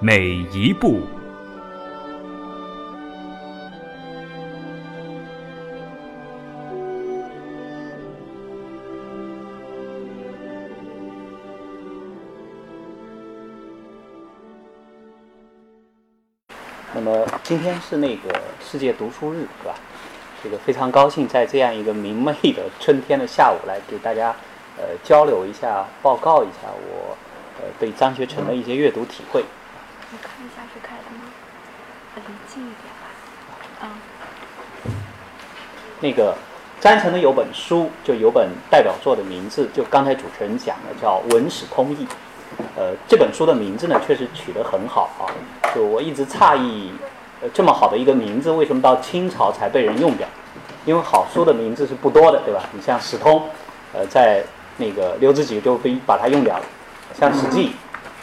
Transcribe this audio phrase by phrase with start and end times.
[0.00, 1.00] 每一步。
[16.94, 19.74] 那么今天是那个世界读书日，是吧？
[20.44, 24.30] 这个非常高兴在这样一个明媚的春天的下午来给大家
[24.76, 27.16] 呃交流一下，报告一下我
[27.60, 29.44] 呃对张学成的一些阅读体会。
[30.10, 31.30] 你看一下是开的吗？
[32.16, 33.06] 离近一点吧。
[33.82, 33.90] 嗯。
[36.00, 36.34] 那个
[36.80, 42.06] 张诚的有本书，就有本代表作的名字，就刚才主持人讲的叫《文史通义》。
[42.74, 45.28] 呃，这本书的名字呢，确实取得很好啊。
[45.74, 46.90] 就我一直诧异，
[47.42, 50.26] 呃，这么好的一个名字，为什么到清朝才被人用掉？
[50.86, 52.62] 因为好书的名字是不多的，对吧？
[52.72, 53.40] 你像《史通》，
[53.92, 54.42] 呃，在
[54.78, 56.64] 那个刘知几就被把它用掉了。
[57.12, 57.68] 像《史记》，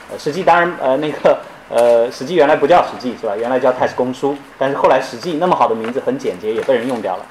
[0.09, 1.39] 呃，《史记》当然，呃，那个，
[1.69, 3.35] 呃，《史记》原来不叫《史记》，是吧？
[3.35, 7.25] 原来叫《太史公书》，但是后来《史记》那么好的名字很简洁，也被人用掉了。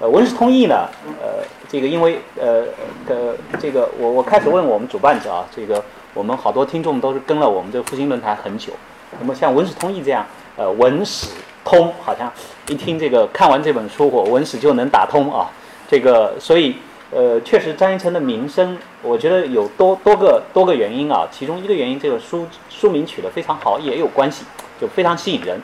[0.00, 0.88] 呃，《文史通义》呢，
[1.20, 2.64] 呃，这个因为，呃，
[3.08, 5.82] 呃，这个我我开始问我们主办者啊，这个。
[6.14, 8.72] 我们好多听众都是跟了我们这个复兴论坛很久，
[9.20, 11.28] 那么像文史通义这样，呃，文史
[11.64, 12.32] 通，好像
[12.66, 15.48] 一听这个看完这本书，我文史就能打通啊。
[15.86, 16.74] 这个，所以，
[17.10, 21.26] 呃，确实张一成的名声，我觉得有多多个多个原因啊。
[21.30, 24.44] 其中一个原因，这个书书名取得非常好，也有关系，
[24.80, 25.60] 就非常吸引人，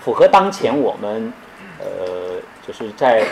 [0.00, 1.32] 符合当前我们，
[1.78, 3.22] 呃，就是在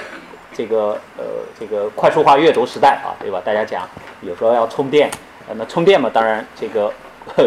[0.53, 1.25] 这个呃
[1.59, 3.41] 这个快速化阅读时代啊，对吧？
[3.44, 3.88] 大家讲
[4.21, 5.11] 有时候要充电。
[5.56, 6.93] 那充电嘛，当然这个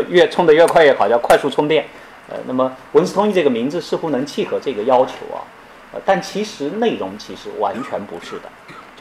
[0.10, 1.86] 越充的越快越好，叫快速充电。
[2.30, 5.46] 呃，那么文思通义这个名字似乎能契合这个要求啊。
[5.94, 8.50] 呃，但其实内容其实完全不是的，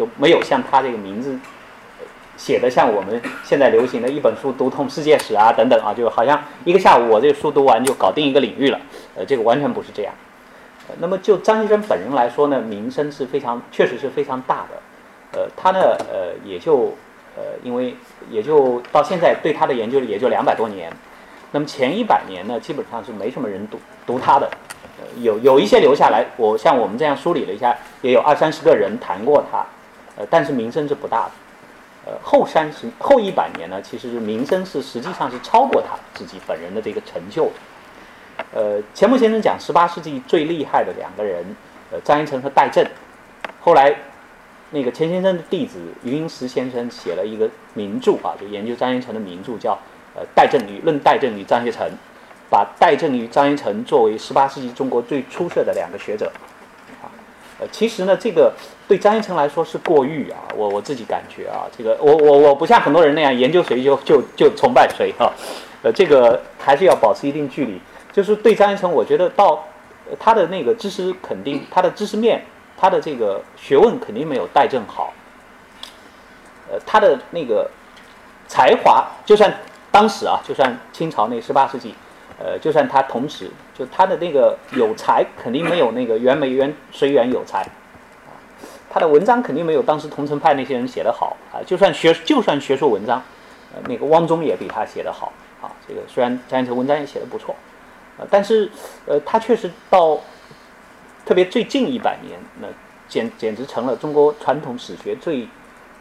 [0.00, 1.38] 就没有像他这个名字
[2.38, 8.80] 写的像我们现在流行的一本书读通世界史啊等等啊，就好像一个下午我这个书读完就搞定一个领域了。
[9.14, 10.14] 呃，这个完全不是这样。
[10.98, 15.38] 那么就张先生本人来说呢，名声是非常，确实是非常大的。
[15.38, 15.78] 呃，他呢，
[16.10, 16.94] 呃，也就。
[17.36, 17.94] 呃，因为
[18.28, 20.92] 也就到现在对他的研究也就两百多年，
[21.52, 24.50] 那么前一百年呢，基本上是没什么人读读他的，
[25.18, 29.64] 有有一些留下来，我像我们这样梳理了一下，也有二三十个人谈过他，
[30.20, 31.32] 呃，但是名声是不大的，
[32.04, 37.50] 呃，后三十后一百年呢，其实名声是实际上是超过他自己本人的这个成就，
[38.52, 41.56] 呃，钱穆先生讲十八世纪最厉害的两个人，
[41.90, 42.86] 呃，张一成和戴震，
[43.60, 43.96] 后来。
[44.72, 49.72] 那个钱先生的弟子余英时先生写了一个名著啊，就研究张学成的名著，叫
[50.14, 51.84] 《呃戴震与论戴震与张学成》，
[52.48, 56.30] 把戴震与张学成作为十八世纪中国最出色的两个学者，
[57.60, 58.52] 呃，其实呢，这个
[58.88, 65.30] 对张一成来说是过誉啊，我我自己感觉啊，这个我我我不像很多人那样研究谁就就就崇拜谁啊，
[65.82, 67.80] 呃，这个还是要保持一定距离，
[68.12, 69.62] 就是对张一成，我觉得到
[70.18, 72.42] 他的那个知识肯定，他的知识面。
[72.82, 75.12] 他的这个学问肯定没有戴震好，
[76.72, 77.70] 呃，他的那个
[78.48, 79.54] 才华，就算
[79.92, 81.94] 当时啊，就算清朝那十八世纪，
[82.40, 88.34] 呃，就算他同时，就他的那个有才，肯定没有那个袁枚、袁随园有才，啊，
[88.88, 93.22] 他的文章肯定没有当时桐城派那些人写的好啊，就算学，就算学术文章，
[93.74, 97.54] 呃，那个汪宗也比他写的好啊，这个虽然张学成文章也写的不错，
[98.18, 98.70] 呃，但是，
[99.06, 100.18] 呃，他确实到。
[101.22, 102.66] 特别最近一百年，那
[103.06, 105.46] 简简直成了中国传统史学最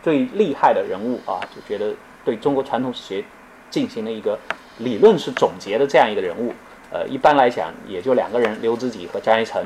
[0.01, 1.37] 最厉害的人物啊！
[1.53, 1.93] 就觉得
[2.25, 3.23] 对中国传统史学
[3.69, 4.39] 进行了一个
[4.79, 6.53] 理论是总结的这样一个人物。
[6.91, 9.63] 呃，一般来讲也就两个人，刘知几和张一成。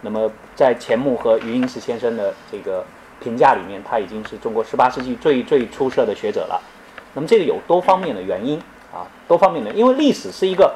[0.00, 2.84] 那么在钱穆和余英时先生的这个
[3.20, 6.60] 评价里面，他已经是中国十八世纪最最出色的学者了。
[7.14, 8.58] 那么这个有多方面的原因
[8.92, 10.74] 啊，多方面的，因为历史是一个。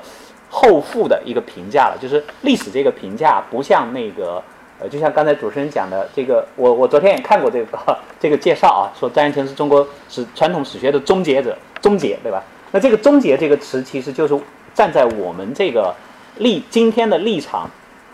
[0.49, 4.41] 后复的一个评价了，就是历史这个评价不像那个，
[4.79, 12.41] 呃，就像刚才主持人讲的这个，我我昨天也看过这个 这个介绍啊，说张一成是中国史传统史学的终结者，终结对吧？
[12.77, 14.39] 那这个终结这个词其实就是
[14.75, 15.95] 站在我们这个
[16.37, 17.71] 立今天的立场，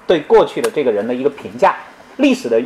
[0.06, 1.74] 对过去的这个人的一个评价，
[2.18, 2.62] 历史的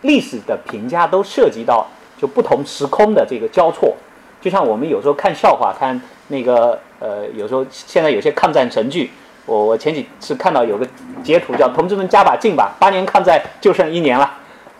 [0.00, 1.86] 历史的评价都涉及到
[2.18, 3.94] 就不同时空的这个交错，
[4.40, 6.00] 就像我们有时候看笑话看。
[6.28, 9.08] 那个呃，有时候现在有些抗战神剧，
[9.44, 10.84] 我我前几次看到有个
[11.22, 14.28] 截图叫“同志们加把劲吧，八年抗战就剩一年了”，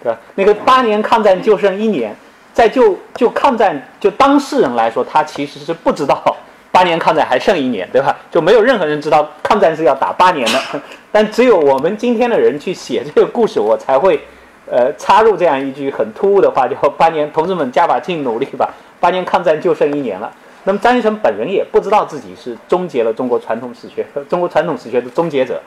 [0.03, 0.19] 对吧？
[0.35, 2.12] 那个八年抗战就剩一年，
[2.53, 6.37] 在就就抗战就当事人来说，他其实是不知道
[6.71, 8.17] 八年抗战还剩一年，对吧？
[8.31, 10.61] 就没有任何人知道抗战是要打八年的，
[11.11, 14.21] 但只有我们今天的人去写这个故事，我才会
[14.71, 20.31] 呃插入这样一句很突兀的话，叫“八年同志们加把劲，努力吧，八年抗战就剩一年了”。
[20.65, 25.62] 那么张一成本人也不知道自己是终结了中国传统史学， 中国传统史学的终结者，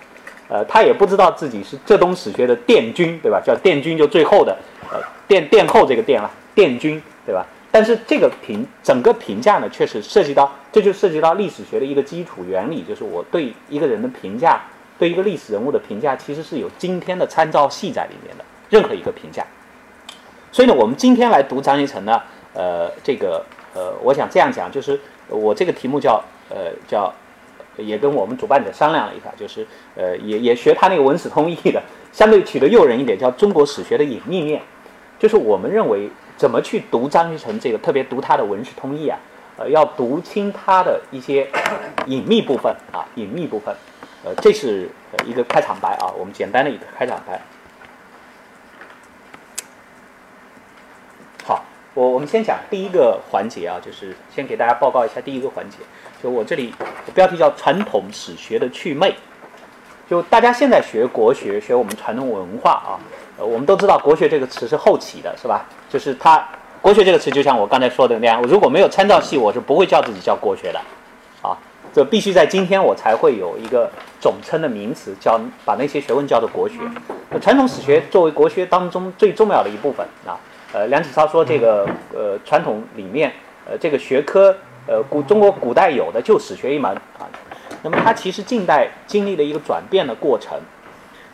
[0.50, 3.42] 呃，他也不知道自己是浙东史学的殿军，对吧？
[3.44, 4.58] 叫殿军就最后的，
[4.92, 7.46] 呃，殿殿后这个殿了，殿军，对吧？
[7.72, 14.62] 但是这个评整个评价呢，确实涉及到，这就涉及到历史学的一个基础原理，就是我对一个人的评价，
[14.98, 19.46] 对一个历史人物的评价，其实是有今天的参照系在里面的，任何一个评价。
[20.52, 22.22] 所以呢，我们今天来读张一成呢，
[22.54, 23.46] 呃，这个。
[23.76, 26.20] 呃，我想这样讲，就是我这个题目叫
[26.50, 27.14] 呃叫，
[27.78, 31.80] 也跟我们主办者商量了一下，就是呃也也学他那个文史通义的，
[32.12, 34.60] 相对取得诱人一点，叫中国史学的隐秘面，
[35.20, 39.20] 就是我们认为怎么去读张居成这个，特别读他的文史通义啊，
[39.58, 41.46] 呃要读清他的一些
[42.06, 43.76] 隐秘部分啊， 隐秘部分，
[44.24, 44.90] 呃这是
[45.26, 47.42] 一个开场白啊，我们简单的一个开场白。
[51.44, 55.80] 好我我们先讲第一个环节啊，就是先给大家报告一下第一个环节。
[56.24, 56.74] 就我这里
[57.14, 59.14] 标题叫“传统史学的趣味”。
[60.10, 62.96] 就大家现在学国学，学我们传统文化啊，
[63.40, 65.66] 呃，我们都知道“国学”这个词是后起的，是吧？
[65.90, 66.46] 就是它
[66.82, 70.80] “国学”这个词，就像我刚才说的那样，如果没有参照系，我是不会叫自己叫国学的，
[71.42, 71.58] 啊，
[71.94, 73.90] 这必须在今天我才会有一个
[74.20, 76.76] 总称的名词，叫把那些学问叫做国学。
[77.40, 80.38] 传统史学作为国学当中最重要的一部分啊。
[80.74, 83.32] 呃，梁启超说这个呃传统里面
[83.66, 87.26] 呃这个学科呃古中国古代有的就史学一门啊，
[87.82, 90.60] 那么它其实近代经历了一个转变的过程，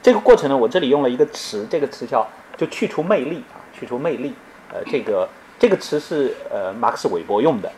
[0.05, 2.23] 这个过程呢，我这里用了一个词，这个词叫
[2.55, 4.35] 就去除魅力啊，去除魅力，
[4.71, 7.71] 呃这个这个词是呃马克思韦伯用的，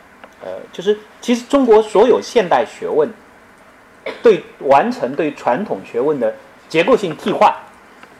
[0.44, 3.10] 呃就是其实中国所有现代学问
[4.22, 6.34] 对完成对传统学问的
[6.68, 7.50] 结构性替换，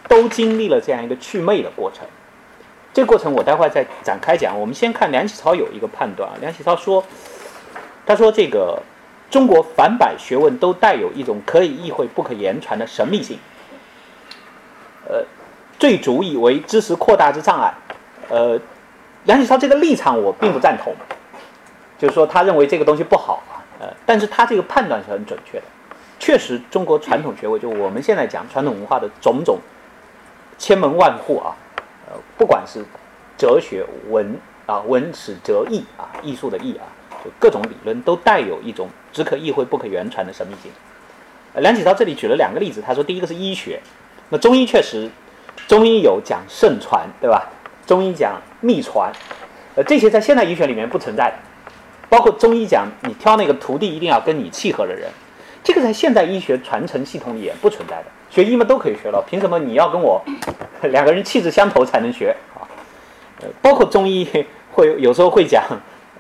[0.08, 2.06] 都经历了这样一个去魅的过程。
[2.94, 4.58] 这个过程我待会儿再展开讲。
[4.58, 7.04] 我们先看梁启超有一个判断啊，梁启超说，
[8.06, 8.81] 他说这个
[9.28, 13.38] 中国凡百学问都带有一种可以意会不可言传的神秘性，
[15.08, 15.25] 呃，
[15.78, 17.75] 最足以为知识扩大之障碍。
[18.28, 18.60] 呃，
[19.25, 20.94] 梁启超这个立场我并不赞同，
[21.99, 25.64] 就是说他认为这个东西不好啊，呃，但是他这个判断是很准确的。
[26.20, 29.58] 确实，中国传统学问就我们现在讲传统文化的种种
[30.58, 31.56] 千门万户啊。
[32.11, 32.84] 呃，不管是
[33.37, 36.84] 哲学、文啊、文史哲艺啊、艺术的艺啊，
[37.22, 40.70] 就各种理论都带有一种只可意会不可言传的神秘性。
[41.54, 43.81] 梁启超这里举了两个例子，他说第一个是医学，
[44.30, 45.10] 那中医确实，
[45.66, 47.48] 中医有讲圣传，对吧？
[47.86, 49.10] 中医讲秘传，
[49.75, 51.36] 呃，这些在现代医学里面不存在的，
[52.10, 55.10] 包括中医讲你挑那个徒弟一定要跟你契合的人，
[55.64, 58.04] 这个在现代医学传承系统里也不存在的。
[58.28, 60.22] 学医嘛都可以学了，凭什么你要跟我
[60.82, 62.60] 两个人气质相投才能学啊？
[63.40, 64.28] 呃，包括中医
[64.70, 65.64] 会有时候会讲，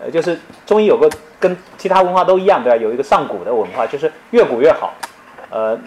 [0.00, 2.76] 呃，就是中医有个跟其他文化都一样，对吧？
[2.76, 4.94] 有一个上古的文化，就是越古越好。
[5.50, 5.78] 呃，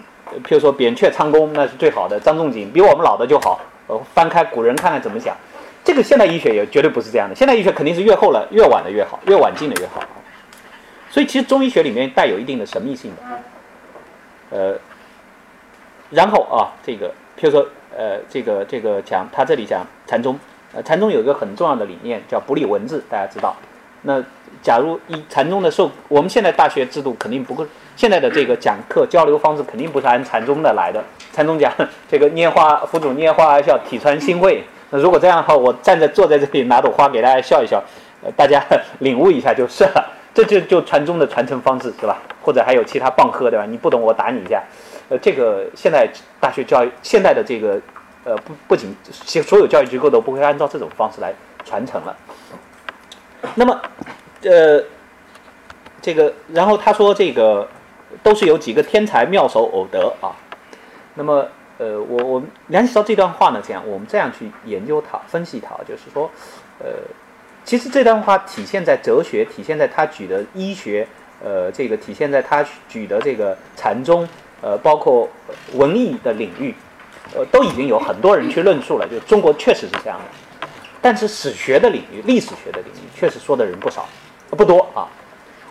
[0.44, 3.60] 譬如说扁鹊、昌公那是最好的，张仲景比我们老的就好。
[3.88, 5.36] 呃，翻开古人看看怎么想。
[5.84, 10.02] 这个现代医学也绝对不是这样的，现代医学肯定是越后了越晚的越好，越晚进的越好。
[11.10, 14.80] 所以其实中医学里面带有一定的神秘性的，呃。
[16.10, 17.08] 然后啊，这个，
[17.40, 17.66] 譬如说，
[17.98, 20.38] 呃，这个这个讲他这里讲禅宗，
[20.74, 23.56] 呃，禅宗有一个很重要的理念叫不立文字，大家知道。
[24.02, 24.22] 那
[24.62, 31.04] 假如以禅宗的授，我们现在大学制度肯定不够，现在的这个讲课交流方式肯定不是按禅宗的来的。
[31.34, 31.72] 禅宗讲
[32.10, 34.64] 这个拈花，佛祖拈花而笑，体传心会。
[34.90, 37.82] 那如果这样的话，我站在坐在这里拿朵花给大家笑一笑，
[38.24, 38.64] 呃，大家
[39.00, 40.06] 领悟一下就是了。
[40.34, 42.18] 这就就传宗的传承方式是吧？
[42.42, 43.66] 或者还有其他棒喝对吧？
[43.66, 44.64] 你不懂我打你一下。
[45.10, 47.80] 呃，这个现在大学教育，现在的这个，
[48.24, 48.96] 呃，不不仅
[49.44, 51.34] 所有教育机构都不会按照这种方式来
[51.66, 52.16] 传承了。
[53.56, 53.82] 那么，
[54.44, 54.82] 呃，
[56.02, 57.68] 这个，然后他说这个
[58.24, 60.36] 都是有几个天才妙手偶得啊。
[61.16, 66.30] 那么，呃，我我联系到这段话呢，这样我们这样去研究它、分析它，就是说，
[66.80, 66.88] 呃，
[67.64, 71.08] 其实这段话体现在哲学，体现在他举的医学，
[71.44, 74.28] 呃，这个体现在他举的这个禅宗。
[74.64, 75.28] 呃，包括
[75.74, 76.72] 文艺的领域，
[77.34, 80.68] 呃，都已经有很多人去论述了，就中国确实是这样的。
[81.02, 84.08] 但是史学的领域、历史学的领域，确实说的人不少，
[84.52, 85.10] 不多啊。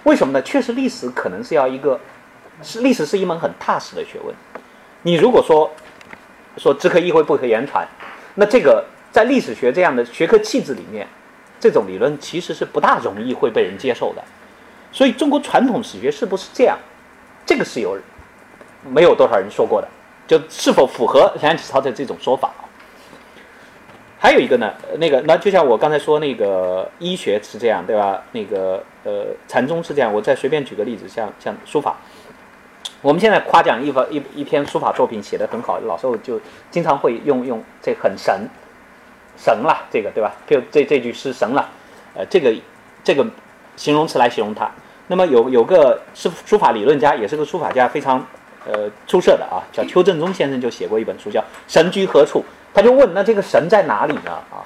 [0.03, 0.43] 为什么呢？
[0.43, 2.01] 确实历史可能是要一个
[2.63, 4.35] 是历史是一门很踏实的学问。
[5.03, 5.71] 你如果说
[6.57, 7.87] 说只可意会不可言传，
[8.35, 11.07] 那这个在历史学这样的学科气质里面，
[11.59, 14.23] 这种理论其实是不大容易会被人接受的。
[14.93, 16.79] 所以中国传统史学是不是这样？
[17.47, 17.99] 这个是有
[18.85, 19.89] 没有多少人说过的？
[20.27, 22.53] 就是否符合梁启超的这种说法？
[24.19, 28.23] 还有一个呢，那个那就像我刚才说那个医学是这样，对吧？
[28.33, 30.13] 那个呃禅宗是这样。
[30.13, 31.97] 我再随便举个例子，像像书法，
[33.03, 36.39] 我们现在夸奖一方一一篇书法作品写得很好，老师就
[36.71, 38.47] 经常会用用这很神
[39.39, 40.33] 神了，这个对吧？
[40.47, 41.67] 就这这句诗神了，
[42.15, 42.55] 呃，这个
[43.03, 43.27] 这个
[43.77, 44.71] 形容词来形容它。
[45.07, 48.25] 那么有有个是书法理论家，也是个书法家，非常
[48.67, 52.41] 呃出色的啊，叫邱正宗先生，就写过一本书叫《神居何处》。
[52.73, 54.31] 他就问：“那这个神在哪里呢？
[54.51, 54.63] 啊，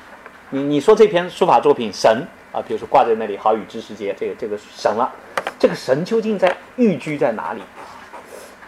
[0.50, 5.10] 你你说这篇书法作品神啊，比如说挂在那里‘好雨知时节’，这个这个神了，
[5.58, 7.62] 这个神究竟在寓居在哪里？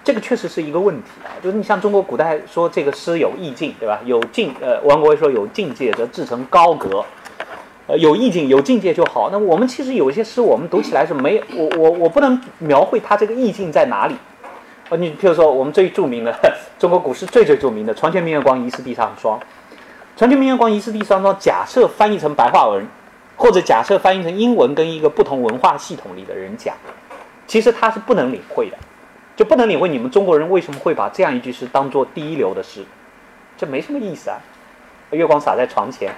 [0.06, 1.34] 这个确实是一个问题啊。
[1.42, 3.98] 就是你像中国古代说这个诗有意境，对吧？
[4.04, 7.04] 有境，呃，王国维说有境界则志成高阁，
[7.88, 9.30] 呃，有意境有境界就好。
[9.32, 14.14] 那我们其实有些诗，我们读起来是没我我我不能描绘它这个意境在哪里。”
[14.88, 16.32] 呃，你比如说我们最著名的
[16.78, 19.36] 中国古诗最最著名的“床前明月光，疑是地上霜”。
[20.16, 21.36] 床前明月光，疑是地上霜。
[21.40, 22.86] 假设翻译成白话文，
[23.34, 26.72] 或者假设翻译成英文，跟一个不同文化系统里的人讲，
[27.48, 28.78] 其实他是不能领会的，
[29.36, 32.82] 就不能领会你们中国人为什么会把这样一句诗当做第一流的诗，
[33.56, 34.38] 这没什么意思啊。
[35.10, 36.10] 月光洒在床前。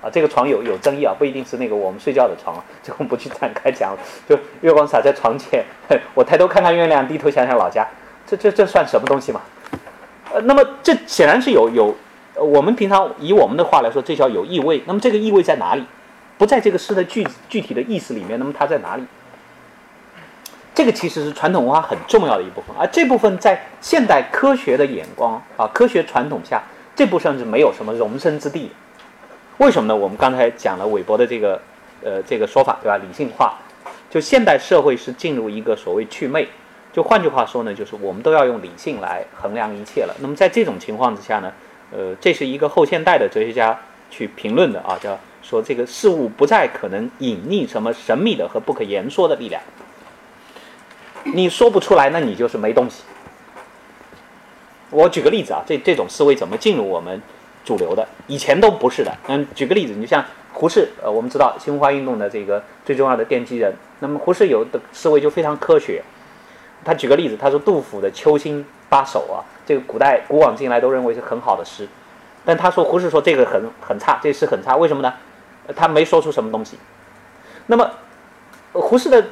[0.00, 3.98] 啊，这个床有有争议啊，不一定是那个我们睡觉的床啊， 这我们不去展开讲了。
[4.28, 5.64] 就月光洒在床前，
[6.14, 7.84] 我抬头看看月亮，低头想想老家，
[8.24, 9.40] 这这这算什么东西嘛？
[10.32, 11.92] 呃，那么这显然是有有，
[12.36, 14.80] 我们平常以我们的话来说，这叫有意味。
[14.86, 15.84] 那么这个意味在哪里？
[16.38, 19.02] 不在这个诗的具具体的意思里面，那么它在哪里？
[20.78, 26.62] 这个其实是传统文化很重要的一部分，而这部分在现代科学的眼光啊，科学传统下，
[26.94, 28.70] 这部分是没有什么容身之地。
[29.56, 29.96] 为什么呢？
[29.96, 31.60] 我们刚才讲了韦伯的这个，
[32.04, 32.96] 呃，这个说法，对吧？
[32.96, 33.58] 理性化，
[34.08, 36.46] 就现代社会是进入一个所谓祛魅，
[36.92, 40.14] 就换句话说呢，就是我们都要用理性来衡量一切了。
[40.20, 41.52] 那么在这种情况之下呢，
[41.90, 43.76] 呃，这是一个后现代的哲学家
[44.12, 49.60] 去评论的啊，叫说这个事物不再可能隐匿什么神秘的和不可言说的力量，
[51.34, 53.02] 你说不出来，那你就是没东西。
[54.90, 57.20] 我举个例子啊，这这种思维怎么进入我们？
[57.64, 66.02] 主流的以前都不是的，嗯，举个例子，你就像胡适，呃，我们知道新文化运动的这个最重要的奠基人，那么胡适有的思维就非常科学。
[66.82, 71.86] 他举个例子，他说杜甫的《秋兴八首》啊，这个古代古往今来都认为是很好的诗，
[72.42, 75.12] 但他说胡适说这个很很差，这诗很差，为什么呢？
[75.76, 76.78] 他没说出什么东西。
[77.66, 77.90] 那么
[78.72, 79.22] 胡适的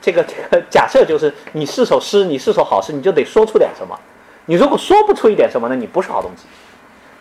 [0.00, 3.98] 这个这个 假设就是，你是首诗，你是首好诗，你就得说出点什么。
[4.46, 6.44] 你如果说不出一点什么，呢你不是好东西。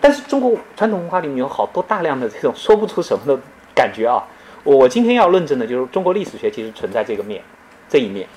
[0.01, 3.37] 但是中国传统文化里面有好多大量的这种说不出什么的
[3.75, 4.23] 感觉啊！
[4.63, 7.43] 我今天要论证的就是中国历史学其实存在这个面，
[7.89, 8.27] 这一面。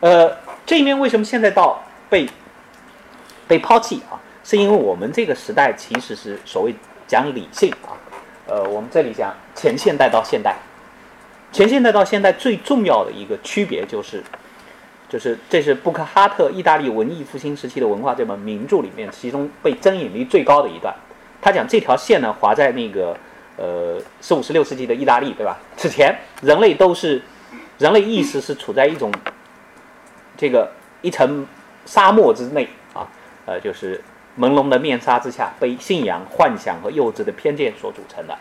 [0.00, 1.78] 呃，这一面为什么现在到
[2.08, 2.26] 被
[3.46, 4.16] 被抛弃啊？
[4.42, 6.74] 是因为我们这个时代其实是所谓
[7.06, 7.92] 讲理性啊。
[8.46, 10.56] 呃，我们这里讲前现代到现代，
[11.56, 14.22] 前现代到现代最重要的一个区别就是。
[15.08, 20.92] 就是这是布克哈特意大利文艺复兴时期的文化这本名著里面，其中被争议率最高的一段。
[21.40, 23.16] 他讲这条线呢，划在那个
[23.56, 25.56] 呃十五十六世纪的意大利，对吧？
[25.76, 27.22] 此前人类都是
[27.78, 29.12] 人类意识是处在一种
[30.36, 30.68] 这个
[31.02, 31.46] 一层
[31.84, 33.06] 沙漠之内啊，
[33.46, 34.02] 呃，就是
[34.36, 38.36] 朦胧的面纱之下，被信仰、幻想和幼稚的偏见所组成的。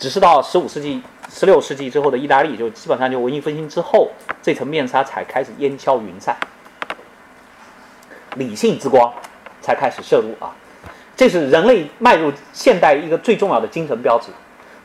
[0.00, 4.10] 只是到十五世纪、十六世纪之后的意大利，就基本上就文艺复兴之后，
[4.42, 6.34] 这层面纱才开始烟消云散，
[8.36, 9.12] 理性之光
[9.60, 10.50] 才开始摄入啊，
[11.14, 14.28] 这是人类迈入现代一个最重要的精神标志。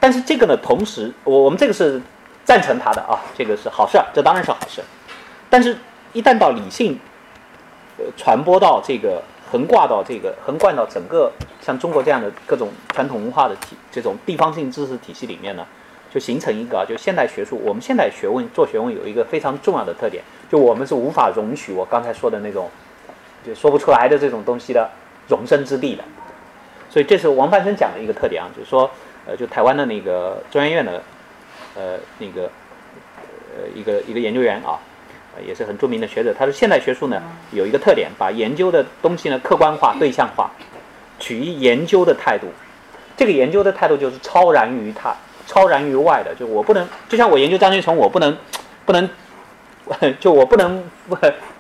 [0.02, 2.02] 但是这个呢，同时我我们这个是
[2.44, 4.84] 赞成他的啊，这个是好事，这当然是好事。
[5.50, 5.78] 但是，
[6.12, 7.00] 一旦到理性，
[7.98, 9.24] 呃，传播到这个。
[9.56, 11.32] 横挂到这个，横贯到整个
[11.62, 15.66] 像中国这样的各种传统文化的体，这种地方性知识体系里面呢，
[16.14, 17.58] 就形成一个，就现代学术。
[17.64, 20.22] 我们现代学问做学问有一个非常重要的特点，
[20.52, 22.70] 就我们是无法容许我刚才说的那种，
[23.46, 24.90] 就说不出来的这种东西的
[25.30, 26.04] 容身之地的。
[26.90, 28.92] 所以这是王半生讲的一个特点啊，就是说，
[29.26, 31.02] 呃，就台湾的那个中研院的，
[31.78, 32.50] 呃，那个，
[33.56, 34.78] 呃，一个一个研究员啊。
[35.46, 36.34] 也是很著名的学者。
[36.38, 40.52] 他说，现代学术呢有一个特点，把研究的东西呢客观化、对象化，
[41.20, 42.48] 取于研究的态度。
[43.18, 45.16] 这个研究的态度就是超然于他、
[45.48, 46.36] 超然于外的。
[46.36, 48.38] 就我不能，就像我研究张学成，我不能
[48.86, 49.10] 不能
[50.20, 50.84] 就我不能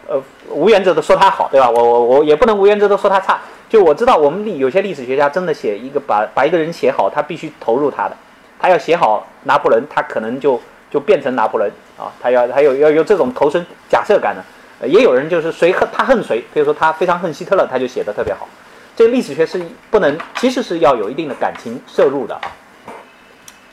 [0.07, 1.69] 呃无原则的说他好，对吧？
[1.69, 3.39] 我我我也不能无原则的说他差。
[3.67, 8.15] 就我知道我们历有些历史学家真的写一个把把一个人写好，他必须投入他的，
[8.59, 14.43] 他要写好拿破仑，他可能就就变成拿破仑啊，他要他有要有这种投身假设感的。
[14.81, 18.45] 呃，也有人就是谁恨他恨谁，比如说他非常恨希特勒，他就写的特别好。
[18.93, 22.51] 这历史学是不能，其实是要有一定的感情摄入的啊，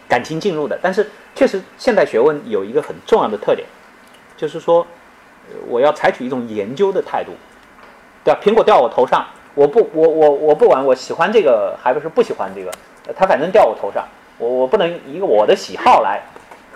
[0.09, 0.79] 感情进入的。
[0.81, 3.67] 但是确实现代学问有一个很重要的特点，
[4.37, 4.87] 就是说
[5.67, 7.33] 我要采取一种研究的态度，
[8.23, 8.41] 对吧？
[8.41, 12.71] 苹果掉我头上，我不我我我不管我喜欢这个还不是不喜欢这个，
[13.17, 14.07] 它反正掉我头上，
[14.39, 16.23] 我我不能以我的喜好来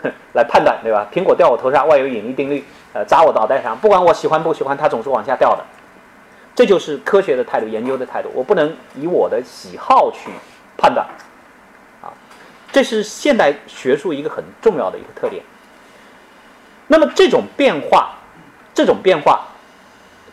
[0.35, 1.07] 来判断，对吧？
[1.13, 2.65] 苹果掉我头上，万有引力定律。
[2.93, 5.63] 呃，砸我脑袋上，不管我喜欢不喜欢，它总是往下掉的。
[6.55, 8.31] 这就是科学的态度，研究的态度。
[8.35, 10.31] 我不能以我的喜好去
[10.79, 11.07] 判断，
[12.01, 12.09] 啊，
[12.73, 15.43] 这是现代学术一个很重要的一个特点。
[16.87, 18.15] 那么这种变化，
[18.73, 19.45] 这种变化，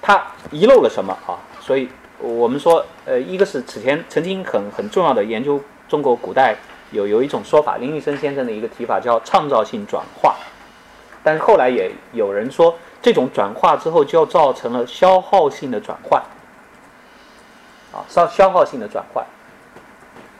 [0.01, 1.35] 它遗漏了什么啊？
[1.59, 1.89] 所以
[2.19, 6.55] 我们说，呃，一个是此前曾经很很重要的研究中国古代
[6.93, 10.35] 有有一种说法，林玉生先生的一个提法叫创造性转化。
[11.21, 16.21] 但是后来也有人说，这种转化之后就造成了消耗性的转换，
[17.93, 19.25] 啊，消消耗性的转换，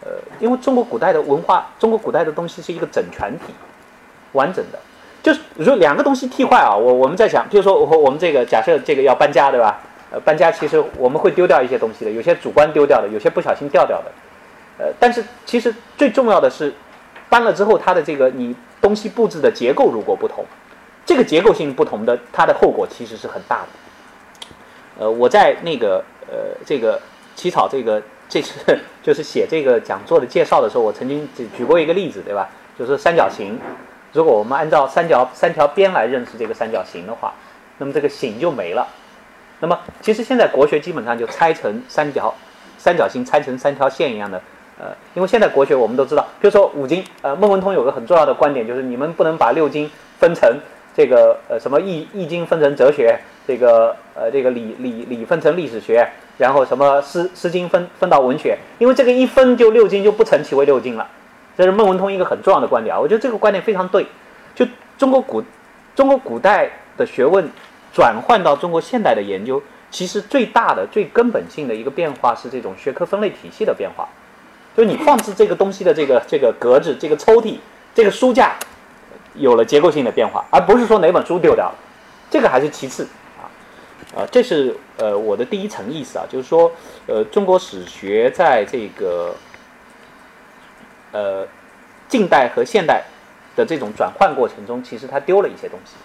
[0.04, 3.54] 呃，因为中国古代的文化，中国古代的东西是一个整全体，
[4.34, 4.80] 完整的，
[5.24, 9.80] 就是如两个东西替换啊，我我们在想，比如说我我们这个假设这个要搬家，对吧？
[10.12, 14.12] 呃，搬家其实我们会丢掉一些东西的，有些主观丢掉的，有些不小心掉掉的，
[14.80, 16.74] 呃，但是其实最重要的是，
[17.30, 20.46] 搬了之后它的这个你东西布置的结构如果不同。
[21.06, 23.68] 这个结构性不同的，它的后果其实是很大的。
[25.00, 27.00] 呃，我在那个呃这个
[27.36, 32.50] 起草这个这次就是写这个讲座的介绍的时候，我曾经举举过一个例子，对吧？
[32.80, 33.60] 就是三角形，
[34.14, 37.34] 如果我们按照三角三条边来认识这个三角形的话，
[37.80, 38.88] 那么这个形就没了。
[39.60, 42.34] 那么其实现在国学基本上就拆成三角
[42.78, 44.42] 三角形拆成三条线一样的。
[44.80, 50.58] 呃，因为现在国学我们都知道，比如说五经，呃，孟文通有个很重要的观点，就是你们不能把六经分成。
[50.96, 56.08] 这个呃什么易易经分成哲学，这个呃这个礼礼礼分成历史学，
[56.38, 61.10] 然后什么诗诗经分分到文学，因为这个一分就六经就不成其为六经了，
[61.58, 64.06] 这是孟文通一个很重要的观点啊，我觉得这个观点非常对。
[64.54, 64.64] 就
[64.96, 65.44] 中国古
[65.96, 67.50] 中国古代的学问
[67.92, 69.60] 转换到中国现代的研究，
[69.90, 74.08] 其实最大的最根本性的一个变化是这种学科分类体系的变化，
[74.76, 77.58] 就你放置这个东西的这个这个格子、这个抽屉、
[77.94, 78.56] 这个书架。
[79.36, 81.76] 有了结构性的变化，而不是说哪本书丢掉了，
[82.30, 83.08] 这个还是其次
[83.42, 83.50] 啊，
[84.16, 86.72] 啊，这是呃我的第一层意思啊，就是说
[87.08, 89.36] 呃中国史学在这个
[91.14, 91.48] 呃
[92.08, 93.04] 近代和现代
[93.56, 95.96] 的这种转换过程中，其实它丢了一些东西，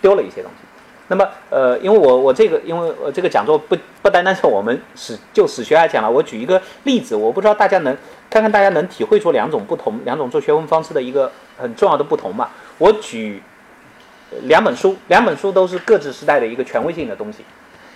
[0.00, 0.66] 丢了一些东西。
[1.10, 7.94] 那么呃，因为我我这个因为呃这个讲座不不单单是我们史就史学来讲了，我举一个例子，我不知道大家能
[8.30, 11.30] 看看大家能体会出两种不同，两种做学问方式的一个。
[11.60, 13.42] 很重要的不同嘛，我举
[14.44, 17.44] 两本书，两本书都是各自时代的一个权威性的东西。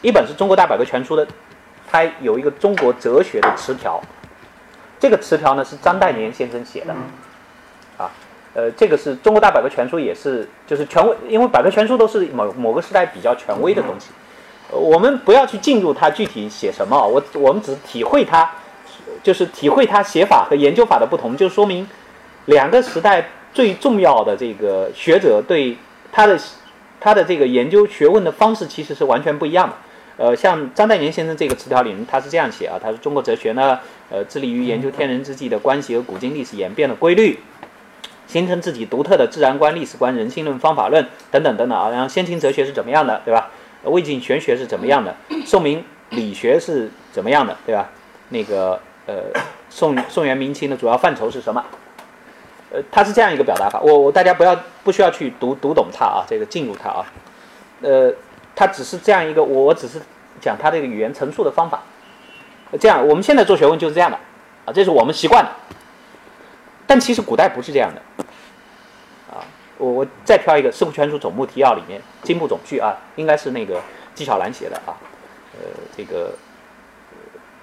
[0.02, 1.26] 一本是中国大百科全书的，
[1.90, 3.98] 它有一个中国哲学的词条，
[5.00, 6.94] 这个词条呢是张岱年先生写的，
[8.54, 14.06] 呃，这个是中国大百科全书也是就是权威，因为百科全书都是某某个时代比较权威的东西，
[14.70, 18.50] 我们不要去进入它具体写什么，我我们只体会它，
[19.22, 21.86] 就是体会它写法和研究法的不同，就说明
[22.46, 23.26] 两个时代。
[23.54, 25.76] 最重要的这个学者对
[26.10, 26.36] 他的
[26.98, 29.76] 他的这个研究学问的方式其实是完全不一样的。
[30.16, 33.78] 呃，像张岱年先生这个词条里，他是这样写啊，他说中国哲学呢，
[34.10, 37.38] 呃，致力于研究天人之际的关系和古今历史演变的规律，
[38.26, 41.90] 形成自己独特的自然观、历史观、人性论、方法论等等等等啊。
[41.90, 43.50] 然后先秦哲学是怎么样的，对吧？
[43.84, 45.14] 魏晋玄学是怎么样的？
[45.44, 47.88] 宋明理学是怎么样的，对吧？
[48.30, 49.14] 那个呃，
[49.68, 51.62] 宋宋元明清的主要范畴是什么？
[52.72, 57.06] 呃，它是这样一个表达法，我我大家不要不需要去读读懂它啊，这个进入它啊，
[57.82, 58.12] 呃，
[58.56, 60.00] 它只是这样一个，我我只是
[60.40, 61.82] 讲它这个语言陈述的方法，
[62.80, 64.18] 这样我们现在做学问就是这样的
[64.64, 65.50] 啊，这是我们习惯的，
[66.86, 68.02] 但其实古代不是这样的
[69.32, 69.44] 啊，
[69.78, 73.80] 我我再挑一个《四库全书总目提要》里面经部总序啊，应该是那个
[74.14, 74.96] 纪晓岚写的啊，
[75.54, 76.32] 呃，这个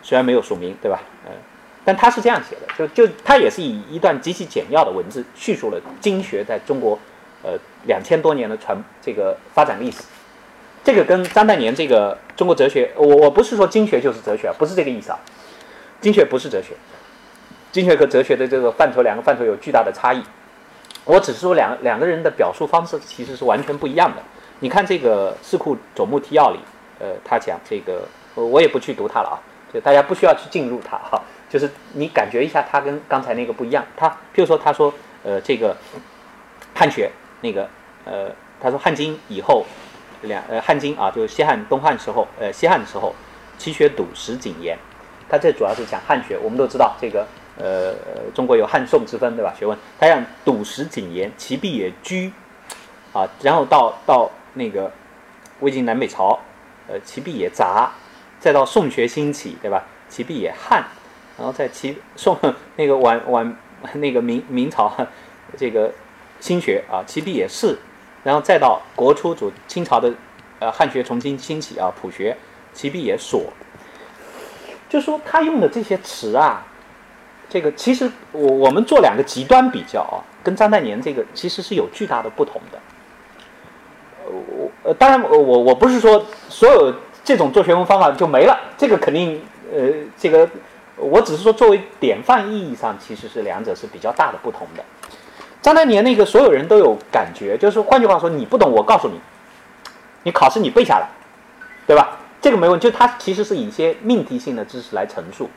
[0.01, 0.99] 虽然没有署名，对吧？
[1.25, 1.31] 嗯。
[1.83, 6.99] 但他是这样写的，就就他也是以一段极其简要的文字叙述了经学在中国，
[7.41, 7.57] 呃
[7.87, 10.03] 两千多年的传这个发展历史。
[10.83, 15.17] 这个跟张岱年这个中国哲学，我我不是说经学就是哲学，不是这个意思啊。
[15.99, 16.75] 经学不是哲学，
[17.71, 20.21] 经学和哲学的这个范畴两个范畴有巨大的差异。
[21.05, 24.21] 我只是说两两个人的表述方式其实是完全不一样的。
[24.59, 26.59] 你看这个《四库总目提要》里，
[26.99, 28.03] 呃，他讲这个，
[28.35, 29.41] 我我也不去读它了啊，
[29.73, 33.83] 就大家不需要去进入它哈，就是你感觉一下，它跟刚才那个不一样。
[33.97, 35.75] 他譬如说，他说，呃，这个
[36.75, 37.09] 汉学
[37.41, 37.67] 那个，
[38.05, 38.29] 呃，
[38.59, 39.65] 他说汉经以后
[40.21, 43.15] 两呃汉经啊，就是西汉东汉时候，呃西汉的时候，
[43.57, 44.77] 其学笃实谨严。
[45.27, 47.25] 他这主要是讲汉学，我们都知道这个，
[47.57, 47.93] 呃，
[48.33, 49.53] 中国有汉宋之分，对吧？
[49.57, 52.31] 学问，他让笃实谨严，其必也居，
[53.13, 54.91] 啊，然后到到那个
[55.59, 56.39] 魏晋南北朝，
[56.87, 57.91] 呃，其必也杂，
[58.39, 59.83] 再到宋学兴起，对吧？
[60.09, 60.83] 其必也汉，
[61.37, 62.37] 然后在其宋
[62.75, 63.55] 那个晚晚
[63.93, 64.91] 那个明明朝
[65.57, 65.91] 这个
[66.39, 67.77] 新学啊，其必也是，
[68.23, 70.11] 然后再到国初主清朝的
[70.59, 72.35] 呃汉学重新兴起啊，朴学，
[72.73, 73.51] 其必也所。
[74.89, 76.65] 就说他用的这些词啊，
[77.51, 82.79] 这个其实我我们做两个极端比较啊，跟张岱年这个其实是有巨大的不同的。
[84.23, 86.93] 呃，我呃，当然我我我不是说所有
[87.25, 90.49] 这种做学问方法就没了，这个肯定呃，这个
[90.95, 94.83] 我只是说作为典范意义上，其实是两者是比较大的不同的。
[95.61, 99.19] 张岱年那个所有人都有感觉，就是换句话说，你不懂我告诉你，
[100.23, 101.09] 你考试你背下来，
[101.85, 102.17] 对吧？
[102.41, 105.49] 这个没问题，就他其实是以一些命题性的知识来陈述。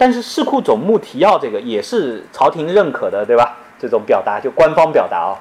[0.00, 3.58] 但是《四库总目提要》这个也是朝廷认可的，对吧？
[3.78, 5.36] 这种表达就官方表达啊，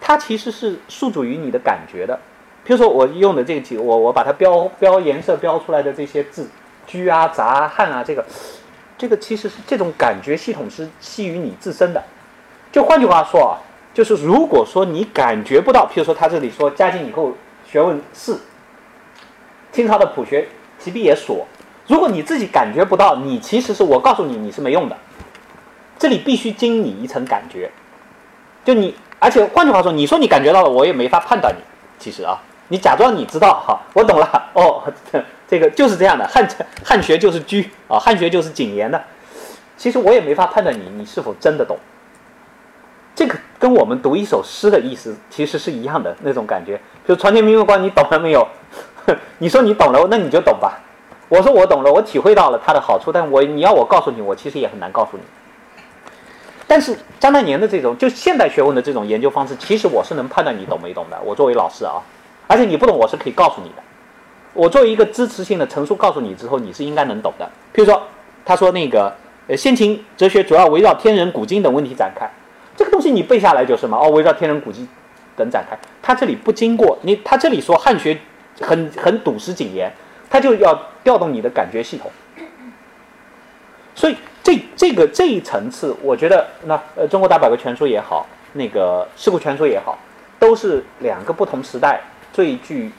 [0.00, 2.16] 它其实是诉诸于你的感觉的。
[2.62, 6.48] 比如说我用的这个题，我我把它标标颜色标出来的这些字，
[6.86, 8.24] 居啊、杂啊、汉啊，这个
[8.96, 12.00] 这个其实是这种感觉系统是系于你自身的。
[12.70, 13.58] 就换句话说啊，
[13.92, 17.32] 就是如果说你感觉不到，譬如说他这里说嘉靖以后
[17.68, 18.40] 学问四。
[19.72, 20.46] 清朝的朴学，
[20.78, 21.44] 其必也所。
[21.90, 24.96] 如果你自己感觉不到，你其实是我告诉你，你是没用的。
[25.98, 27.68] 这里必须经你一层感觉，
[28.64, 31.60] 就你，而且换句话说，你说你感觉到了，我也没法判断你。
[31.98, 34.50] 其实啊，你假装你知道，哈，我懂了。
[34.52, 34.84] 哦，
[35.48, 36.48] 这个就是这样的，汉
[36.86, 39.02] 汉学就是居啊，汉学就是谨言的。
[39.76, 41.76] 其实我也没法判断你，你是否真的懂。
[43.16, 46.80] 这个跟我们读一首诗的意思其实是一样的那种感觉。
[47.04, 48.46] 就床前明月光，你懂了没有？
[49.38, 50.78] 你说你懂了，那你就懂吧。
[51.30, 55.22] 我说我懂了，我体会到了它的好处，但我你要我告诉你，我其实也很难告诉你。
[56.66, 61.16] 但是张岱年的这种就现代学问的这种研究方式，其实我是能判断你懂没懂的。
[61.24, 62.02] 我作为老师啊，
[62.48, 63.76] 而且你不懂，我是可以告诉你的。
[64.54, 67.48] 我作为一个支持性的陈述告诉你之后，你是应该能懂的。
[67.72, 68.02] 比如说，
[68.44, 69.14] 他说那个
[69.46, 72.28] 呃，先秦哲学主要围绕天人、古今等问题展开，
[72.76, 73.96] 这个东西你背下来就是嘛。
[73.96, 74.88] 哦，围绕天人、古今
[75.36, 78.18] 等展开，他这里不经过你，他这里说汉学。
[78.62, 79.90] 很很笃实谨严，
[80.30, 82.10] 他就要调动你的感觉系统，
[83.96, 89.98] 所以这这个这一层次，我觉得那呃中国大百科全书也好，那个四库全书也好，
[90.38, 92.00] 都是两个不同时代
[92.32, 92.92] 最具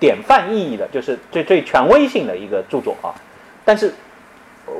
[0.00, 3.14] 典范意义的，就是最最权威性的一个著作啊。
[3.64, 3.92] 但是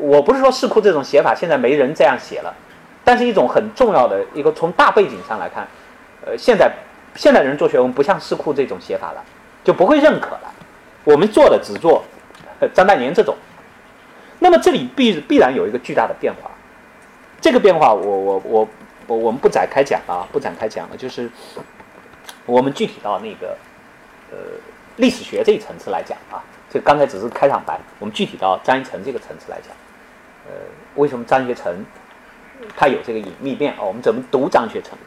[0.01, 2.55] 我不是说四库这种写法现在没人这样写了，
[3.05, 5.69] 但是一种很重要的一个从大背景上来看，
[6.25, 6.73] 呃，现在
[7.15, 9.23] 现代人做学问不像四库这种写法了。
[9.67, 10.55] 就不会认可了。
[11.07, 12.05] 我们做的只做
[12.75, 13.37] 张岱年这种，
[14.41, 16.51] 那么这里必必然有一个巨大的变化。
[17.41, 18.69] 这个变化，我我我
[19.07, 20.97] 我我们不展开讲啊，不展开讲了。
[20.97, 21.31] 就是
[22.45, 23.57] 我们具体到那个
[24.33, 24.37] 呃
[24.97, 27.79] 历史学这一层次来讲啊，这刚才只是开场白。
[28.01, 29.71] 我们具体到张一成这个层次来讲，
[30.47, 30.53] 呃，
[30.97, 31.85] 为什么张学成
[32.77, 33.83] 他有这个隐秘面啊？
[33.83, 34.99] 我们怎么读张学成？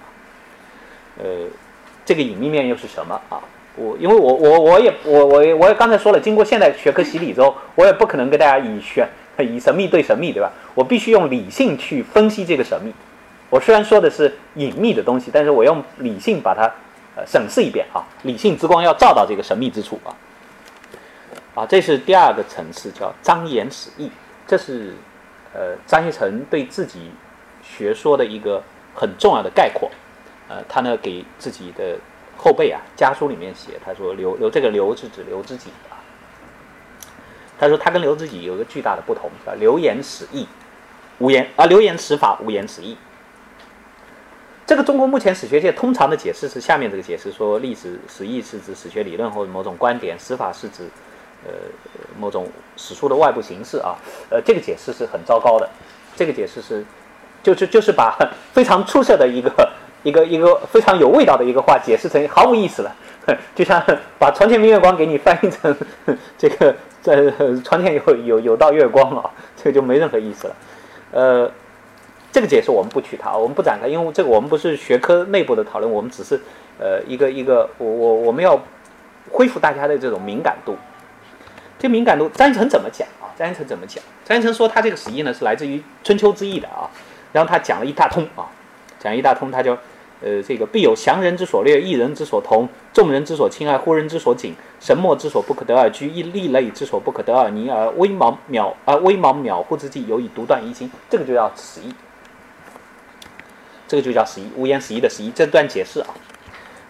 [1.17, 1.25] 呃，
[2.05, 3.41] 这个隐秘面又是什么啊？
[3.79, 9.07] 我因为我我我也我我我也刚才说了，经过现代学科洗礼之后，我也不可能跟大家以玄
[9.39, 10.51] 以神秘对神秘，对吧？
[10.75, 12.93] 我必须用理性去分析这个神秘。
[13.49, 16.69] 我虽然说的是隐秘的东西，但是我用理性把它
[17.15, 20.11] 呃审视一遍啊，理性之光要照到这个神秘之处啊。
[21.55, 24.11] 啊，这是第二个层次，叫张言史义，
[24.45, 24.93] 这是
[25.53, 27.11] 呃张学成对自己
[27.63, 28.61] 学说的一个
[28.93, 29.89] 很重要的概括。
[30.49, 31.97] 呃，他呢给自己的。
[32.41, 35.99] 后辈啊，家书里面写，他说刘刘这个刘是指刘知几啊。
[37.59, 40.47] 他说他跟刘知几有一个巨大的不同，叫流言史义，
[41.17, 42.97] 无言啊，流言史法，无言史义。
[44.65, 50.83] 这个中国目前史学界通常的解释是下面这个解释：说历史史义是指史学理论或者某种观点，史法是指
[51.45, 51.51] 呃
[52.17, 53.97] 某种史书的外部形式啊。
[54.29, 55.69] 呃，这个解释是很糟糕的，
[56.15, 56.85] 这个解释是
[57.43, 58.17] 就是就是把
[58.53, 59.51] 非常出色的一个。
[60.03, 62.95] 一个一个非常有味道的一个话，解释成毫无意思了，
[63.53, 63.83] 就像
[64.17, 65.75] 把“床前明月光”给你翻译成
[66.37, 67.15] 这个在
[67.63, 70.55] 床前有有有道月光啊，这个就没任何意思了。
[71.11, 71.51] 呃，
[72.31, 76.39] 这个解释我们不取它，我们不展开，因为这个我们不是学科内部的讨论，我们只是
[76.79, 78.59] 呃一个一个我我我们要
[79.31, 80.77] 恢复大家的这种敏感度。
[81.77, 83.31] 这敏感度，张一成怎么讲啊？
[83.37, 84.03] 张一成怎么讲？
[84.25, 86.89] 张一成说他这个十义呢是来自于春秋之义的啊，
[87.31, 88.45] 然后他讲了一大通啊，
[88.99, 89.77] 讲一大通，他就
[90.21, 101.93] 呃这个必有降人之所略，异人之所同，众人之所亲爱，忽人之所谨，神莫之所不可得而居，亦利类之所不可得而泥而微茫渺而微茫渺乎之际，有以独断一心，这个就叫十一。
[103.87, 105.31] 这个就叫十一，无言十一的十一。
[105.31, 106.07] 这段解释啊，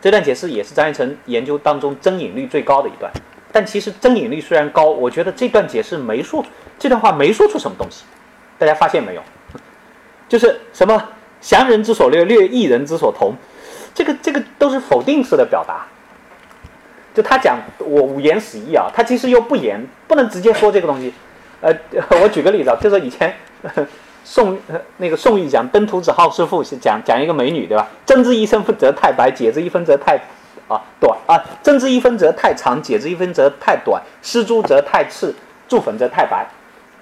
[0.02, 3.10] 这段解释也是张一成研究当中增引率最高的一段。
[3.52, 6.44] 但其实增引率虽然高，我觉得这段解释没说
[6.78, 8.04] 这段话没说出什么东西。
[8.58, 9.22] 大家发现没有？
[10.28, 11.02] 就是什么
[11.42, 13.34] 降人之所略，略异人之所同，
[13.94, 15.86] 这个这个都是否定式的表达。
[17.14, 21.14] 就他讲我五言十一啊，他其实又不言，不能直接说这个东西。
[21.62, 21.74] 呃，
[22.22, 23.36] 我举个例子啊，就说以前。
[24.22, 24.56] 宋
[24.98, 27.88] 那个宋玉讲《登徒子好师傅》讲讲一个美女对吧？
[28.06, 30.20] 针之一分则太白，解之一分则太
[30.68, 35.34] 啊短啊，针之一分则太长，解之一分则太短，施朱则太赤，
[35.68, 36.46] 注粉则太白。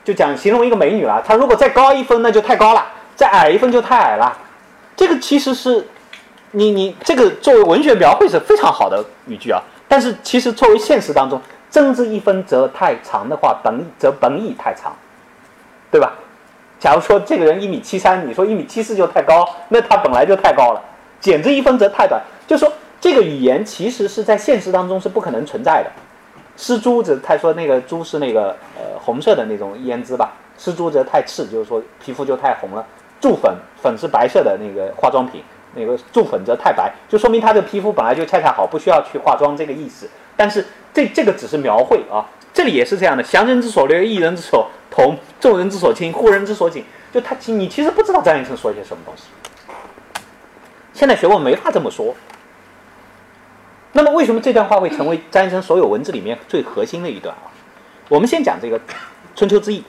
[0.05, 2.85] 就讲形容一个美女了，她如果再高一分那就太高了，
[3.17, 4.37] 再矮一分就太矮了。
[4.95, 5.85] 这个其实是
[6.51, 14.95] 你你这个作为文学描绘是非常好的语句啊，但是其实作为现实当中，增之一分则太长的话，本则本已太长，
[15.91, 16.13] 对吧？
[16.79, 20.81] 假如说这个人一米七三，你说一米七四就太高，那他本来就太高了。
[21.19, 25.91] 减之一分则太短，就说这个语言其实是在现实当中是不可能存在的。
[26.55, 32.85] 施朱则他说那个朱是那个呃红色的那种胭脂吧，施朱则太赤，就是说皮肤就太红了。
[33.19, 35.43] 注粉粉是白色的那个化妆品，
[35.75, 40.09] 那个注粉则太白，就说明他的皮肤本来就恰恰好，不需要去化妆这个意思。
[40.35, 42.25] 但是这这个只是描绘啊。
[42.53, 46.83] 这里也是这样的，降人之所略，异人之所同，众人之所亲，忽人之所谨。
[47.13, 49.25] 就他，你其实不知道张一成说些什么东西。
[50.91, 52.15] 现代学问没法这么说。
[53.91, 57.53] 那么，为什么这段话会成为张一成所有文字里面最核心的一段啊？
[58.09, 58.79] 我们先讲这个
[59.35, 59.79] 《春秋之义》。《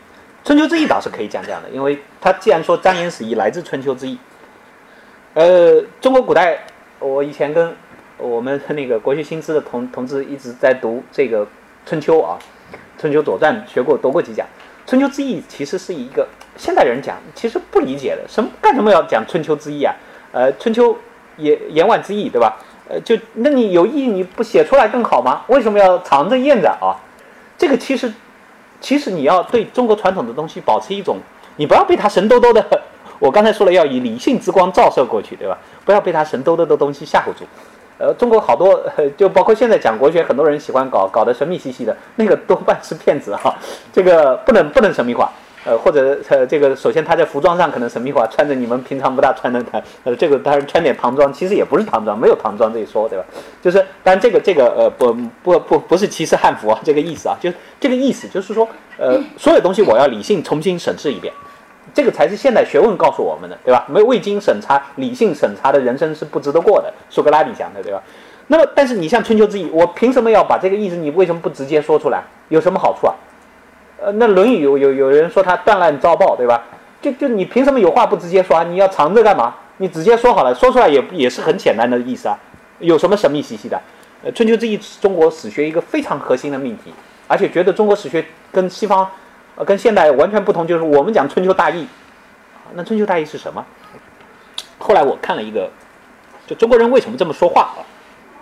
[0.48, 4.14] 春秋之义》倒是可以讲讲的，因为他既然说张言死义来自《春秋之义》，
[5.34, 6.64] 呃，中国古代，
[7.00, 7.76] 我以前跟
[8.16, 11.44] 我们那个国学新知的同同志一直在读这个
[11.84, 12.38] 《春秋》啊。
[12.98, 14.46] 春秋左传学过读过几讲，
[14.86, 19.94] 春秋之义其实是一个现代人讲其实不理解的，什么干什么要讲春秋之义啊？
[20.32, 20.96] 呃，春秋
[21.36, 22.56] 言言外之意，对吧？
[22.88, 25.44] 呃，就那你有意义你不写出来更好吗？
[25.48, 26.96] 为什么要藏着掖着啊？
[27.58, 28.10] 这个其实
[28.80, 31.18] 其实你要对中国传统的东西保持一种，
[31.56, 32.64] 你不要被它神兜兜的，
[33.18, 35.58] 我刚才说了要以理性之光照射过去，对吧？
[35.84, 37.44] 不要被它神兜兜的东西吓唬住。
[37.98, 38.80] 呃，中国好多，
[39.18, 43.52] 就包括现在讲国学，很多人喜欢搞搞得神秘兮兮的，那个多半是骗子哈。
[43.92, 45.32] 这个不能不能神秘化，
[45.68, 53.24] 呃，或者呃，这个首先他在服装上可能神秘化，穿着你们平常不大穿的他，呃，这个当然穿点唐装，其实也不是唐装，没有唐装这一说，对吧？
[53.60, 61.30] 就是，但这个这个呃，不不不不是歧视汉服啊，这个意思啊，就是这个意思，就是说，呃，所有东西我要理性重新审视一遍。
[61.92, 63.84] 这个才是现代学问告诉我们的，对吧？
[63.88, 66.92] 没未经审查、理性审查的人生是不值得过的。
[67.10, 68.02] 苏格拉底讲的，对吧？
[68.46, 70.96] 那么，但是你像春秋之义，我凭什么要把这个意思？
[70.96, 72.22] 你为什么不直接说出来？
[72.48, 73.14] 有什么好处啊？
[74.00, 76.62] 呃，那《论语》有有有人说他断案遭报，对吧？
[77.00, 78.62] 就就你凭什么有话不直接说啊？
[78.62, 79.54] 你要藏着干嘛？
[79.78, 82.38] 你直接说好了，说出来也也是很简单的意思啊。
[82.78, 83.80] 有什么神秘兮兮的？
[84.22, 86.92] 呃，春秋之义中国史学一个非常核心的命题，
[87.26, 89.08] 而且觉得中国史学跟西方。
[89.56, 91.84] 呃，跟现代完全不同，就是我们讲春秋大义，
[92.74, 93.66] 那春秋大义是什么？
[94.78, 95.68] 后来我看了一个，
[96.46, 97.82] 就中国人为什么这么说话啊？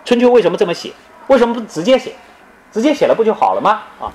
[0.05, 0.93] 春秋为什么这么写？
[1.25, 2.13] 为什么不直接写？
[2.71, 3.81] 直接写了不就好了吗？
[3.99, 4.13] 啊，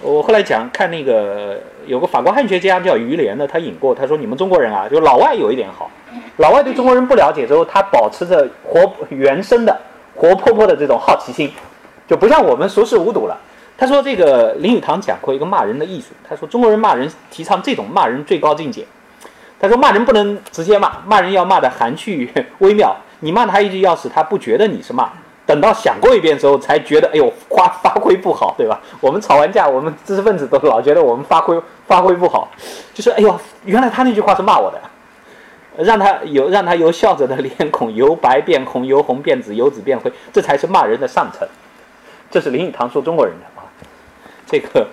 [0.00, 5.90] 我后来讲看那个有个法国汉学家叫于连的，他引过，他说你们中国人啊，就老外有一点好，
[6.36, 9.80] 老外对中国人不了解之后，他保持着活原生的、
[10.14, 11.50] 活泼泼的这种好奇心，
[12.06, 13.38] 就不像我们熟视无睹了。
[13.76, 16.08] 他说：“这个林语堂讲过一个骂人的艺术。
[16.28, 18.86] 他说中国人骂人提倡这种骂人最高境界。
[19.58, 22.94] 他说骂人不能直接骂，骂人要骂的含蓄微妙。
[23.18, 25.10] 你骂他一句，要使他不觉得你是骂，
[25.54, 28.80] 等到想过一遍之后，才觉得哎呦发发挥不好，对吧？
[29.00, 32.48] 我们吵完架，我们知识分子都老觉得我们发挥发挥不好，
[32.92, 41.46] 就是哎呦，原来他那句话是骂我的，让他由让他由笑着的脸孔由白变红，由红变紫，由紫变灰，这才是骂人的上层。
[42.32, 43.62] 这是林语堂说中国人的啊。”
[44.44, 44.88] 这个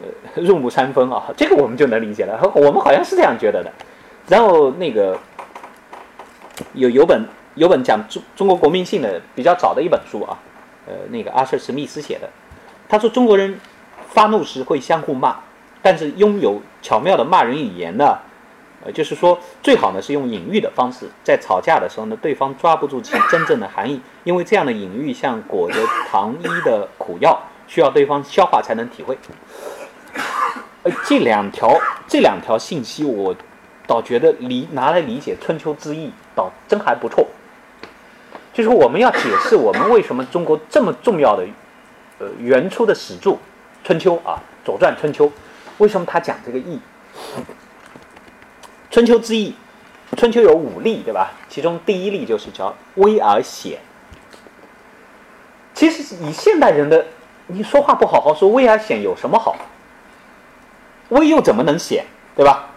[0.00, 2.40] 呃入木三分啊，这个我们就能理解了。
[2.54, 3.72] 我们好像是这样觉得的。
[4.28, 5.18] 然后那个
[6.74, 10.36] 有有本有本讲中中国国民性的比较早的一本书啊，
[10.86, 12.28] 呃，那个阿瑟史密斯写的。
[12.88, 13.58] 他说中国人
[14.08, 15.36] 发怒时会相互骂，
[15.80, 18.18] 但是拥有巧妙的骂人语言呢，
[18.84, 25.78] 呃，就是说最好呢是用隐喻的方式，在吵架的时候呢，对方抓不住其真正的含义，因为这样的隐喻像裹着
[26.10, 29.16] 糖衣的苦药，需要对方消化才能体会。
[30.82, 31.72] 呃，这两条
[32.08, 33.34] 这两条信息，我
[33.86, 37.26] 倒觉得理拿来理解春秋之意，倒真还不错。
[38.54, 41.44] 就是我们要解释我们为什么中国这么重要的，
[42.20, 43.30] 呃，原初的史著
[43.82, 45.26] 《春秋》啊，《左传》《春秋》，
[45.78, 46.78] 为什么他讲这个义？
[48.92, 49.56] 春秋之义，
[50.16, 51.32] 春秋有五例，对吧？
[51.48, 53.80] 其中第一例就是叫威而显。
[55.74, 57.04] 其实以现代人的，
[57.48, 59.56] 你说话不好好说，威而显有什么好？
[61.08, 62.04] 威又怎么能显，
[62.36, 62.70] 对吧？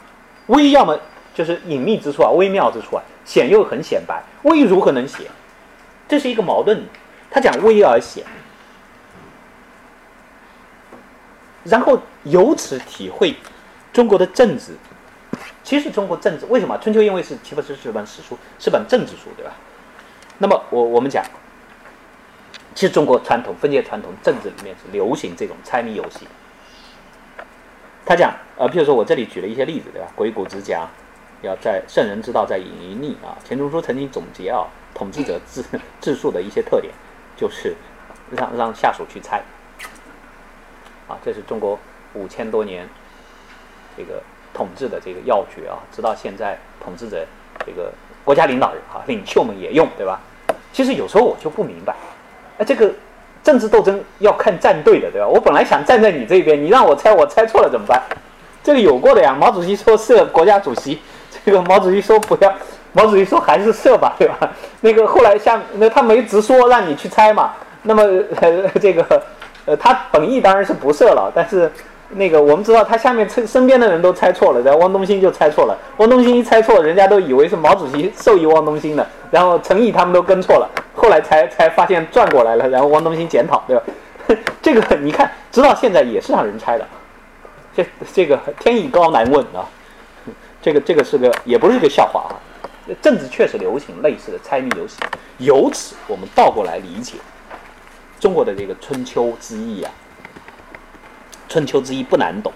[0.47, 0.99] 威要么
[1.35, 5.27] 就是隐秘之处啊，微妙之处啊，显又很显白，威如何能显？
[6.07, 6.83] 这是一个矛盾。
[7.29, 8.23] 他讲危而显，
[11.65, 13.35] 然后由此体会
[13.91, 14.75] 中国的政治。
[15.61, 19.51] 其实中国政治为什么《春秋》因为是岂不是是本史书，是本政治书，对吧？
[20.37, 21.21] 那么我我们讲，
[22.73, 26.25] 其实中国传统封建传统政治里面是流行这种猜谜游戏。
[28.05, 30.07] 他讲，呃，譬如说我这里举了一些例子，对吧？
[30.15, 30.89] 鬼谷子讲，
[31.41, 33.37] 要在圣人之道在隐于匿啊。
[33.43, 35.63] 钱钟书曾经总结啊，统治者治
[36.01, 36.93] 治术的一些特点，
[37.35, 37.75] 就是
[38.31, 39.41] 让让下属去猜。
[41.07, 41.79] 啊，这是中国
[42.13, 42.87] 五千多年
[43.97, 44.21] 这个。
[44.53, 47.23] 统治的这个要诀啊，直到现在，统治者
[47.63, 50.19] 这个国家领导人啊，领袖们也用，对吧？
[50.73, 51.95] 其实有时候我就不明白，
[52.57, 52.91] 哎，这个
[53.43, 55.27] 政治斗争要看站队的，对吧？
[55.27, 58.01] 我本来想站在你这边，你让我猜，我猜错了怎么办？
[58.63, 59.35] 这个有过的呀。
[59.39, 60.99] 毛主席说是国家主席，
[61.47, 62.53] 这个毛主席说不要，
[62.91, 64.51] 毛主席说还是设吧，对吧？
[64.81, 68.03] 那个后来像那他没直说让你去猜嘛，那么
[68.41, 69.23] 呃这个
[69.65, 71.71] 呃他本意当然是不设了，但是。
[72.11, 75.77] 那个我们知道，他下面身身边的人都猜错了，然后汪东兴就猜错了。
[75.97, 83.83] 汪东兴一猜错，人家都以为是毛主席授意汪东兴的，然后陈毅他们都跟错了，后来才才发现转过来了，然后汪东兴检讨，对吧？
[84.63, 86.85] 这个你看，直到现在也是让人猜的，
[87.75, 89.67] 这这个天意高难问啊，
[90.67, 92.35] 这个这个是个也不是一个笑话啊，
[93.01, 94.97] 政治确实流行类似的猜谜游戏，
[95.37, 97.13] 由此我们倒过来理解
[98.19, 99.89] 中国的这个春秋之意啊。
[101.47, 102.51] 春秋之意不难懂，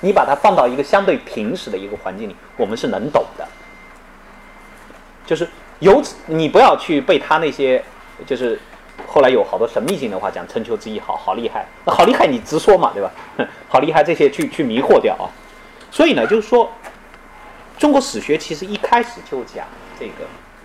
[0.00, 3.48] 你把它放到一个相对平时的一个环境里，我们是能懂的。
[5.24, 7.82] 就是由此，你不要去被他那些，
[8.26, 8.60] 就是
[9.06, 13.10] 后来有好多神秘性的话讲春秋之意好好厉害，那好厉害你直说嘛，对吧？
[13.66, 15.24] 好厉害这些去去迷惑掉啊。
[15.92, 16.68] 所以呢，就是说，
[17.78, 19.66] 中国史学其实一开始就讲
[20.00, 20.24] 这个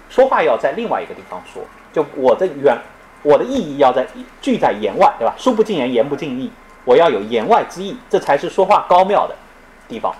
[0.10, 1.62] 说话要在另外一个地方说，
[1.92, 2.76] 就我的原
[3.24, 4.08] 我的意义要在
[4.42, 5.36] 句在言外，对吧？
[5.38, 6.50] 书不尽言，言不尽意。
[6.86, 9.36] 我要有言外之意，这才是说话高妙的
[9.90, 10.16] 地方。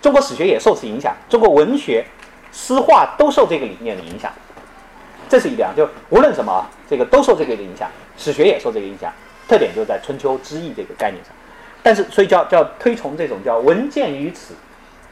[0.00, 2.06] 中国史学也受此影响，中国文学、
[2.52, 4.32] 诗画都受这个理念的影响。
[5.28, 7.90] 这是一点，就无论什么，这个都受这个影响。
[8.16, 9.12] 史学也受这个影响，
[9.48, 11.34] 特点就在春秋之意这个概念上。
[11.82, 14.54] 但是，所以叫叫推崇这种叫文见于此，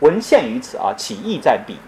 [0.00, 1.79] 文献于此啊，起义在彼。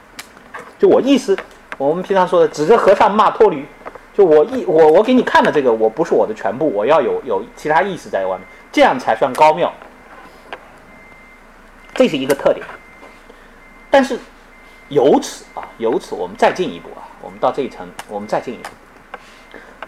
[0.79, 1.37] 就我意思，
[1.77, 3.67] 我们平常说的指着和尚骂脱驴，
[4.15, 8.47] 就我意我我给你看的这个，我不是我的全部，我要有有其他意思在外面。
[8.71, 9.73] 这样才算高妙，
[11.95, 12.65] 这是一个特点。
[13.91, 14.19] 但是
[14.89, 18.69] 由此啊，由此我们再进一步啊，我们到这一层，我们再进一步。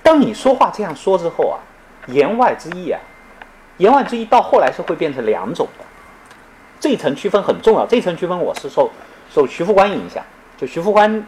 [0.03, 1.61] 当你说话这样说之后啊，
[2.07, 2.99] 言外之意啊，
[3.81, 5.85] 言外之意到后来是会变成两种的。
[6.79, 8.91] 这一层区分很重要，这一层区分我是受
[9.31, 10.23] 受徐副官影响，
[10.59, 11.27] 就徐复观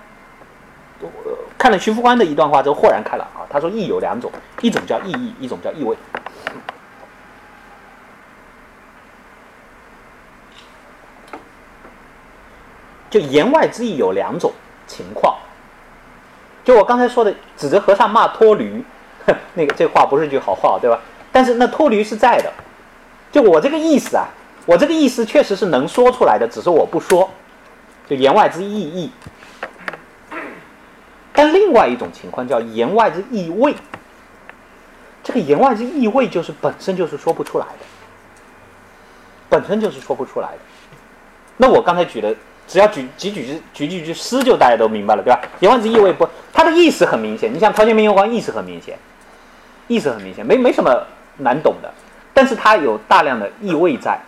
[1.57, 5.97] 看了徐副官的一段话之后豁然开朗啊，他说意有两种，一种叫意义，一种叫意味。
[13.09, 14.53] 就言外之意有两种
[14.87, 15.37] 情况，
[16.65, 18.85] 就我刚才说的，指着和尚骂脱驴，
[19.55, 21.01] 那个这话不是句好话，对吧？
[21.33, 22.53] 但是那脱驴是在的，
[23.33, 24.28] 就我这个意思啊，
[24.66, 27.28] 我这个意思确实是能说出来的，只是我不说，
[28.07, 29.11] 就言外之意义。
[31.33, 33.74] 但另外一种情况叫言外之意味，
[35.24, 37.85] 这个言外之意味就是本身就是说不出来的，
[39.49, 40.59] 本身就是说不出来的。
[41.57, 42.35] 那我刚才举的。
[42.68, 45.41] 只要举几句举几句诗，就大家都明白了，对吧？
[45.61, 47.53] 言外之意味不，它的意思很明显。
[47.53, 48.97] 你像《陶渊明游光》，意思很明显，
[49.89, 51.07] 意思很明显，没没什么
[51.43, 51.93] 难懂的。
[52.34, 54.18] 但是它有大量的意味在。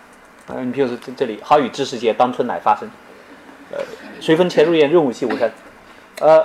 [0.48, 2.90] 嗯，你比如说这这里“好雨知时节，当春乃发生”。
[3.72, 3.78] 呃
[4.20, 5.50] ，“随风潜入夜，润物细无声”。
[6.20, 6.44] 呃，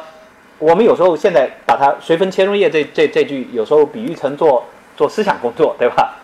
[0.57, 4.65] 我们有时候现在把它“随风潜入夜”这这这句，有时候比喻成做
[4.95, 6.15] 做思想工作，对吧？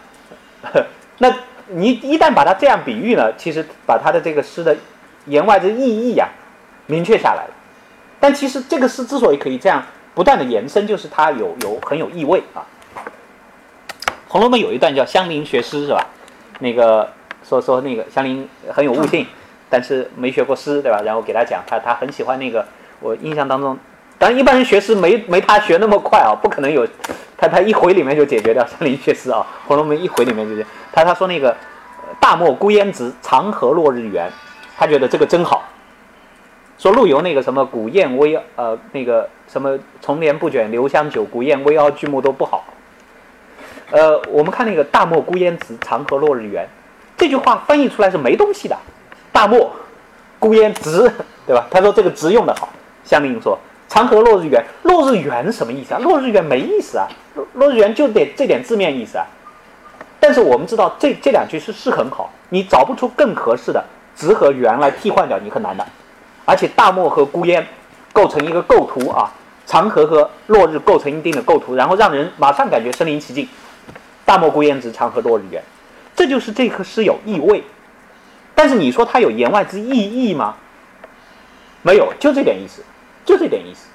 [1.19, 1.33] 那
[1.67, 4.75] 你一旦把它这样比喻了，其实把它的这个诗的。
[5.27, 6.29] 言外之意义呀
[6.85, 7.49] 明确下来了。
[8.19, 9.83] 但其实这个诗之所以可以这样
[10.13, 12.61] 不断的延伸，就是它有有很有意味啊。
[14.36, 16.05] 《红楼梦》有一段叫香菱学诗是吧？
[16.59, 17.09] 那个
[17.41, 19.25] 说说那个香菱很有悟性，
[19.69, 21.01] 但是没学过诗对吧？
[21.05, 22.65] 然后给他讲，他他很喜欢那个，
[22.99, 23.77] 我印象当中，
[24.17, 26.86] 当然一般人学诗没没他学那么快啊，不可能有，
[27.38, 30.61] 他他一回里面就解决掉香菱学诗啊，《红楼梦》一回里面就
[30.91, 31.55] 他他说那个
[32.19, 34.29] 大漠孤烟直，长河落日圆，
[34.77, 35.63] 他觉得这个真好。
[36.77, 42.65] 说陆游那个什么古砚微呃那个什么重帘不卷留香久，古砚微凹巨木都不好。
[43.91, 46.67] 呃，我们看那个大漠孤烟直，长河落日圆，
[47.15, 48.75] 这句话翻译出来是没东西的。
[49.31, 49.71] 大漠
[50.39, 51.11] 孤烟直，
[51.45, 51.67] 对吧？
[51.69, 52.69] 他说这个直用的好。
[53.03, 53.55] 香菱说
[53.88, 55.99] 长河落日圆，落日圆什么意思啊？
[55.99, 59.25] 落日圆没意思啊，落落日圆就得这点字面意思啊。
[60.19, 63.83] 但是我们知道这这两句是是很好，你找不出更合适的
[64.15, 65.86] 直和圆来替换掉，你很难的。
[66.45, 67.65] 而且大漠和孤烟
[68.11, 69.31] 构成一个构图啊，
[69.67, 73.47] 长河和落日构成一定的构图，然后让人马上感觉身临其境。
[74.26, 75.63] 大漠孤烟直，长河落日圆，
[76.15, 77.63] 这就是这颗诗有意味。
[78.55, 80.55] 但是你说它有言外之意义吗？
[81.84, 82.84] 没有，就这点意思，
[83.23, 83.88] 就这点意思。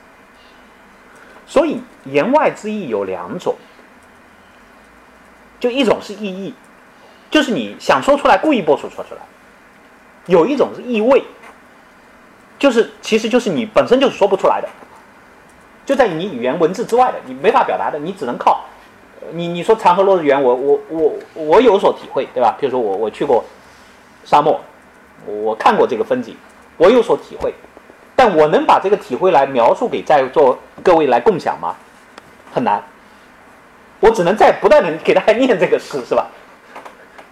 [1.47, 3.57] 所以言外之意有两种，
[5.59, 6.55] 就一种是意义，
[7.31, 9.21] 就是你想说出来故意不说说出来；
[10.27, 11.25] 有一种是意味。
[12.57, 14.69] 就是，其实就是你本身就是说不出来的，
[15.87, 18.67] 就在你语言文字之外的，你没法表达的，你只能靠，
[19.33, 22.57] 你你说长河落日圆，我我我我有所体会，对吧？
[22.59, 23.45] 比如说我我去过
[24.25, 24.61] 沙漠，
[25.27, 26.37] 我看过这个风景，
[26.77, 27.55] 我有所体会，
[28.17, 31.77] 但我能把这个体会来描述给在座各位来共享吗？
[32.53, 32.83] 很难，
[34.01, 36.27] 我只能在不断的给大家 念这个诗，是吧？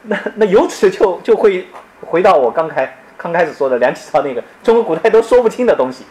[0.02, 1.66] 那那由此就就会
[2.02, 2.96] 回到我刚才。
[3.20, 6.04] 刚开始说的梁启超那个中国古代都说不清的东西，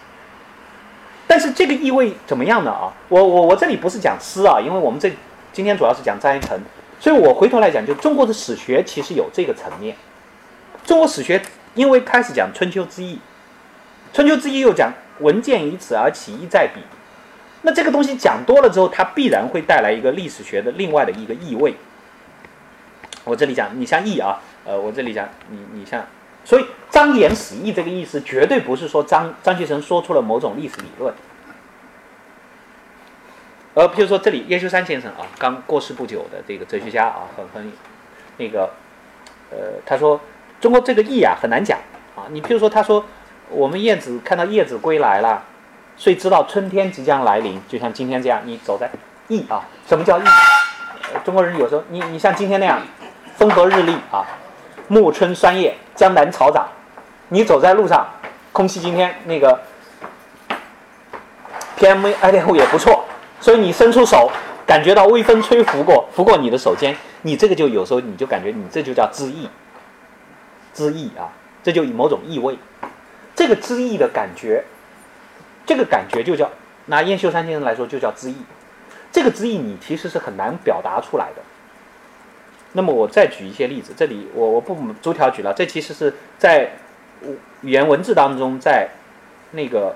[1.25, 2.69] 但是这个意味怎么样呢？
[2.69, 5.09] 啊，我我我这里不是讲诗啊，因为我们这
[5.57, 6.55] 今天主要是讲张一成，
[6.99, 9.95] 所以我回头来讲，就中国的史学其实有这个层面。
[10.85, 11.41] 中国史学
[11.73, 13.17] 因为开始讲春秋之义，
[14.13, 16.81] 春秋之义又讲文见以此而起义在彼，
[17.63, 21.73] 那这个东西讲多了之后，它必然会带来一个历史学的另外的一个意味。
[23.23, 26.05] 我这里讲，你像义啊，呃，我这里讲你你像。
[26.45, 31.11] 所以张言史义这个意思，绝对不是说张张学成说出了某种历史理论。
[33.77, 37.71] 呃，比如说这里叶修山先生啊，刚过世不久的这个哲学家啊，很很
[38.37, 38.67] 那个，
[39.51, 40.19] 呃，他说
[40.59, 41.77] 中国这个义啊很难讲
[42.15, 42.25] 啊。
[42.31, 43.05] 你比如说他说
[43.51, 45.43] 我们叶子看到叶子归来了，
[45.95, 48.89] 所以知道春天即将来临，就像今天这样，你走在
[49.27, 50.23] 义啊，什么叫义？
[51.23, 52.81] 中国人有时候你你像今天那样
[53.35, 54.25] 风和日丽啊。
[54.87, 56.65] 暮春酸叶，江南草长。
[57.27, 58.07] 你走在路上，
[58.53, 59.61] 空气今天那个
[61.77, 63.03] PM 二点五也不错，
[63.39, 64.29] 所以你伸出手，
[64.65, 69.47] 感觉到微风吹拂过，拂过你的手间，你这个就有时候你就感觉你这就叫知意，
[70.73, 71.31] 知意啊，
[71.63, 72.57] 这就某种意味。
[73.35, 74.63] 这个知意的感觉，
[75.65, 76.49] 这个感觉就叫
[76.87, 78.35] 拿燕秀山先生来说就叫知意。
[79.11, 81.41] 这个知意你其实是很难表达出来的。
[82.73, 86.71] 那么我再举一些例子，这里我我不逐条举了，这其实是在
[87.61, 88.89] 语言文字当中，在
[89.51, 89.95] 那个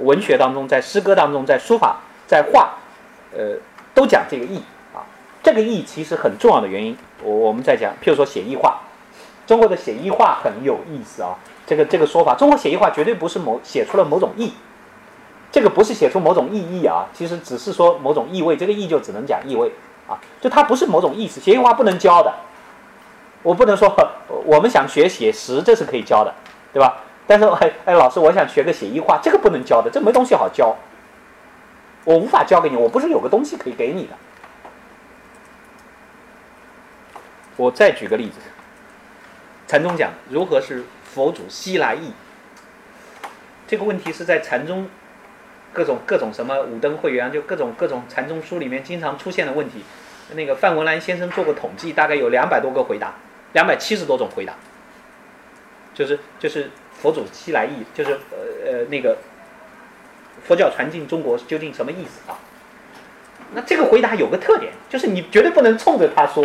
[0.00, 2.74] 文学当中，在诗歌当中，在书法，在画，
[3.32, 3.56] 呃，
[3.94, 4.60] 都讲这个意
[4.94, 5.04] 啊。
[5.42, 8.78] 这个意其实很重要的原因，我我们在讲，譬如说写意画，
[9.46, 11.36] 中国的写意画很有意思啊。
[11.66, 14.52] 这个这个说法，中国写意画绝对不是某写出了某种意，
[15.50, 19.72] 这个不是写出某种意义啊，其实只是说某种意味，这个意就只能讲意味。
[20.08, 22.32] 啊，就它不是某种意思，写意画不能教的。
[23.42, 23.92] 我不能说
[24.44, 26.32] 我们想学写实，这是可以教的，
[26.72, 27.02] 对吧？
[27.26, 30.76] 但是哎哎，老师，我想学个写意画，这个不能教的，这没东西好教。
[32.06, 34.14] 我无法教给你，我不是有个东西可以给你的。
[37.56, 38.38] 我再举个例子，
[39.66, 42.12] 禅宗讲如何是佛祖西来意，
[43.66, 44.88] 这个问题是在禅宗。
[45.72, 49.84] 各种各种什么五灯会员，就各种各种禅宗书里面经常出现的问题。
[50.34, 53.12] 那个范文澜先生做过统计，大概有两百多个回答，
[53.52, 54.54] 两百七十多种回答。
[55.92, 59.18] 就是就是佛祖西来意，就是呃呃那个
[60.46, 62.38] 佛教传进中国究竟什么意思啊？
[63.54, 66.44] 那这个回答有个特点，就是你绝对不能冲着他说，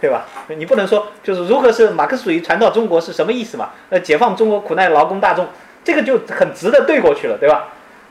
[0.00, 0.24] 对吧？
[0.48, 3.70] 你不能说就是如何是马克思主义传到中国是什么意思嘛？
[3.90, 5.46] 呃，解放中国苦难劳工大众，
[5.84, 7.68] 这个就很直的对过去了，对吧？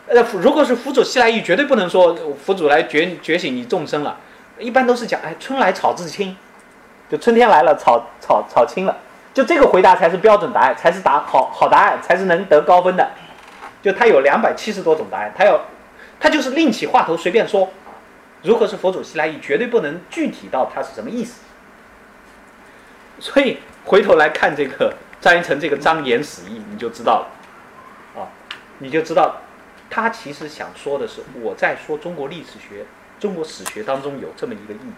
[0.08, 4.18] 呃，如果是佛祖西来意，绝对不能说佛祖来觉觉醒你众生了。
[4.60, 6.36] 一般都是讲，哎，春来草自青，
[7.10, 8.96] 就春天来了，草草草青了。
[9.34, 13.08] 就这个回答才是标准答案，才是答好好答案，才是能得高分的。
[13.82, 15.62] 就他有两百七十多种答案，他要
[16.20, 17.72] 他就是另起话头随便说，
[18.44, 21.42] 如何是佛祖西来意，绝对不能具体到它是什么意思。
[23.20, 27.26] 所以回头来看这个张一成这个张言死意，你就知道
[28.16, 28.28] 了，啊，
[28.80, 29.42] 你就知道
[29.90, 32.86] 他其实想说的是我在说中国历史学、
[33.20, 34.94] 中国史学当中有这么一个意义，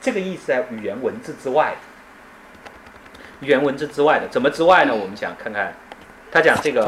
[0.00, 1.74] 这个意思在语言文字之外
[3.40, 4.94] 的，语言文字之外的，怎么之外呢？
[4.94, 5.74] 我们想看看
[6.30, 6.86] 他讲这个，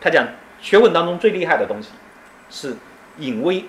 [0.00, 0.26] 他讲
[0.60, 1.90] 学问当中最厉害的东西
[2.48, 2.76] 是
[3.18, 3.64] 隐微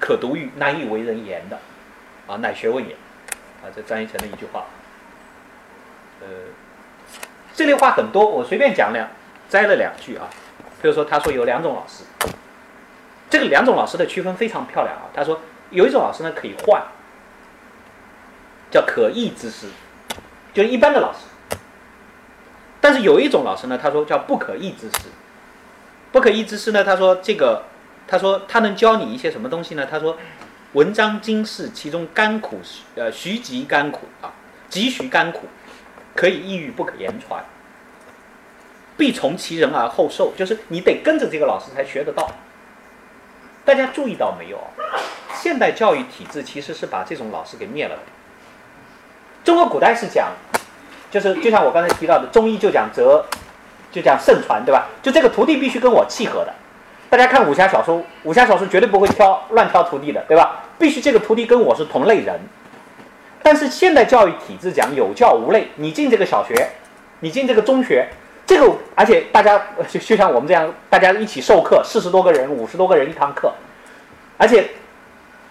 [0.00, 1.58] 可读于难以为人言的，
[2.26, 2.94] 啊，乃学问也，
[3.62, 4.64] 啊，这张一成的一句话。
[6.20, 6.26] 呃，
[7.54, 9.08] 这类话很多，我随便讲两，
[9.48, 10.28] 摘了两句啊。
[10.80, 12.04] 比如说，他说有两种老师，
[13.28, 15.08] 这个两种老师的区分非常漂亮啊。
[15.14, 16.82] 他说有一种老师呢可以换，
[18.70, 19.68] 叫可易之师，
[20.52, 21.20] 就是一般的老师。
[22.80, 25.08] 但是有一种老师呢，他说叫不可易之师。
[26.14, 27.64] 不可议之师呢，他说这个，
[28.06, 29.84] 他说他能教你一些什么东西呢？
[29.90, 30.16] 他说
[30.74, 32.60] 文章经世，其中甘苦，
[32.94, 34.32] 呃，徐极甘苦啊，
[34.68, 35.48] 极徐甘苦。
[36.14, 37.44] 可以抑郁，不可言传。
[38.96, 42.30] 必从其人而后受，就是你得跟着这个老师才学得到。
[43.64, 44.58] 大家注意到没有？
[45.34, 48.02] 现代教育体制其实是把这种老师给灭了的。
[49.42, 50.28] 中国古代是讲，
[51.10, 53.26] 就是就像我刚才提到的，中医就讲哲，
[53.94, 54.88] 就讲盛传，对吧？
[55.00, 56.52] 就这个徒弟必须跟我契合的。
[57.08, 60.64] 大家看武侠小说，武侠小说绝对不会挑乱挑徒弟的，对吧？
[60.76, 62.40] 必须这个徒弟跟我是同类人。
[63.40, 66.70] 但是现代教育体制讲有教无类，你进这个小学，
[67.20, 68.08] 你进这个中学，
[68.44, 73.52] 这个而且大家就就像我们这样，大家一起授课，四十多个人，五十多个人一堂课，
[74.36, 74.70] 而且，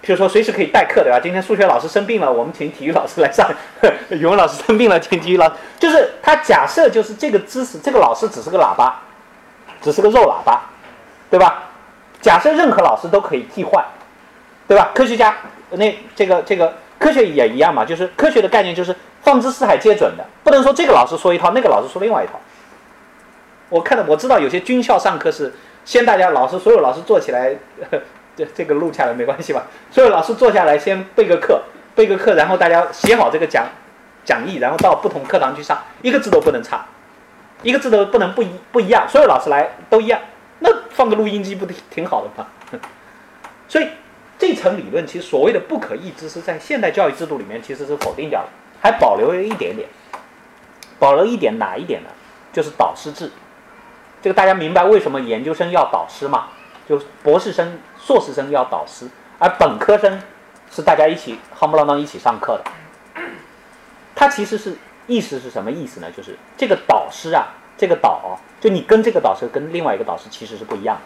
[0.06, 1.18] 比如说随时可以代课，对吧？
[1.18, 3.48] 今天数学老师生病了，我们请体育老师来上；
[4.12, 5.54] 语文老师生病了，请体育老师。
[5.80, 9.00] 就是他假设就是这个知识，这个老师只是个喇叭，
[9.82, 10.62] 只是个肉喇叭，
[11.30, 11.64] 对吧？
[12.22, 13.82] 假设任何老师都可以替换，
[14.68, 14.92] 对吧？
[14.94, 15.34] 科学家
[15.72, 16.74] 那这个这个。
[17.00, 22.40] 科学也一样嘛，就是科学的概念就是放之四海皆准的，不能说这个老师说一套，那个老师说另外一套。
[23.68, 27.54] 我看到我知道有些军校上课是先大家老师所有老师坐起来，
[28.36, 29.64] 这这个录下来没关系吧？
[29.92, 31.62] 所有老师坐下来先备个课，
[31.96, 33.66] 备个课，然后大家写好这个讲
[34.26, 36.86] 讲义，然后到不同课堂去上，一个字都不能差，
[37.62, 40.20] 一个字都不能不一不一样，所有老师来都一样，
[40.60, 42.48] 那放个录音机不挺挺好的吗？
[43.68, 43.88] 所以。
[44.40, 48.50] 这层理论其实所谓的不可议制是，在现代教育制度里面其实是否定掉了，
[48.82, 49.88] 还保留了一点点，
[51.00, 52.10] 保留一点哪一点呢？
[52.52, 53.32] 就是导师制。
[54.22, 56.50] 这个大家明白为什么研究生要导师吗？
[56.90, 59.08] 就博士生、硕士生要导师，
[59.40, 60.20] 而本科生
[60.72, 63.22] 是大家一起夯不啷当一起上课的。
[64.16, 64.76] 他其实是
[65.08, 66.08] 意思是什么意思呢？
[66.16, 67.48] 就是这个导师啊，
[67.78, 71.02] 这个导，就你跟这个导师跟另外一个导师其实是不一样的。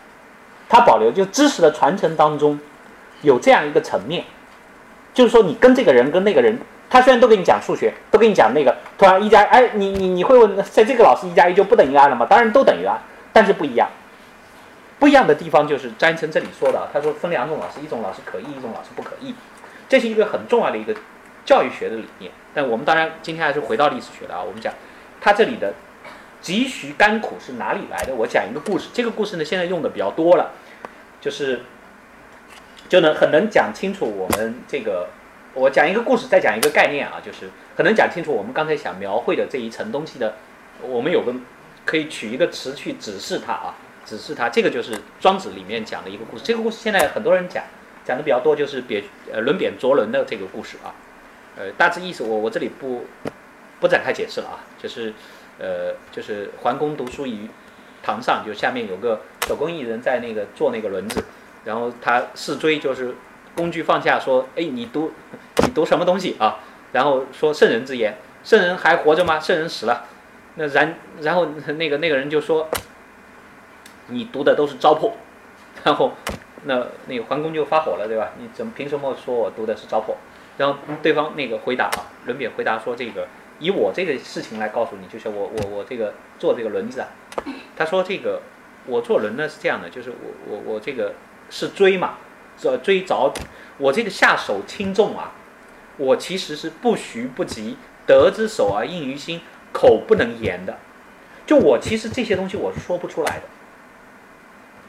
[0.70, 2.60] 他保留就知识的传承当中。
[3.24, 4.24] 有这样一个层面，
[5.12, 6.56] 就是说你跟这个人跟那个人，
[6.88, 12.28] 他虽然都给你讲数学，都给你讲那个，突然一加，哎，你你你会问，在这个老师一加一就不等于二了吗？
[12.30, 12.96] 当然都等于二，
[13.34, 13.90] 但是不一样。
[15.00, 19.36] 不一样的地方就是詹成这里说的，他说分两种老师，一种老师可议，一种老师不可议，
[19.88, 20.96] 这是一个很重要的一个
[21.46, 22.32] 教育学的理念。
[22.54, 24.74] 但我们当然今天还是回到历史学的啊，我们讲
[25.22, 25.74] 他这里的
[26.42, 28.16] 急需甘苦是哪里来的？
[28.16, 30.52] 我讲一个故事，这个故事呢现在用的比较多了，
[31.22, 31.62] 就是。
[32.90, 35.10] 就能很能讲清楚我们这个，
[35.54, 40.36] 我讲一个故事，再讲一个概念啊，就是很能讲清楚我们刚才想描绘的这一层东西的。
[40.82, 41.36] 我们有个
[41.84, 43.76] 可以取一个词去指示它啊，
[44.08, 44.50] 指示他。
[44.50, 46.44] 这个就是庄子里面讲的一个故事。
[46.44, 47.64] 这个故事现在很多人讲，
[48.06, 50.96] 讲的比较多，就是贬呃轮贬卓伦的这个故事啊。
[51.58, 53.06] 呃，大致意思我我这里不
[53.80, 55.14] 不展开解释了啊，就是
[55.60, 57.50] 呃就是桓公读书于
[58.02, 61.24] 堂上，就下面有个手工艺人在那个做那个轮子。
[61.66, 63.14] 然后他试追，就是
[63.54, 65.12] 工具放下，说：“哎，你读，
[65.64, 66.60] 你读什么东西啊？”
[66.94, 69.38] 然后说：“圣人之言，圣人还活着吗？
[69.38, 70.06] 圣人死了。”
[70.56, 71.46] 那然然后
[71.76, 72.70] 那个那个人就说
[74.08, 75.12] ：“你读的都是糟粕。”
[75.84, 76.14] 然后
[76.64, 78.32] 那那个桓公就发火了，对吧？
[78.40, 80.16] 你怎么凭什么说我读的是糟粕？
[80.58, 83.28] 然后对方那个回答啊，轮扁回答说：“这个
[83.60, 87.08] 以我这个事情来告诉你，就是我我我这个做这个轮子啊。”
[87.78, 88.42] 他说：“这个
[88.86, 90.16] 我做轮呢是这样的，就是我
[90.48, 91.14] 我我这个。”
[91.50, 92.16] 是追嘛？
[92.58, 93.34] 这追着
[93.78, 95.32] 我这个下手轻重啊，
[95.96, 99.40] 我其实是不徐不急，得之手而应于心，
[99.72, 100.78] 口不能言的。
[101.46, 103.44] 就我其实这些东西我是说不出来的。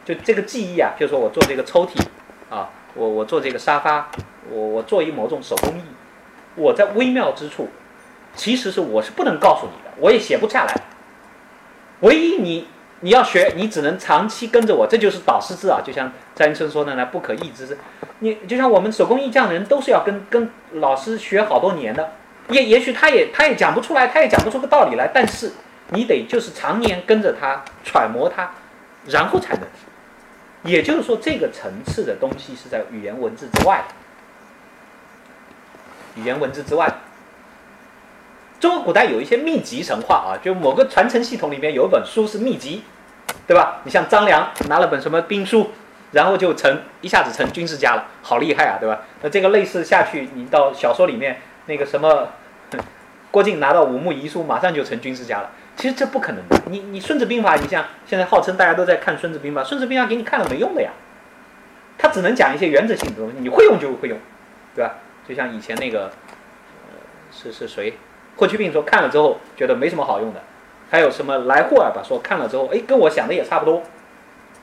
[0.09, 2.01] 就这个技艺啊，就说我做这个抽屉
[2.49, 4.09] 啊，我我做这个沙发，
[4.51, 5.83] 我我做一某种手工艺，
[6.55, 7.69] 我在微妙之处，
[8.35, 10.75] 其实是我是不能告诉你的，我也写不下来。
[12.01, 12.67] 唯一你
[13.01, 15.83] 你要学，你只能长期跟着我，这就是导师制啊。
[15.85, 17.77] 就像张云春说的呢，不可抑制。
[18.21, 22.13] 你就像我们手工艺匠人，都是要跟跟老师学好多年的。
[22.49, 25.53] 也也许他也他也讲不出来，他也讲不出个道理来，但是
[25.91, 28.51] 你得就是常年跟着他揣摩他，
[29.05, 29.65] 然后才能。
[30.65, 33.85] 也就是说，这个层次的东西是在语言文字之外。
[36.17, 36.93] 语言文字之外，
[38.59, 42.83] 中国古代有一些秘籍神话啊，就某个传承系统里面有一本书是秘籍，
[43.47, 43.81] 对吧？
[43.85, 45.71] 你像张良拿了本什么兵书，
[46.11, 49.03] 然后就成一下子成军事家了，好厉害啊，对吧？
[49.23, 52.31] 那这个类似下去，你到小说里面那个什么，
[53.31, 55.51] 郭靖拿到五木遗书，马上就成军事家了。
[55.79, 56.61] 其实这不可能的。
[56.67, 60.91] 你你《孙子兵法》，你像现在号称大家都在看《孙子兵法》，《孙子兵法》给你看了没用的呀，
[61.97, 64.19] 他只能讲一些原则性的东西，你会用就会用，
[64.75, 64.97] 对吧？
[65.27, 66.99] 就像以前那个，呃，
[67.31, 67.97] 是是谁？
[68.37, 70.43] 霍去病说看了之后觉得没什么好用的，
[70.91, 73.81] 还有什么来霍尔吧说看了之后，哎，跟我想的也差不多。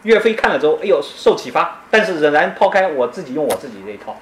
[0.03, 4.17] 岳飞看了之后，哎呦受启发，但是仍然抛开我自己用我自己这一套。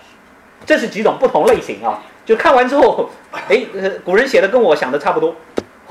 [0.63, 2.03] 这是几种不同类型啊。
[2.23, 3.65] 就看完之后，哎，
[4.05, 5.35] 古人写的跟我想的差不多，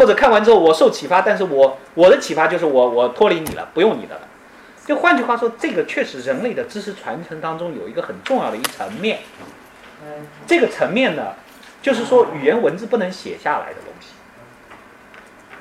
[0.02, 4.22] 或者看完之后我受启发，但是我我的启发就是我我脱离你了，不用你的了。
[4.84, 9.20] 就换句话说，这个确实人类的知识传承当中有一个很重要的一层面。
[10.44, 11.34] 这个层面呢，
[11.80, 14.08] 就是说语言文字不能写下来的东西，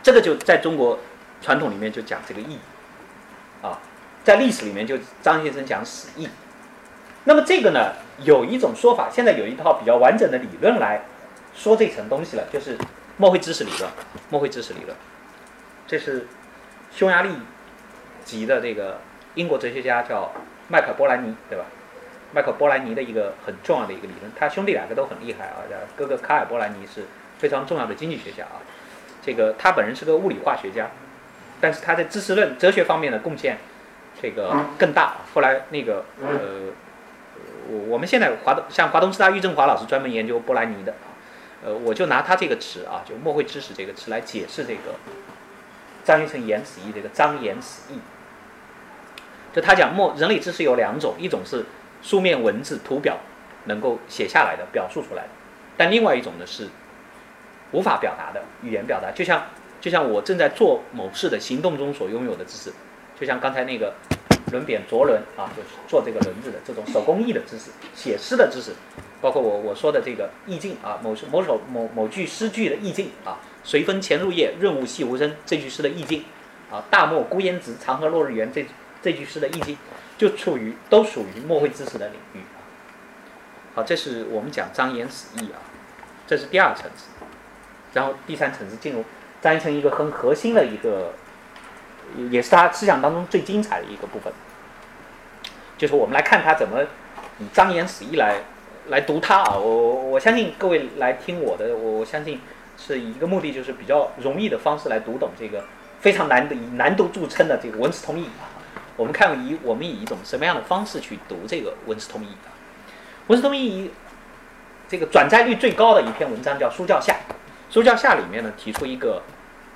[0.01, 0.97] 这个就在中国
[1.39, 2.59] 传统里面就讲这个意义，
[3.61, 3.77] 啊，
[4.23, 6.27] 在历史里面就张先生讲史意。
[7.25, 11.03] 那么这个呢，有一种说法，现在有一套比较完整的理论来
[11.53, 12.75] 说这层东西了，就是
[13.21, 13.87] 墨绘知识理论。
[14.31, 14.97] 墨绘知识理论，
[15.85, 16.25] 这是
[16.91, 17.29] 匈牙利
[18.25, 18.99] 籍的这个
[19.35, 20.33] 英国哲学家叫
[20.67, 21.65] 麦克波兰尼，对吧？
[22.33, 25.61] 麦克波兰尼的一个很重要的一个理论，他兄弟两个都很厉害啊。
[25.95, 27.05] 哥哥卡尔波兰尼是
[27.37, 28.57] 非常重要的经济学家啊。
[29.21, 30.89] 这个他本人是个物理化学家，
[31.59, 33.59] 但是他在知识论、哲学方面的贡献
[34.19, 35.17] 这个更大。
[35.35, 36.71] 后来那个呃，
[37.69, 40.95] 我我们现在华东像华东师大郁振华老师专门研究波兰尼的，
[41.63, 44.95] 呃，我就拿他这个词啊，就墨绘知识这个词来解释这个
[46.03, 47.99] 张一成言史义这个张言史义。
[49.53, 51.65] 就他讲墨人类知识有两种，一种是。
[52.03, 53.15] 书面文字、图表
[53.65, 55.29] 能够写下来的、表述出来的，
[55.77, 56.67] 但另外一种呢是
[57.71, 59.45] 无法表达的语言表达，就像
[59.79, 62.73] 就像我正在做某事的行动中所拥有的知识，
[63.19, 63.93] 就像刚才那个
[64.51, 68.71] 轮扁着轮啊，就是做这个轮子的这种手工艺的知识、写诗的知识，
[69.21, 76.25] 包括我我说的这个意境啊，某某首某某句诗句的意境啊，随风潜入夜，润物细无声这句诗的意境
[76.71, 78.65] 啊，大漠孤烟直，长河落日圆这
[79.01, 79.77] 这句诗的意境。
[80.17, 82.45] 就处于都属于墨绘知识的领域。
[83.73, 85.57] 好，这是我们讲张言史意啊，
[86.27, 87.07] 这是第二层次。
[87.93, 89.03] 然后第三层次进入
[89.41, 91.13] 张成一个很核心的一个，
[92.29, 94.31] 也是他思想当中最精彩的一个部分，
[95.75, 96.83] 就是我们来看他怎么
[97.39, 98.41] 以张言史意来
[98.91, 99.57] 来读它啊。
[99.57, 102.39] 我我相信各位来听我的，我我相信
[102.77, 105.63] 是以一个目的，就是比较容易的方式来读懂这个
[106.01, 108.45] 非常难的以难读著称的这个文字通义啊。
[108.97, 112.51] 我们看以我们以一种什么样的方式去读这个文字通义啊？
[113.27, 113.89] 文字通义
[114.89, 117.13] 这个转载率最高的一篇文章叫《书教下》，
[117.73, 119.23] 《书教下》里面呢提出一个，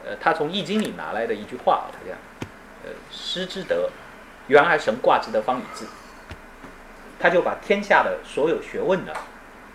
[0.05, 2.17] 呃，他从《易经》里拿来的一句话，他讲，
[2.83, 3.89] 呃，师之德，
[4.47, 5.85] 元而神卦之德方以治。
[7.25, 9.11] 他就把天下的所有学问呢，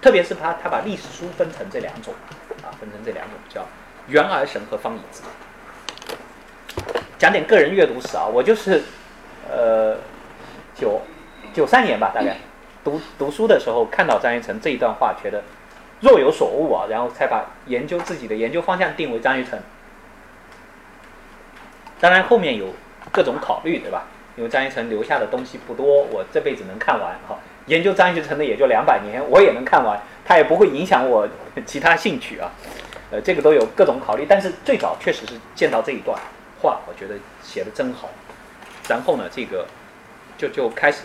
[0.00, 2.14] 特别是他他把历史书分成这两种
[2.62, 3.66] 啊，分成这两种叫
[4.06, 5.22] 元而神和方以治。
[7.18, 8.82] 讲点个人阅读史啊，我就是。
[9.52, 9.96] 呃，
[10.76, 11.02] 九
[11.52, 12.36] 九三年吧，大概
[12.84, 15.42] 读读书的时候看到张一成这一段话，觉得
[15.98, 19.58] 若有所悟啊，然后才把研究自己的研究方向定为张一成。
[21.98, 22.72] 当然后面有
[23.10, 24.04] 各种考虑，对吧？
[24.40, 27.38] 因为张一成留下的东西不多，我这辈子能看完哈。
[27.66, 31.28] 研究张一成的也就两百年，我也能看完，他也不会影响我
[31.66, 32.50] 其他兴趣啊。
[33.10, 36.18] 呃，这个都有各种考虑，但是最早确实是见到这一段
[36.62, 38.08] 话，我觉得写的真好。
[38.88, 39.66] 然后呢，这个
[40.38, 41.02] 就就开始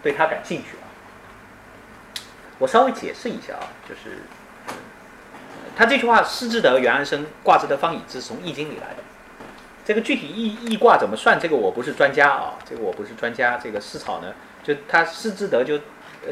[0.00, 2.14] 对他感兴趣了。
[2.60, 4.22] 我稍微解释一下啊，就是
[5.74, 9.02] 他这句话“师之德，元安生；卦之德，方以知”，从《易经》里来的。
[9.84, 13.58] 这个具体易易卦怎么算，这个我不是专家啊，这个我不是专家。
[13.62, 14.32] 这个师草呢，
[14.62, 15.78] 就他师之德就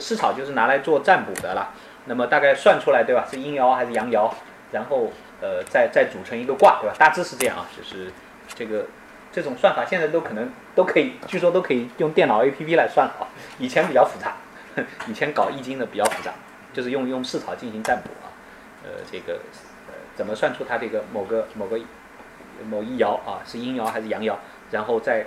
[0.00, 1.70] 师草就是拿来做占卜的了。
[2.06, 3.26] 那么大概算出来对吧？
[3.30, 4.30] 是阴爻还是阳爻？
[4.72, 6.96] 然后呃，再再组成一个卦对吧？
[6.98, 8.10] 大致是这样啊，就是
[8.54, 8.86] 这个。
[9.34, 13.24] 这种算法现在都可能都可以，据说都可以用电脑 APP 来算了啊。
[13.58, 14.36] 以前比较复杂，
[15.08, 16.30] 以前搞易经的比较复杂，
[16.74, 18.28] 就是用用市草进行占卜啊。
[18.84, 19.40] 呃，这个
[19.88, 21.78] 呃，怎么算出它这个某个某个
[22.68, 24.34] 某一爻啊是阴爻还是阳爻，
[24.70, 25.26] 然后再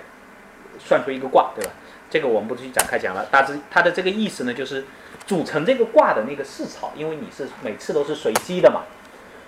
[0.78, 1.70] 算出一个卦，对吧？
[2.08, 3.26] 这个我们不去展开讲了。
[3.26, 4.84] 大致它的这个意思呢，就是
[5.26, 8.82] 组成这个卦的那个四草，因为你是每次都是随机的嘛，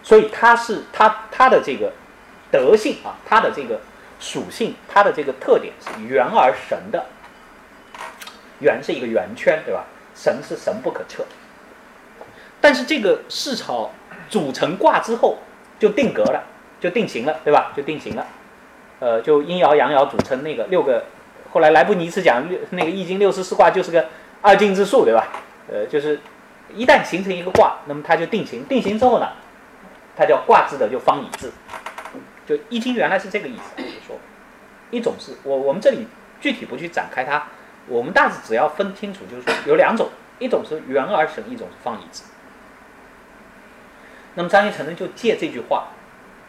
[0.03, 1.93] 所以它是它它的这个
[2.51, 3.81] 德性啊，它的这个
[4.19, 7.07] 属性，它的这个特点是圆而神的。
[8.61, 9.85] 圆是一个圆圈，对吧？
[10.17, 11.25] 神是神不可测。
[12.61, 13.93] 但是这个蓍草
[14.29, 15.39] 组成卦之后
[15.79, 16.45] 就定格了，
[16.81, 17.73] 就定型了，对吧？
[17.77, 18.27] 就定型了。
[19.01, 21.05] 呃，就阴爻阳爻组成那个六个，
[21.53, 24.07] 后来莱布尼茨讲六那个易经六十四卦就是个
[24.43, 25.29] 二进制数，对吧？
[25.71, 26.21] 呃，就是
[26.75, 29.29] 一旦形成一个卦，那么它就定型，定型之后呢，
[30.17, 31.53] 它叫卦字的就方以字。
[32.47, 34.17] 就易经原来是这个意思，就是说，
[34.91, 36.07] 一种是我我们这里
[36.41, 37.47] 具体不去展开它，
[37.87, 40.09] 我们大致只要分清楚，就是说有两种，
[40.39, 42.25] 一种是圆而神，一种是方以字。
[44.35, 45.89] 那么张一成呢，就借这句话，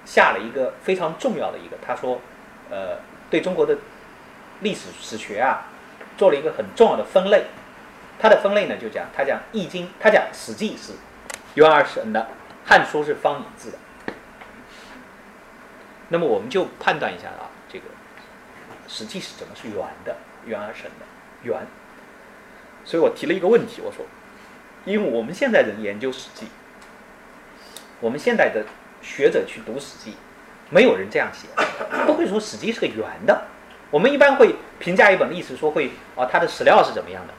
[0.10, 2.20] 下了一个非常重要的一个，他说，
[2.72, 2.97] 呃，
[3.30, 3.78] 对中国的
[4.62, 5.68] 历史史学啊，
[6.18, 7.45] 做了一个很重要的分类。
[8.18, 10.93] 他的分类呢，就讲他讲《易经》，他讲《史记》是
[11.53, 12.22] 圆而神的，
[12.68, 13.78] 《汉书》是方以字的。
[16.07, 17.86] 那么我们就判断一下啊，这个
[18.88, 21.05] 《史记》是怎么是圆的，圆而神的
[21.43, 21.62] 圆。
[22.84, 24.03] 所以我提了一个问题，我说，
[24.86, 26.45] 因为我们现在人研究《史记》。
[28.01, 28.66] 我们现在的
[29.10, 30.12] 学者去读《史记》，
[30.70, 31.47] 没有人这样写，
[32.05, 33.41] 不会说《史记》是个圆的。
[33.89, 37.34] 我们一般会评价一本历史，说会啊，它的史料是怎么样的，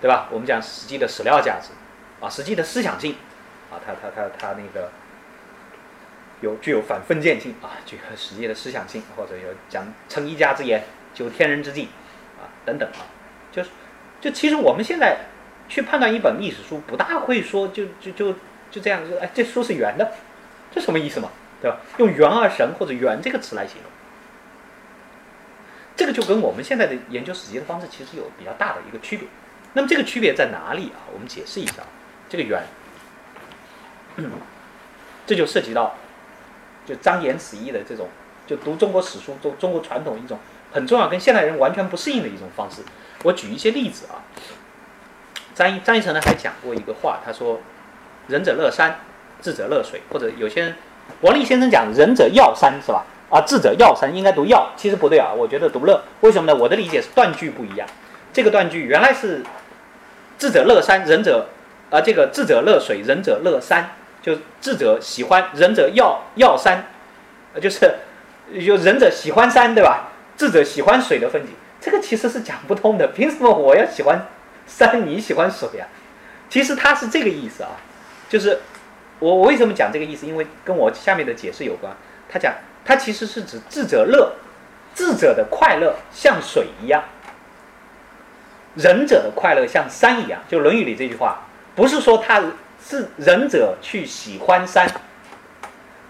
[0.00, 0.28] 对吧？
[0.32, 1.72] 我们讲《史记》的史料价值，
[2.20, 3.14] 啊，《史记》的思想性，
[3.70, 4.90] 啊，它它它它那个
[6.40, 11.90] 有具有反封建性啊，这个《史记》的思想性，或者有讲成一家之言，就天人之际，
[12.40, 13.04] 啊，等等啊，
[13.52, 13.68] 就是
[14.22, 15.18] 就其实我们现在
[15.68, 18.34] 去判断一本历史书，不大会说就就就。
[18.72, 20.12] 就这样说，哎，这书是圆的，
[20.74, 21.28] 这什么意思嘛？
[21.60, 21.76] 对吧？
[21.98, 23.90] 用“圆而神”或者“圆”这个词来形容，
[25.94, 29.28] 这个就跟我们现在的研究史记的方式其实有比较大的一个区别。
[29.74, 31.06] 那么这个区别在哪里啊？
[31.12, 31.82] 我们解释一下，
[32.28, 32.62] 这个“圆
[35.26, 35.94] ”，这就涉及到
[36.84, 38.08] 就张言此意的这种，
[38.46, 40.38] 就读中国史书、中中国传统一种
[40.72, 42.82] 很重要、跟现代人完全不适应的一种方式。
[43.22, 44.24] 我举一些例子啊，
[45.54, 47.60] 张一张一成呢还讲过一个话，他说。
[48.28, 49.00] 仁者乐山，
[49.42, 50.74] 智者乐水，或者有些人，
[51.20, 53.04] 王立先生讲仁者要山是吧？
[53.28, 56.00] 啊，智者要山应该读要，其实不对啊，我觉得读乐。
[56.20, 56.56] 为什么呢？
[56.56, 57.88] 我的理解是断句不一样。
[58.32, 59.42] 这个断句原来是
[60.38, 61.48] 智者乐山，仁者
[61.90, 63.90] 啊，这个智者乐水，仁者乐山，
[64.22, 66.86] 就智者喜欢，仁者要要山，
[67.60, 67.94] 就是
[68.52, 70.12] 有仁者喜欢山对吧？
[70.36, 73.08] 智者喜欢水的风景，这个其实是讲不通的。
[73.08, 74.26] 凭什么我要喜欢
[74.66, 75.86] 山， 你喜欢水呀？
[76.48, 77.70] 其实它是这个意思啊。
[78.28, 78.58] 就是
[79.22, 80.26] 我我为什么讲这个意思？
[80.26, 81.94] 因为跟我下面的解释有关。
[82.28, 82.52] 他讲，
[82.84, 84.32] 他其实是指智者乐，
[84.96, 87.04] 智者的快乐像水一样，
[88.74, 90.42] 仁者的快乐像山一样。
[90.48, 91.42] 就《论语》里这句话，
[91.76, 92.42] 不是说他
[92.84, 94.90] 是仁者去喜欢山。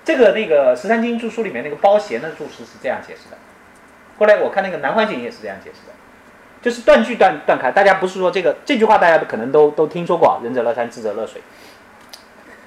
[0.05, 3.37] 这个那个《十三经注疏》里面那个包贤的注释是这样解释的。
[4.19, 5.93] 后来我看那个南怀瑾也是这样解释的，
[6.63, 7.71] 就是断句断断开。
[7.71, 11.43] 大家不是说这个这句话，大家可能都都听说过，仁者乐山，智者乐水。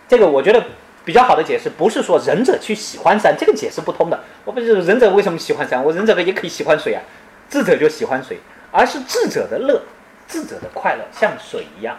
[0.08, 0.64] 这个我觉得
[1.04, 4.20] 比较好的解释，不是说仁者去喜欢山，这个解释不通的。
[4.44, 5.84] 我不是仁者为什么喜欢山？
[5.84, 7.02] 我仁者也可以喜欢水啊，
[7.50, 8.40] 智者就喜欢水，
[8.72, 9.82] 而是智者的乐，
[10.28, 11.98] 智者的快乐像水一样，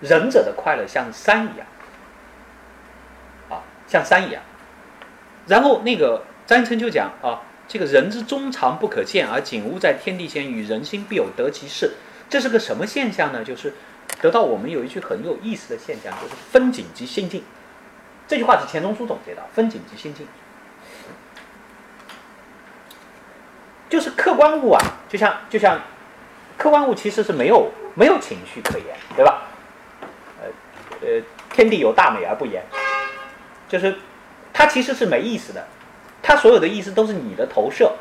[0.00, 1.66] 仁者的快乐像山一样，
[3.50, 4.42] 啊，像山一样。
[5.46, 11.92] 然后那个张琛就讲啊，这个人之中长不可见，而景物在天地间，与人心必有得其事。
[12.28, 13.44] 这是个什么现象呢？
[13.44, 13.74] 就是。
[14.20, 17.42] 得到我们有一句很有意思的现象，就是风景即心境。
[18.26, 20.26] 这句话是钱钟书总结的，风景即心境，
[23.88, 25.80] 就是客观物啊，就像就像
[26.58, 29.42] 客观物其实是没有没有情绪可言，对吧？
[30.40, 30.48] 呃
[31.06, 32.64] 呃，天地有大美而不言，
[33.68, 33.96] 就是
[34.52, 35.68] 它其实是没意思的，
[36.22, 37.92] 它所有的意思都是你的投射。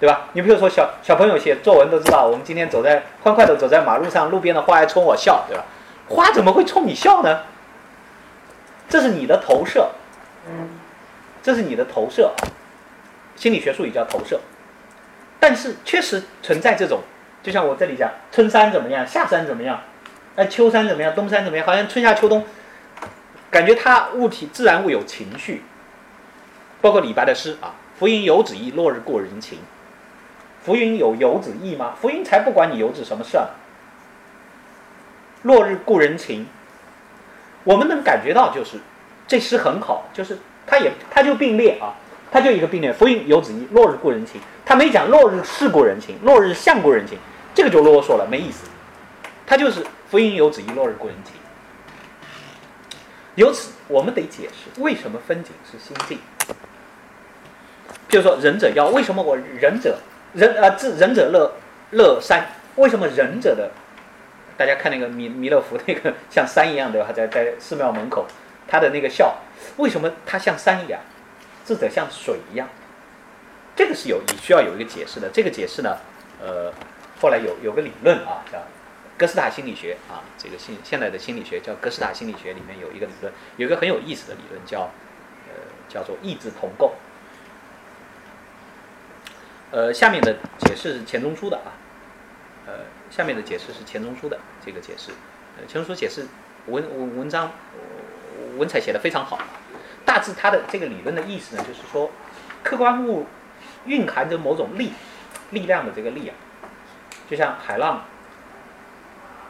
[0.00, 0.28] 对吧？
[0.32, 5.64] 你比如说小小朋友写作文都知道，我们今天走在欢快的走在马路上，路边的花还冲我笑，对吧？
[6.08, 7.40] 花怎么会冲你笑呢？
[8.88, 9.90] 这是你的投射，
[11.42, 12.32] 这是你的投射，
[13.34, 14.40] 心理学术语叫投射。
[15.40, 17.00] 但是确实存在这种，
[17.42, 19.80] 就像我这里讲，春山怎么样，夏山怎么样，
[20.36, 21.66] 那，秋山怎么样，冬山怎么样？
[21.66, 22.44] 好像春夏秋冬，
[23.50, 25.62] 感觉它物体自然物有情绪，
[26.80, 29.58] 包括李白的诗啊，“浮云游子意，落日故人情。”
[30.68, 31.94] 浮云有游子意吗？
[31.98, 33.48] 浮云才不管你游子什么事儿。
[35.44, 36.46] 落日故人情，
[37.64, 38.76] 我们能感觉到就是
[39.26, 41.96] 这诗很好，就是它也它就并列啊，
[42.30, 42.92] 它就一个并列。
[42.92, 44.38] 浮云游子意，落日故人情。
[44.66, 47.16] 他没讲落日是故人情，落日像故人情，
[47.54, 48.68] 这个就啰嗦了，没意思。
[49.46, 51.32] 它就是浮云游子意，落日故人情。
[53.36, 56.18] 由此，我们得解释为什么风景是心境。
[58.06, 59.98] 比如说仁者要，为什么我仁者
[60.34, 60.70] 仁啊？
[60.70, 61.52] 智仁者乐
[61.92, 63.70] 乐山，为什么仁者的？
[64.56, 68.26] 大家看那个弥弥勒佛那个像山一样的，在在寺庙门口，
[68.66, 69.36] 他的那个笑，
[69.76, 71.00] 为什么他像山一样？
[71.64, 72.68] 智者像水一样？
[73.76, 75.28] 这个是有你需要有一个解释的。
[75.32, 75.96] 这个解释呢，
[76.42, 76.72] 呃，
[77.20, 78.58] 后来有有个理论啊，叫
[79.16, 84.90] 哥斯达心理学啊，这个现现在的心理学叫哥斯达心理学，里面有一个理论，有一个很有意思的理论叫
[85.46, 85.54] 呃
[85.88, 86.94] 叫做意志同构。
[89.70, 91.72] 呃，下面的解释是钱钟书的啊，
[92.66, 92.72] 呃。
[93.10, 95.10] 下面的解释是钱钟书的这个解释，
[95.56, 96.26] 呃，钱钟书解释
[96.66, 97.50] 文文文章
[98.58, 99.38] 文采写的非常好，
[100.04, 102.10] 大致他的这个理论的意思呢，就是说，
[102.62, 103.24] 客观物
[103.86, 104.92] 蕴含着某种力
[105.52, 106.36] 力量的这个力啊，
[107.30, 108.04] 就像海浪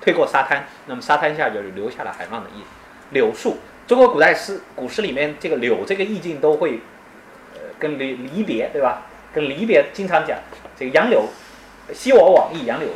[0.00, 2.62] 推过沙滩，那么沙滩下就留下了海浪的意
[3.10, 3.56] 柳树，
[3.88, 6.80] 中国古代诗古诗里面这个柳这个意境都会
[7.54, 9.02] 呃跟离离别对吧？
[9.38, 10.36] 跟离别经常讲
[10.76, 11.24] 这个杨柳。
[11.94, 12.88] 昔我往矣，杨柳，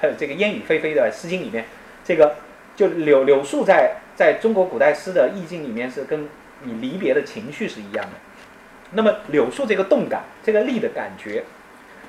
[0.00, 1.64] 呃，这个烟雨霏霏的《诗经》里面，
[2.04, 2.36] 这个
[2.76, 6.28] 就柳柳树在在中国古代诗的意境里面是跟
[6.62, 8.12] 你离别的情绪是一样的。
[8.92, 11.44] 那么柳树这个动感，这个力的感觉，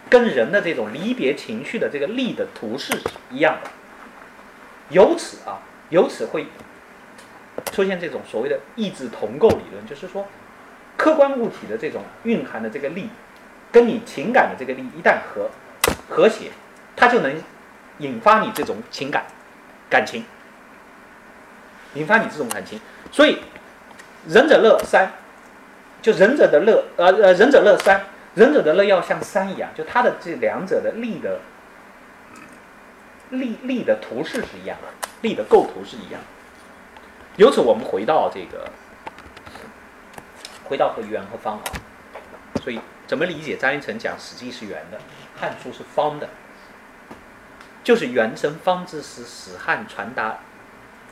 [0.09, 3.69] 跟人的这种离别情绪的这个力的图示是一样的。
[4.91, 5.59] 由此啊，
[5.89, 6.45] 由此会
[7.73, 10.25] 出现这种所谓的意志同构理论，就是说，
[10.95, 13.09] 客观物体的这种蕴含的这个力，
[13.75, 15.49] 跟你情感的这个力一旦和。
[16.09, 16.49] 和谐，
[16.95, 17.35] 它就能
[17.97, 19.25] 引发你这种情感、
[19.89, 20.23] 感情，
[21.93, 22.79] 引发你这种感情。
[23.11, 23.39] 所以，
[24.27, 25.11] 仁者乐山，
[26.01, 28.01] 就仁者的乐，呃呃，仁者乐山，
[28.33, 31.39] 仁者的乐要像山一样，就它的这两者的力的
[33.29, 36.27] 力力的图式是一样的，力的构图是一样的。
[37.35, 38.69] 由此，我们回到这个，
[40.63, 41.63] 回到和圆和方啊。
[42.63, 44.99] 所以，怎么理解张一成讲《史记》是圆的？
[45.39, 46.29] 汉书是方的，
[47.83, 50.39] 就是原神方之时，史汉传达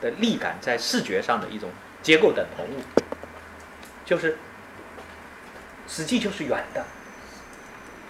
[0.00, 1.70] 的力感在视觉上的一种
[2.02, 2.82] 结构等同物，
[4.04, 4.32] 就是
[5.86, 6.84] 《史记》就是圆的，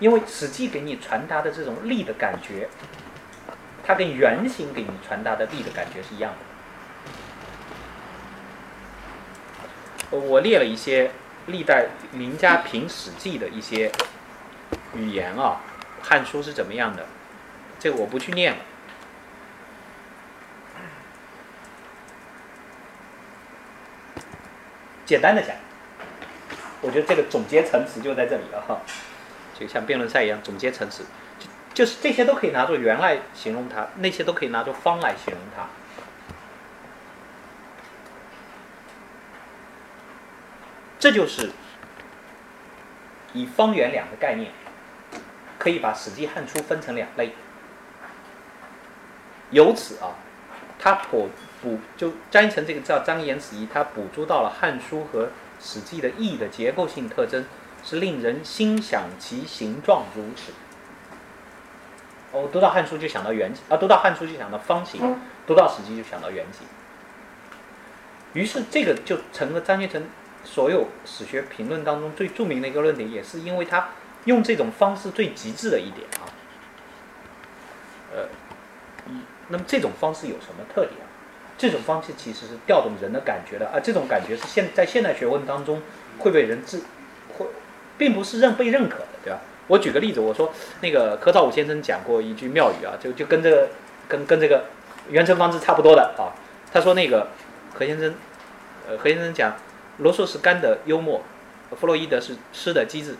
[0.00, 2.68] 因为《史记》给你传达的这种力的感觉，
[3.84, 6.32] 它跟圆形给你传达的力的感觉是一样
[10.10, 10.16] 的。
[10.16, 11.10] 我列了一些
[11.46, 13.90] 历代名家评《史记》的一些
[14.94, 15.60] 语言啊。
[16.06, 17.06] 《汉书》是怎么样的？
[17.78, 18.58] 这个我不去念了。
[25.06, 25.54] 简单的讲，
[26.80, 28.80] 我觉得这个总结陈词就在这里了哈，
[29.58, 31.04] 就像辩论赛一样，总结陈词，
[31.38, 35.66] 就就是这些都可以拿作圆来形容它，那些都可以拿作方来形容它。
[41.04, 41.50] 这就是
[43.34, 44.50] 以方圆两个概念。
[45.58, 47.32] 可以把《史记》《汉书》分成两类，
[49.50, 50.16] 由此啊，
[50.78, 51.28] 他捕
[51.62, 55.26] 捕就张一成这个叫张延子仪，他捕捉到了《汉书》和
[55.60, 57.44] 《史记》的义的结构性特征，
[57.84, 60.52] 是令人心想其形状如此。
[62.32, 66.66] 哦，读到《汉书》就想到圆形，啊，读到《汉书》就想到方形，读到《史记》就想到圆形。
[68.32, 70.02] 于是这个就成了张学成
[70.44, 73.88] 所有史学评论当中最著名的一个论点，也是因为他。
[74.24, 76.24] 用这种方式最极致的一点啊，
[78.10, 78.24] 呃，
[79.48, 81.04] 那么这种方式有什么特点啊？
[81.58, 85.82] 这种方式其实是调动人的感觉的啊，这种感觉是现在现代学问当中
[86.20, 86.80] 会被人知，
[87.36, 87.44] 会
[87.98, 89.40] 并不是认被认可的，对吧？
[89.66, 93.68] 我举个例子，我说那个柯兆武先生讲过一句妙语啊，就就跟这个
[94.08, 94.64] 跟跟这个
[95.10, 96.32] 袁成方式差不多的啊。
[96.72, 97.28] 他说那个
[97.74, 98.14] 何先生，
[98.88, 99.54] 呃，何先生讲
[99.98, 101.22] 罗素是干的幽默，
[101.76, 103.14] 弗洛伊德是湿的机智。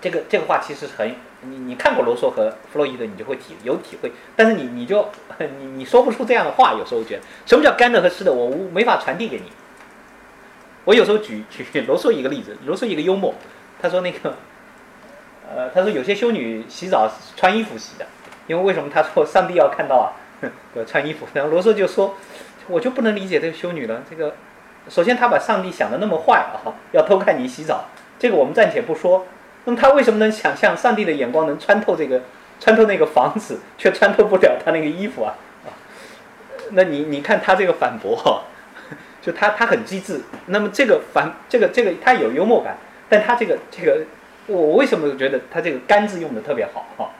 [0.00, 4.10] 这个这个话其实很，你你看过罗素和弗洛伊德，你就会体有体会。
[4.34, 9.52] 但是你你就你你说不出这样的话，有时候觉得什么叫干的和湿的，我无没法传递给你。
[10.86, 13.34] 我有时候举 举罗素一个例子，罗素一个幽默，
[13.80, 14.34] 他说那个，
[15.54, 18.06] 呃，他说有些修女洗澡穿衣服洗的，
[18.46, 18.88] 因为为什么？
[18.90, 20.16] 他说上帝要看到啊，
[20.74, 21.28] 要 穿衣服。
[21.34, 22.16] 然后罗素就说，
[22.68, 24.02] 我就不能理解这个修女了。
[24.08, 24.34] 这个
[24.90, 27.84] 首先他把上帝想的那么坏啊，要偷看你洗澡，
[28.18, 29.24] 这个我们暂且不说。
[29.64, 32.20] 那么他为什么能想象上帝的眼光能穿透这个，
[32.58, 35.34] 穿透那个房子，却穿透不了他那个衣服啊？
[36.72, 38.42] 那你你看他这个反驳，
[39.22, 40.20] 就他他很机智。
[40.46, 42.76] 那么这个反这个这个他有幽默感，
[43.08, 44.04] 但他这个这个
[44.46, 47.10] 我为什么觉得他这个“干”字用的特别好哈？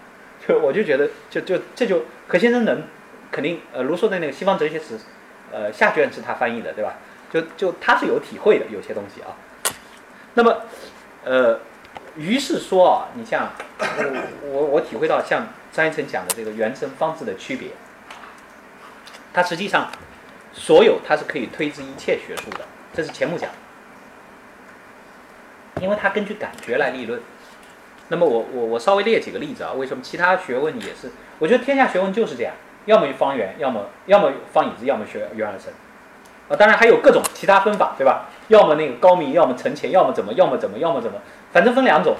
[0.47, 2.83] 就我就觉得就就这就何先生能
[3.31, 4.99] 肯定呃卢梭的那个西方哲学史
[5.53, 6.97] 呃下卷是他翻译的对吧？
[7.31, 9.37] 就就他是有体会的有些东西啊。
[10.35, 10.62] 那么
[11.24, 11.61] 呃
[12.16, 17.70] 于是说啊，你像我我我体会到像张一成讲的这个原生方字的区别，
[19.33, 19.91] 它实际上。
[20.53, 23.49] 所有它是可以推之一切学术的，这是钱穆讲，
[25.81, 27.20] 因为它根据感觉来立论。
[28.09, 31.12] 那么我我我稍微列几个例子啊，为什么其他学问也是？
[31.39, 32.53] 我觉得天下学问就是这样，
[32.87, 35.72] 要么方圆，要么要么方椅子，要么学圆而生。
[36.51, 38.29] 啊，当然还有各种其他分法，对吧？
[38.49, 41.19] 要么那个高明，要么沉潜，要么怎么，要么怎么，要么怎么，
[41.53, 42.17] 反正分两种。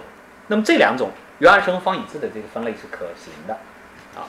[0.47, 1.11] 那么这两种
[1.41, 3.55] 圆而生、方以字的这个分类是可行的，
[4.15, 4.25] 啊，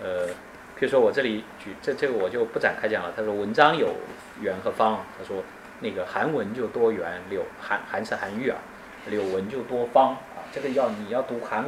[0.00, 0.28] 呃。
[0.74, 3.12] 比如说我这里举这这个我就不展开讲了。
[3.16, 3.94] 他说文章有
[4.40, 5.44] 圆和方，他说
[5.78, 8.58] 那个韩文就多圆，柳韩韩是韩愈啊，
[9.06, 10.42] 柳文就多方啊。
[10.50, 11.64] 这个要你要读韩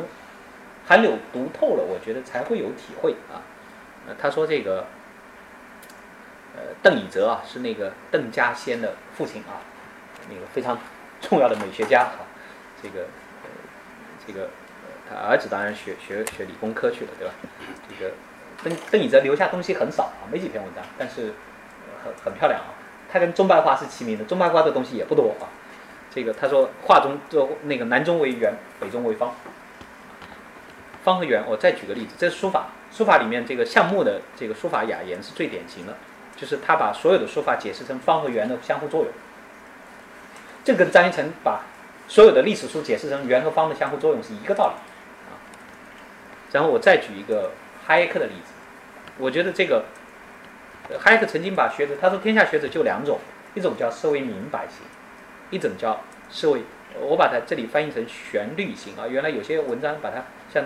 [0.85, 3.39] 韩柳读透了，我觉得才会有体会啊。
[4.09, 4.85] 呃，他说这个
[6.57, 9.61] 呃邓以哲啊是那个邓稼先的父亲啊，
[10.29, 10.79] 那个非常
[11.21, 12.25] 重要的美学家啊。
[12.83, 13.07] 这个
[14.27, 14.49] 这个
[15.09, 17.35] 他儿子当然学学学理工科去了，对吧？
[17.89, 18.13] 这个。
[18.63, 21.35] 邓邓以哲留下东西很少啊，没几篇文章，但是
[22.03, 22.71] 很很漂亮啊。
[23.13, 25.51] 他跟中白花是齐名的，中白花的东西也不多啊。
[26.11, 29.35] 这个他说画中就那个南中为圆，北中为方。
[31.03, 35.95] 方和圆，我再举个例子，这是书法，书法里面这个项目的这个书法雅言是最典型的，
[36.37, 39.13] 就是他把所有的说法解释成方和圆的相互作用。
[40.65, 41.61] 这跟张一成把
[42.09, 44.75] 所有的历史书解释成圆和方的相互作用是一个道理
[45.29, 45.37] 啊。
[46.53, 47.53] 然后我再举一个
[47.87, 48.53] 哈耶克的例子。
[49.19, 49.85] 我觉得这个，
[50.99, 53.19] 哈耶克曾经把学者，他说天下学者就两种，
[53.55, 54.79] 一种叫思维明白型，
[55.51, 56.63] 一种叫思维，
[56.99, 59.07] 我把它这里翻译成旋律型啊。
[59.07, 60.65] 原来有些文章把它像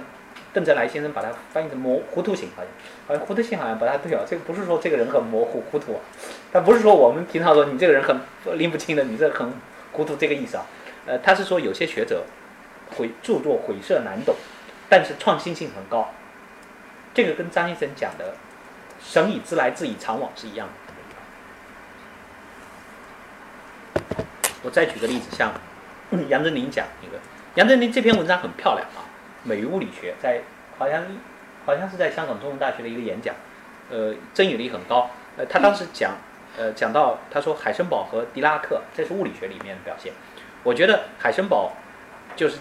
[0.52, 2.70] 邓泽来先生把它翻译成模糊涂型，好像
[3.06, 4.22] 好像糊涂型好像不太对啊。
[4.28, 6.00] 这个不是说这个人很模糊糊涂啊，
[6.52, 8.18] 他不是说我们平常说你这个人很
[8.58, 9.52] 拎不清的，你这很
[9.92, 10.66] 糊涂这个意思啊。
[11.06, 12.24] 呃，他是说有些学者
[12.96, 14.34] 会著作晦涩难懂，
[14.88, 16.10] 但是创新性很高。
[17.14, 18.34] 这个跟张医生讲的
[19.02, 20.72] “神以知来，自以常往”是一样的。
[24.62, 25.52] 我再举个例子，像
[26.28, 27.18] 杨振宁讲那个，
[27.54, 29.00] 杨振宁这篇文章很漂亮啊，
[29.48, 30.42] 《美于物理学》在
[30.78, 31.02] 好像
[31.64, 33.34] 好像是在香港中文大学的一个演讲，
[33.90, 35.10] 呃，争议力很高。
[35.38, 36.12] 呃，他当时讲，
[36.58, 40.12] 呃，讲到他说海森堡和狄拉克，这是物理学里面的表现。
[40.62, 41.72] 我觉得海森堡
[42.36, 42.58] 就是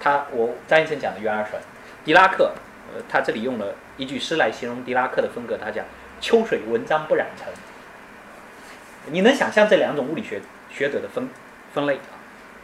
[0.00, 1.60] 他，我张医生讲的圆而神，
[2.04, 2.54] 狄拉克。
[2.92, 5.84] 呃，他这里用了一句诗来形容狄拉克的风格，他讲
[6.20, 7.46] “秋水文章不染尘”。
[9.12, 11.28] 你能想象这两种物理学学者的分
[11.72, 12.18] 分类啊？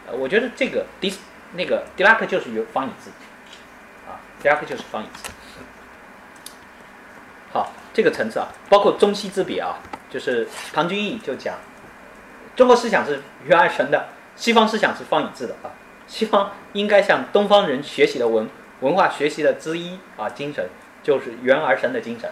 [0.09, 1.15] 呃，我觉得这个狄
[1.53, 3.13] 那个狄拉克就是有方以字，
[4.43, 5.31] 第二个就是方以字。
[7.53, 9.79] 好，这个层次啊，包括中西之别啊，
[10.11, 11.55] 就是唐君毅就讲，
[12.55, 15.73] 中国思想是圆而神的，西方思想是方以字的啊，
[16.07, 18.49] 西方应该向东方人学习的文。
[18.81, 20.69] 文化学习的之一啊，精神
[21.03, 22.31] 就是圆而生的精神。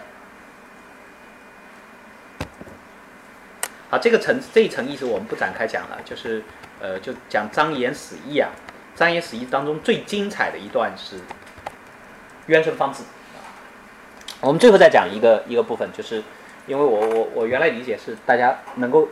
[3.89, 6.43] 好，这个层这一层意思我们不展开讲了，就是
[6.79, 8.51] 呃，就讲张炎死义啊。
[8.93, 11.19] 张炎死义当中最精彩的一段是
[12.47, 13.39] 渊生方字啊。
[14.41, 16.23] 我们最后再讲一个一个部分，就是
[16.67, 19.07] 因为我我我原来理解是大家能够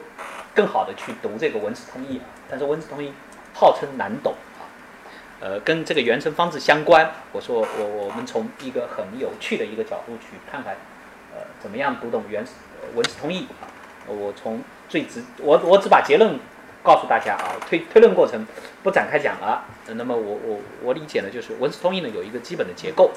[0.54, 3.14] 更好的去读这个文史通义啊，但是文史通义
[3.54, 4.64] 号称难懂啊。
[5.40, 7.12] 呃，跟这个原生方字相关。
[7.32, 10.74] 我说我我们从一个很有趣的一个角度去看看，
[11.34, 12.52] 呃，怎么样读懂原始
[12.96, 13.68] 文史通义啊？
[14.06, 16.38] 我从最直，我我只把结论
[16.84, 18.46] 告诉大家啊，推推论过程
[18.84, 19.64] 不展开讲了。
[19.88, 23.12] 那么我我我理解呢，就是文史通义呢有一个基本的结构，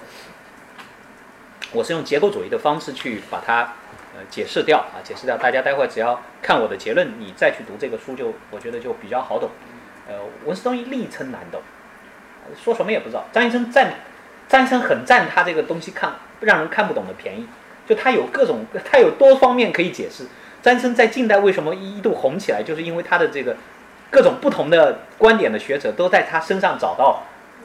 [1.73, 3.75] 我是用结构主义的方式去把它
[4.14, 5.37] 呃解释掉啊，解释掉。
[5.37, 9.51] 大家待会只要看我的结论，你再去读这个书，就我觉得就比较好懂。
[10.09, 10.14] 呃，
[10.45, 11.61] 文史通义力称难懂。
[12.55, 13.25] 说什么也不知道。
[13.33, 13.93] 张医生占，
[14.49, 17.49] 张医生很占他这个东西看让人看不懂的便宜，
[17.89, 20.25] 就他有各种，他有多方面可以解释。
[20.62, 23.57] 张医生在近代为什么一度红起来，就是因为他的这个
[24.11, 27.22] 各种不同的观点的学者都在他身上找到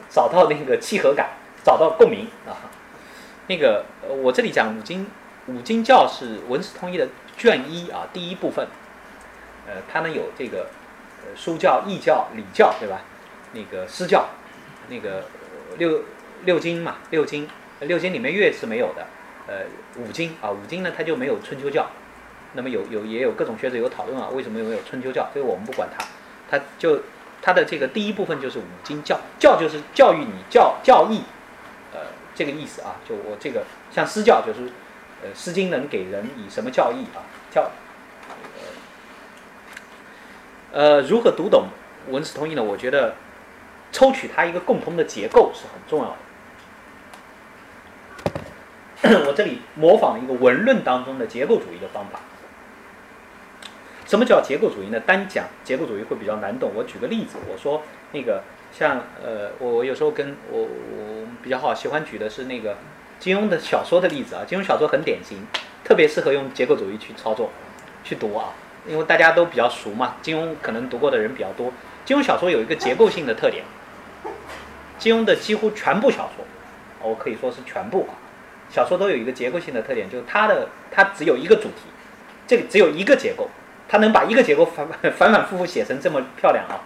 [0.08, 1.30] 找到那个契合感，
[1.64, 2.70] 找到共鸣啊。
[3.48, 3.84] 那个
[4.22, 5.06] 我这里讲五经
[5.46, 8.66] 五经教是文史通义的卷一啊，第一部分，
[9.66, 10.68] 呃，他呢有这个
[11.22, 13.00] 呃书教、义教、礼教，对吧？
[13.52, 14.26] 那个诗教。
[14.88, 15.24] 那个
[15.78, 16.02] 六
[16.44, 17.48] 六经嘛，六经
[17.80, 19.06] 六经里面乐是没有的，
[19.46, 19.64] 呃，
[19.96, 21.86] 五经啊，五经呢它就没有春秋教，
[22.54, 25.28] 那么有有也有各种学者有讨论啊，为什么没有春秋教？
[25.32, 26.04] 这个我们不管它，
[26.50, 27.00] 它就
[27.40, 31.22] 它的这个第一部分就是五经教，教就是教育你教教义，
[31.94, 32.00] 呃，
[32.34, 32.96] 这个意思啊。
[33.08, 34.70] 就我这个像私教就是，
[35.22, 37.24] 呃，《诗经》能给人以什么教义啊？
[37.50, 37.70] 教，
[40.72, 41.68] 呃，如何读懂
[42.10, 42.62] 文史通义呢？
[42.62, 43.14] 我觉得
[43.92, 46.16] 抽取它一个共同的结构是很重要的。
[49.26, 52.20] 我这里模仿一个文论当中的结构主义的方法。
[54.12, 55.00] 什么叫结构主义呢？
[55.00, 56.70] 单讲结构主义会比较难懂。
[56.74, 57.80] 我举个例子，我说
[58.12, 62.76] 那个像呃，我我有时候跟我我比较好喜欢举的是那个
[63.18, 64.44] 金庸的小说的例子啊。
[64.46, 65.38] 金庸小说很典型，
[65.82, 67.48] 特别适合用结构主义去操作
[68.04, 68.52] 去读啊，
[68.86, 70.16] 因为大家都比较熟嘛。
[70.20, 71.72] 金庸可能读过的人比较多。
[72.04, 73.64] 金庸小说有一个结构性的特点，
[74.98, 76.44] 金庸的几乎全部小说，
[77.00, 78.20] 我可以说是全部啊。
[78.68, 81.88] 小说都有一个结构性的特点，就是它的它只有一个主题，
[82.46, 83.48] 这个只有一个结构，
[83.92, 86.80] 它能把一个结构反反反复复写成这么漂亮啊！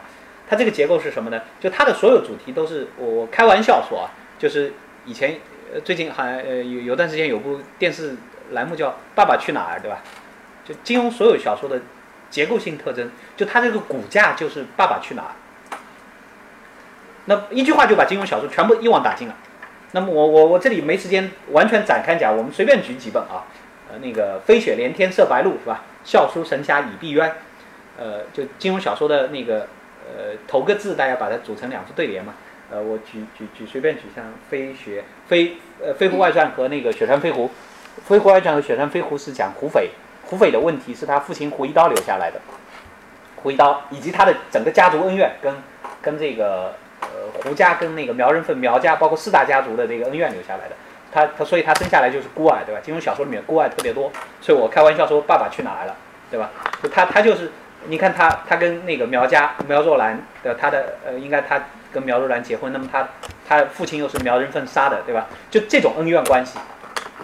[0.51, 1.41] 它这个结构是什么呢？
[1.61, 4.73] 就它的所有主题都是我开玩笑说啊，就是
[5.05, 5.39] 以前
[5.85, 8.17] 最近还呃有有段时间有部电视
[8.51, 9.99] 栏目叫《爸爸去哪儿》，对吧？
[10.65, 11.81] 就金庸所有小说的
[12.29, 15.31] 结构性特征，就它这个骨架就是《爸爸去哪儿》，
[17.27, 19.37] 那一句话就把金庸小说全部一网打尽了。
[19.93, 23.47] 那么我我我这里没时间完全展开讲，我们随便举几本啊，
[23.93, 25.85] 呃，那个飞雪连天射白鹿是吧？
[26.07, 27.31] 笑书神侠倚碧鸳，
[27.99, 29.69] 呃，就金庸小说的那个
[30.07, 32.33] 呃头个字，大家把它组成两副对联嘛。
[32.71, 37.51] 呃，我举举举随便举像飞雪飞呃飞狐外传和那个雪山飞狐，
[38.07, 39.91] 飞狐外传和雪山飞狐是讲胡斐，
[40.23, 42.41] 胡斐的问题是他父亲胡一刀留下来的，
[43.35, 45.55] 胡一刀以及他的整个家族恩怨跟
[46.01, 46.73] 跟这个。
[46.99, 47.09] 呃，
[47.45, 50.75] 胡家跟那个苗人凤苗家，包括四大家族的这个恩怨留下来的，
[51.17, 52.81] 他他，所以他生下来就是孤儿，对吧？
[52.85, 54.13] 金庸小说里面孤儿特别多，
[54.43, 55.97] 所以我开玩笑说爸爸去哪儿了，
[56.31, 56.51] 对吧？
[56.83, 57.51] 就他他就是，
[57.87, 61.59] 你看他他跟那个苗家苗若兰的他的呃，应该他
[61.91, 63.09] 跟苗若兰结婚，那么他
[63.49, 65.27] 他父亲又是苗人凤杀的，对吧？
[65.51, 66.59] 就这种恩怨关系，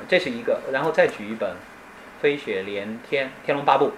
[0.08, 0.58] 这是一个。
[0.72, 1.50] 然后再举一本
[2.22, 3.86] 《飞雪连天》《天龙八部》，《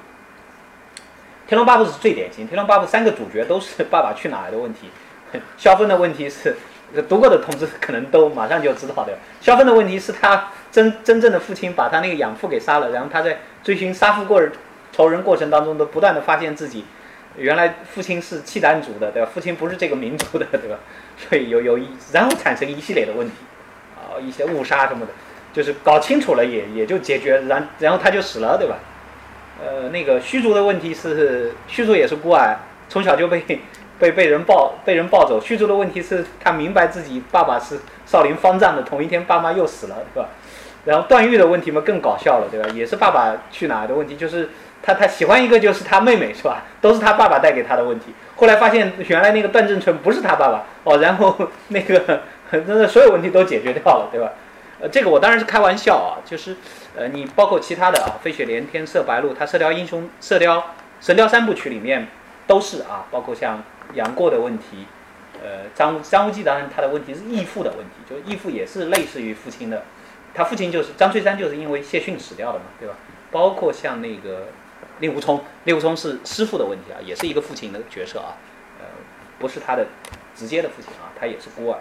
[1.46, 4.90] 天龙八部》是最典型，《天龙八部》三个主角都是爸爸去哪儿的问题。
[5.56, 6.56] 萧峰的问题是，
[7.02, 9.12] 读过的同志可能都马上就知道的。
[9.40, 14.42] 萧峰的问题是他真真正的父亲把他那个养父给杀了，然后他在追寻杀父过
[14.92, 16.84] 仇人过程当中，都不断的发现自己
[17.36, 19.28] 原来父亲是契丹族的，对吧？
[19.32, 20.78] 父亲不是这个民族的，对吧？
[21.18, 23.34] 所以有有一然后产生一系列的问题，
[23.96, 25.12] 啊，一些误杀什么的，
[25.52, 28.76] 就是搞清楚了也也就解决，然然后他就死了，对吧？
[29.60, 32.56] 呃，那个虚竹的问题是虚竹也是孤儿，
[32.88, 33.44] 从小就被。
[34.04, 40.28] 被被人抱被人抱走，虚竹的问题是他明白自己爸爸是少林方丈的，同一天爸妈又死了，对吧？
[40.84, 42.68] 然后段誉的问题嘛更搞笑了，对吧？
[42.74, 44.50] 也是爸爸去哪儿的问题，就是
[44.82, 46.64] 他他喜欢一个就是他妹妹，是吧？
[46.82, 48.14] 都是他爸爸带给他的问题。
[48.36, 51.34] 后来发现原来那个段正淳不是他爸爸哦，然后
[51.68, 54.30] 那个真的所有问题都解决掉了，对吧？
[54.80, 56.54] 呃，这个我当然是开玩笑啊，就是
[56.94, 60.62] 呃你包括其他的啊，飞雪连天射白鹿，他射雕英雄射雕
[61.00, 62.06] 神雕三部曲里面
[62.46, 63.62] 都是啊，包括像。
[63.92, 64.86] 杨过的问题，
[65.42, 69.84] 呃，张张无忌当然他的问题是义父的问题，就义父也是类似于父亲的，
[70.32, 72.94] 他父亲就是张翠山，就是因为谢逊死掉的嘛，对吧？
[73.30, 74.48] 包括像那个
[75.00, 78.34] 令狐冲，令狐冲是师傅的问题啊，也是一个父亲的角色啊，
[78.80, 78.86] 呃，
[79.38, 79.86] 不是他的
[80.34, 81.78] 直接的父亲啊，他也是孤儿。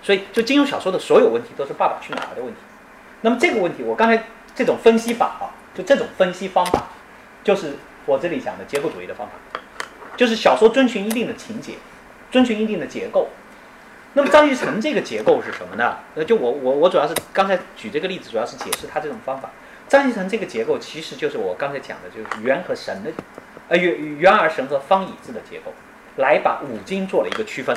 [0.00, 2.58] 所以，就金庸小说的所有问题都是爸爸去哪儿的问题。
[3.20, 6.88] 那么这个问题，我刚才这种分析法啊，就这种分析方法，
[7.44, 7.74] 就是
[8.04, 9.60] 我这里讲的结构主义的方法。
[10.16, 11.74] 就是小说遵循一定的情节，
[12.30, 13.28] 遵循一定的结构。
[14.14, 15.96] 那么张玉成这个结构是什么呢？
[16.14, 19.50] 呃，就我我我主要是刚才举这个例子，主要是解释他这种方法。
[19.88, 23.10] 张玉成这个结构其实就是我刚才讲的，就是圆和神的，
[23.68, 25.72] 呃圆圆而神和方以字的结构，
[26.16, 27.76] 来把五经做了一个区分。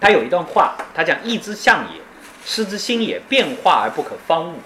[0.00, 2.00] 他有一段话，他讲义之象也，
[2.44, 4.58] 师之心也，变化而不可方物。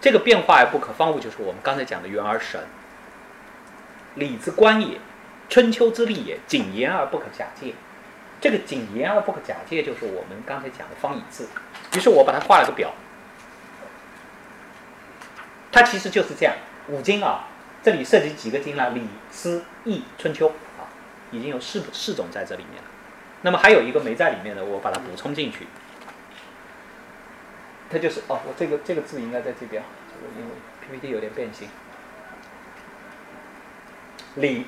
[0.00, 2.60] 这个变化而不可方物，就是我们刚才讲的圆而神。
[4.14, 4.98] 礼之官也，
[5.48, 7.74] 春秋之利也，谨言而不可假借。
[8.40, 11.48] 这个谨言而不可假借，就是我们刚才讲的方以字。
[11.96, 12.92] 于是我把它画了个表，
[15.72, 16.54] 它其实就是这样。
[16.88, 17.46] 五经啊，
[17.82, 18.90] 这里涉及几个经了？
[18.90, 19.02] 礼、
[19.32, 20.48] 诗、易、春秋
[20.78, 20.86] 啊，
[21.30, 22.88] 已经有四四种在这里面了。
[23.42, 25.66] 那么还有一个没在里面的，我把它补充进去。
[27.90, 30.54] 它就是哦，我这个这个字应该在这边，这个因为
[30.86, 31.68] PPT 有点变形。
[34.40, 34.64] 礼，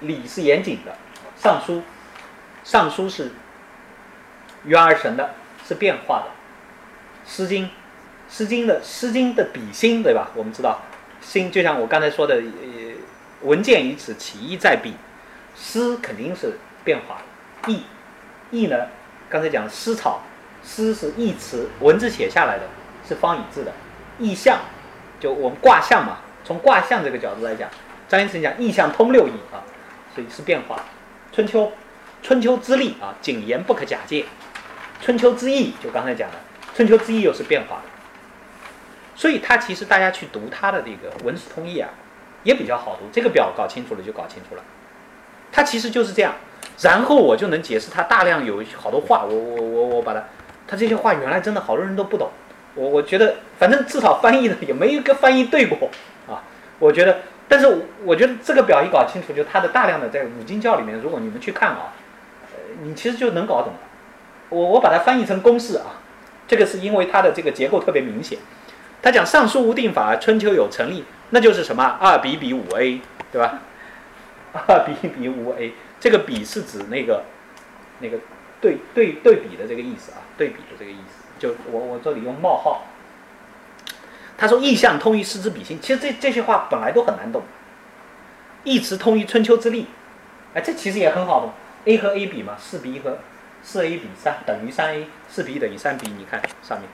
[0.00, 0.92] 礼是严谨的，
[1.42, 1.74] 《尚书》，
[2.64, 3.32] 《尚书》是
[4.64, 5.34] 元而神的，
[5.66, 6.30] 是变化的，
[7.36, 7.64] 《诗经》
[8.28, 10.30] 诗经》的《诗经》的笔心，对吧？
[10.34, 10.80] 我们知道，
[11.20, 12.92] 心就像我刚才说的，呃，
[13.42, 14.94] 文见于此，起义在笔。
[15.58, 17.16] 诗肯定是变化
[17.66, 17.82] 的，意，
[18.50, 18.76] 意呢？
[19.30, 20.20] 刚才讲诗草，
[20.62, 22.64] 诗是意词，文字写下来的
[23.08, 23.72] 是方以字的。
[24.18, 24.58] 意象，
[25.18, 27.70] 就我们卦象嘛，从卦象这个角度来讲，
[28.08, 29.62] 张先生讲意象通六艺啊，
[30.14, 30.84] 所以是变化。
[31.32, 31.72] 春秋，
[32.22, 34.24] 春秋之利啊，谨言不可假借。
[35.02, 36.36] 春秋之意，就刚才讲的，
[36.74, 37.82] 春秋之意又是变化。
[39.14, 41.88] 所以它其实大家去读它的这个《文史通义》啊，
[42.44, 43.08] 也比较好读。
[43.12, 44.62] 这个表搞清楚了就搞清楚了。
[45.50, 46.34] 它其实就是这样，
[46.82, 49.24] 然后我就能解释它大量有好多话。
[49.24, 50.22] 我我我我把它，
[50.68, 52.30] 它这些话原来真的好多人都不懂。
[52.74, 55.90] 我我觉得反正至少翻译的也没一个翻译对过
[56.28, 56.44] 啊。
[56.78, 61.92] 我觉得，但是我觉得这个表一搞清楚，就它的大量的在五经教里面，如果你们去看啊，
[62.42, 63.78] 呃，你其实就能搞懂了。
[64.48, 66.02] 我我把它翻译成公式啊，
[66.48, 68.38] 这个是因为它的这个结构特别明显。
[69.02, 73.00] 他讲尚书无定法，春秋有成立，那就是什么二比比五 a，
[73.30, 73.60] 对吧？
[74.66, 77.22] 二比比五 a，这个比是指那个
[78.00, 78.18] 那个
[78.60, 81.24] 对对对比的这个意思啊，对比的这个意思。
[81.38, 82.84] 就我我这里用冒号。
[84.36, 87.42] 他说意象通于诗之比心，其实这这些话本来都很难懂。
[88.64, 89.86] 意词通于春秋之力，
[90.54, 91.52] 哎，这其实也很好懂。
[91.84, 93.18] a 和 a 比嘛，四比一和
[93.62, 96.88] 四 a 比三等于三 a，四比一等于三 b，你看上面。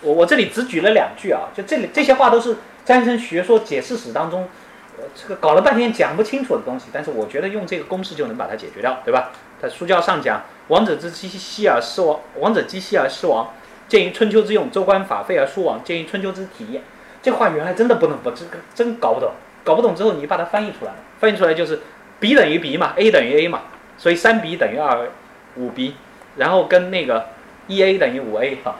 [0.00, 4.48] 我我这里只举了两句啊，就这里这些话都是詹生学说解释史当中，
[4.96, 9.32] 呃，这个搞了半天讲不清楚的东西，但是我觉得用这个公式就能把它解决掉，对吧？
[9.60, 13.52] 在书教上讲，王者之希希尔失王，王者积希而失王，
[13.88, 16.82] 鉴于春秋之用，周官法废而书亡，鉴于春秋之体验。
[17.22, 19.32] 这话原来真的不能不这个真搞不懂，
[19.64, 21.80] 搞不懂之后你把它翻译出来了，翻译出来就是
[22.20, 23.62] 比等于 b 嘛，a 等于 a 嘛，
[23.96, 25.08] 所以三 b 等于二
[25.56, 25.94] 五 b，
[26.36, 27.26] 然后跟那个
[27.66, 28.76] 一 a 等于五 a 哈。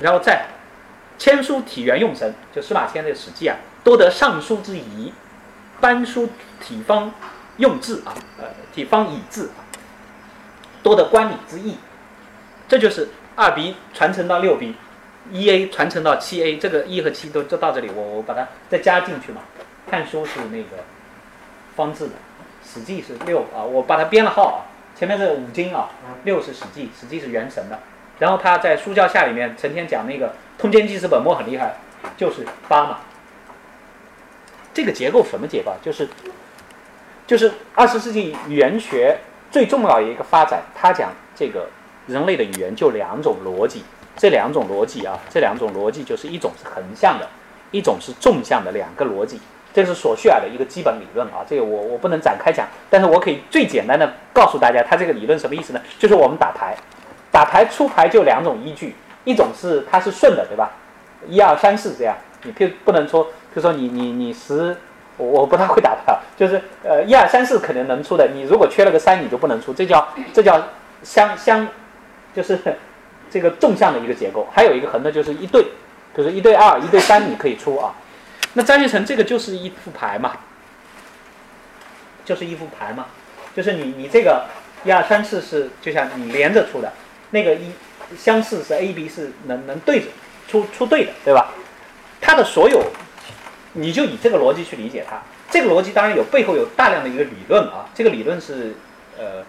[0.00, 0.46] 然后再
[1.18, 5.12] 签书体元用神，就司马迁的《史记》啊，多得尚书之仪，
[5.80, 6.28] 班书
[6.60, 7.12] 体方
[7.58, 8.44] 用字啊，呃，
[8.74, 9.62] 体方以字啊，
[10.82, 11.76] 多得观礼之意。
[12.68, 14.74] 这就是二 B 传承到六 B，
[15.30, 19.40] 一 A 传承到七 A，这个一和七都就到这里，我我把它再加进去嘛。
[19.90, 20.84] 看书是那个
[21.76, 22.14] 方字的，
[22.64, 24.58] 《史记》是六啊，我把它编了号啊，
[24.96, 25.90] 前面是五经啊，
[26.24, 27.78] 六是《史记》，《史记》是元神的。
[28.18, 31.74] 然后他在书教下里面成天讲那个通鉴记事本末很厉害，
[32.16, 33.00] 就是八嘛。
[34.72, 35.72] 这个结构什么结构？
[35.82, 36.08] 就是
[37.26, 39.18] 就是二十世纪语言学
[39.50, 40.62] 最重要的一个发展。
[40.74, 41.68] 他讲这个
[42.06, 43.82] 人类的语言就两种逻辑，
[44.16, 47.28] 这两种逻辑啊，这两种逻辑就是一种是横向的，
[47.70, 49.40] 一种是纵向的两个逻辑。
[49.74, 55.80] 这是索绪尔的一个基本理论啊，这个我我不能展开讲，但是我可以最简单的告诉大家，他这个理论什么意思呢？
[55.98, 56.76] 就是我们打牌。
[57.30, 60.70] 打牌出牌就两种依据，一种是它是顺的，对吧？
[61.26, 64.76] 一二三四这样，你譬不能说，比如说你你你十，
[65.16, 70.62] 我我不太会打牌，就是呃一二三四可能能出的，你如果缺了个三，你就不能出，这叫这叫
[71.02, 71.66] 相相，
[72.34, 72.58] 就是
[73.30, 74.48] 这个纵向的一个结构。
[74.52, 75.66] 还有一个横的，就是一对，
[76.16, 77.94] 就是一对二，一对三你可以出啊。
[78.54, 80.32] 那张学成这个就是一副牌嘛，
[82.24, 83.06] 就是一副牌嘛，
[83.56, 84.46] 就是你你这个
[84.84, 86.92] 一二三四是就像你连着出的。
[87.30, 87.72] 那个一
[88.18, 90.06] 相似是 A B 是能能对着
[90.46, 91.54] 出出对的，对吧？
[92.20, 92.84] 它的所有，
[93.72, 95.20] 你就以这个逻辑去理解它。
[95.50, 97.88] 这个逻辑当然有背后有大量的一个理论啊。
[97.94, 98.74] 这个理论是
[99.18, 99.42] 呃，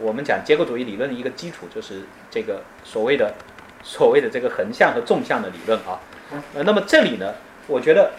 [0.00, 3.34] 我们讲结构主义理论的一个基础，就是这个所谓的
[3.82, 5.98] 所谓的这个横向和纵向的理论啊。
[6.54, 7.32] 呃，那么这里呢，
[7.66, 8.10] 我觉得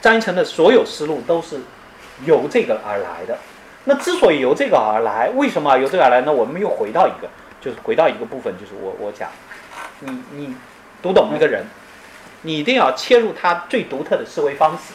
[0.00, 1.60] 张一成的所有思路都是
[2.24, 3.36] 由这个而来的。
[3.84, 6.20] 那之所以由这个而来，为什么由这个而来？
[6.22, 7.28] 呢我们又回到一个。
[7.60, 9.28] 就是回到一个部分，就是我我讲，
[9.98, 10.54] 你你
[11.02, 11.64] 读懂一个人，
[12.42, 14.92] 你一定要切入他最独特的思维方式，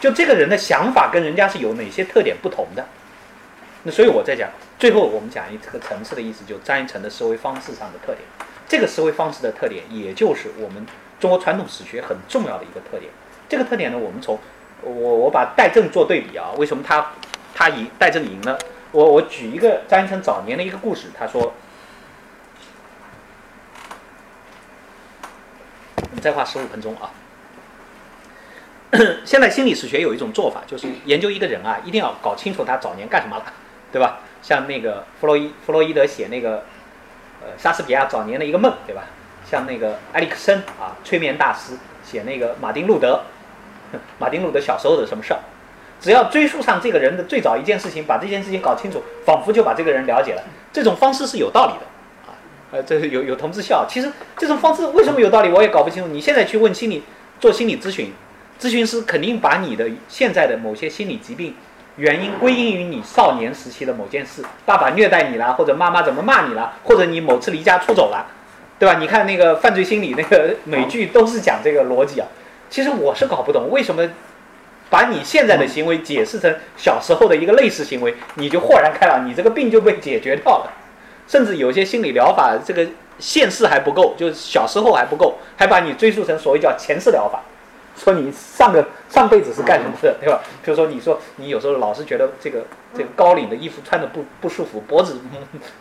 [0.00, 2.82] 就这个人的想法跟人家是有哪些特点不同的。
[3.90, 4.48] 所以我在讲，
[4.78, 8.18] 最后我们讲一这个层次的意思，就张一成的思维方式上的特点。
[8.68, 10.86] 这个思维方式的特点，也就是我们
[11.18, 13.10] 中国传统史学很重要的一个特点。
[13.48, 14.38] 这个特点呢，我们从
[14.82, 17.12] 我我把戴震做对比啊，为什么他
[17.54, 18.58] 他赢戴震赢了？
[18.92, 21.54] 我我举一个张一成早年的一个故事，他说。
[26.10, 27.12] 我们再花十五分钟啊！
[29.24, 33.52] 现在心理史学有一种做法，就是研究一个人啊，一定要搞清楚他早年干什么了，
[33.92, 34.20] 对吧？
[34.40, 36.64] 像那个弗洛伊弗洛伊德写那个
[37.42, 39.04] 呃莎士比亚早年的一个梦，对吧？
[39.44, 41.72] 像那个埃里克森啊，催眠大师
[42.04, 43.22] 写那个马丁路德，
[44.18, 45.40] 马丁路德小时候的什么事儿，
[46.00, 50.42] 只要追溯上这个人的最早一件事情，把这件事情搞清楚，仿佛就把这个人了解了。
[50.72, 52.36] 这种方式是有道理的啊，
[52.72, 53.86] 呃，这是有有同志笑。
[53.88, 56.08] 其实这种方式为什么有道理，我也搞不清楚。
[56.08, 57.02] 你现在去问心理
[57.40, 58.12] 做心理咨询，
[58.60, 61.54] 咨询师肯定把你的现在的某些心理疾病
[61.98, 68.26] 原因归因于你少年时期的某件事，爸爸虐待你啦，或者妈妈怎么骂你啦，或者你某次离家出走了，
[68.78, 68.98] 对吧？
[68.98, 72.26] 你看那个犯罪心理那个美剧都是讲这个逻辑啊。
[72.70, 74.08] 其实我是搞不懂为什么。
[74.90, 80.72] 把你现在的行为解释成小时候的一个类似行为，你就豁然开朗，你这个病就被解决掉了。
[81.26, 82.86] 甚至有些心理疗法，这个
[83.18, 87.42] 现世还不够，就是小时候还不够，还把你追溯成所谓叫前世疗法。
[87.98, 90.40] 说你上个上辈子是干什么的，对吧？
[90.64, 92.64] 比如说你说你有时候老是觉得这个
[92.94, 95.18] 这个高领的衣服穿着不不舒服，脖子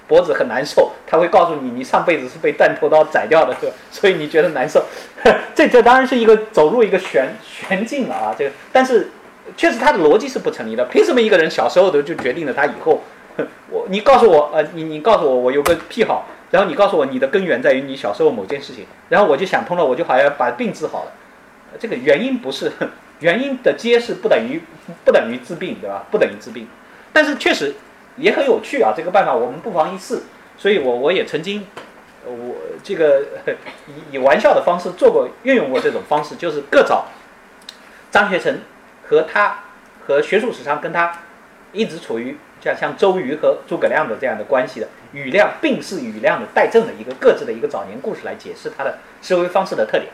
[0.08, 4.84] 脖子很难受，他会告诉你你上辈子是被断头刀宰掉的，对吧所以你觉得难受。
[5.54, 8.36] 这这当然是一个走入一个玄玄境了啊！
[8.38, 9.10] 这个但是
[9.56, 10.84] 确实他的逻辑是不成立的。
[10.86, 13.02] 凭什么一个人小时候的就决定了他以后？
[13.70, 21.12] 我你告诉我呃你你告诉我我有个癖好，然后你告诉我你的根源在于你小时候某件事情，然后我就想通了，我就好像把病治好了。
[21.80, 22.72] 这个原因不是
[23.20, 24.62] 原因的揭示不等于
[25.04, 26.06] 不等于治病，对吧？
[26.12, 26.68] 不等于治病，
[27.12, 27.74] 但是确实
[28.16, 28.94] 也很有趣啊。
[28.96, 30.22] 这个办法我们不妨一试。
[30.60, 31.68] 所以我我也曾经
[32.26, 33.22] 我这个
[33.86, 37.06] 以 以玩笑的方式做过运用过这种方式，就是各找
[38.10, 38.60] 张学成
[39.08, 39.60] 和他
[40.08, 41.20] 和学术史上跟他
[41.74, 50.12] 一直处于像像周瑜和诸葛亮的这样的关系的雨亮，并是庾亮的代证的一个各自的一个早年故事来解释他的思维方式的特点。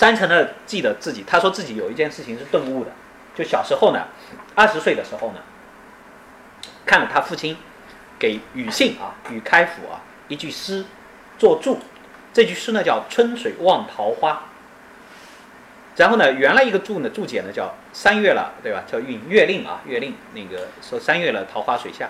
[0.00, 2.90] 张成呢记得自己，他说自己有一件事情是顿悟的，
[3.36, 4.06] 就小时候呢，
[4.54, 5.40] 二十岁的时候呢，
[6.86, 7.54] 看了他父亲
[8.18, 10.86] 给庾信啊庾开府啊一句诗
[11.38, 11.78] 作注，
[12.32, 14.46] 这句诗呢叫“春水望桃花”，
[15.96, 18.82] 然后呢原来一个注呢注解呢叫“三月了”，对吧？
[18.90, 22.08] 叫韵月令啊月令那个说三月了桃花水下，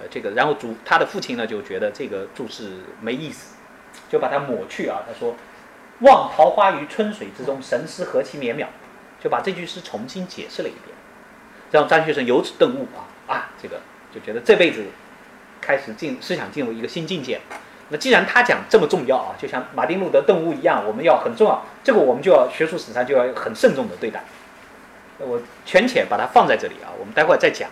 [0.00, 3.54] 呃这个然后主他的父亲呢就觉得这个注释没意思，
[4.10, 5.36] 就把它抹去啊，他说。
[6.00, 8.66] 望桃花于春水之中，神思何其绵渺，
[9.20, 10.84] 就把这句诗重新解释了一遍，
[11.72, 13.80] 让张学成由此顿悟啊啊，这个
[14.14, 14.84] 就觉得这辈子
[15.60, 17.40] 开始进思想进入一个新境界。
[17.88, 24.22] 那既然他讲这么重要啊，就像马丁路德顿悟一样，我们要很重要，这个我们就要学术史上就要很慎重的对待。
[25.18, 27.68] 我权且把它放在这里啊，我们待会儿再讲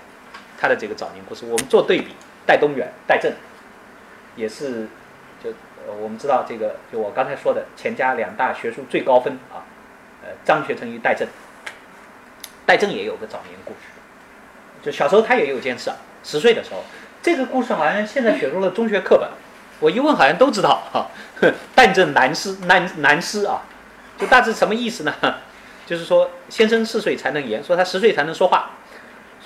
[0.58, 1.46] 他的这个早年故事。
[1.46, 2.08] 我们做对比，
[2.44, 3.32] 戴东原、戴震，
[4.34, 4.88] 也是。
[5.92, 9.62] 我们知道这个，就我刚才说的钱家两大学术最高分啊，
[10.22, 11.28] 呃，张学成与戴震。
[12.64, 13.78] 戴震也有个早年故事，
[14.82, 15.90] 就小时候他也有件事，
[16.24, 16.82] 十岁的时候，
[17.22, 19.28] 这个故事好像现在写入了中学课本，
[19.78, 21.06] 我一问好像都知道哈。
[21.74, 23.62] 戴震难师难难师啊，
[24.18, 25.14] 就大致什么意思呢？
[25.86, 28.70] 就是说先生四岁才能言，说他十岁才能说话。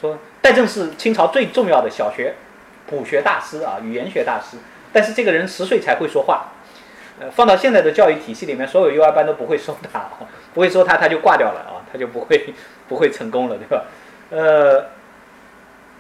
[0.01, 2.35] 说戴震是清朝最重要的小学
[2.87, 4.57] 补学大师啊，语言学大师。
[4.93, 6.53] 但是这个人十岁才会说话，
[7.21, 10.09] 呃，放到现在的教育体系里面，所有幼儿班都不会收他，
[10.55, 12.55] 不会收他，他就挂掉了啊，他就不会
[12.89, 13.85] 不会成功了，对吧？
[14.31, 14.87] 呃，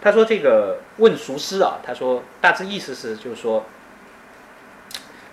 [0.00, 3.64] 他说这个问熟诗啊，他说大致意思是就是说，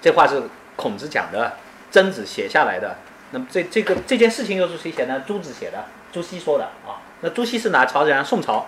[0.02, 0.44] 这话是
[0.76, 1.54] 孔子讲的，
[1.90, 2.98] 曾子写下来的。
[3.32, 5.20] 那么这这个这件事情又是谁写的？
[5.28, 7.02] 朱子写的，朱熹说的啊。
[7.22, 8.24] 那朱熹是哪朝人？
[8.24, 8.68] 宋朝。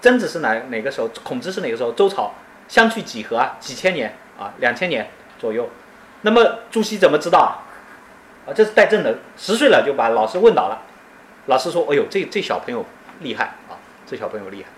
[0.00, 1.08] 曾子是哪哪个时候？
[1.22, 1.92] 孔子是哪个时候？
[1.92, 2.32] 周朝。
[2.68, 3.56] 相去几何啊？
[3.60, 4.52] 几千年啊？
[4.58, 5.08] 两千年
[5.38, 5.68] 左右。
[6.22, 7.50] 那么朱熹怎么知道啊？
[8.46, 10.82] 啊，这是戴震的，十岁了就把老师问倒了。
[11.46, 12.84] 老师说：“哎呦，这这小朋友
[13.20, 13.74] 厉害啊！
[14.06, 14.68] 这小朋友厉害。”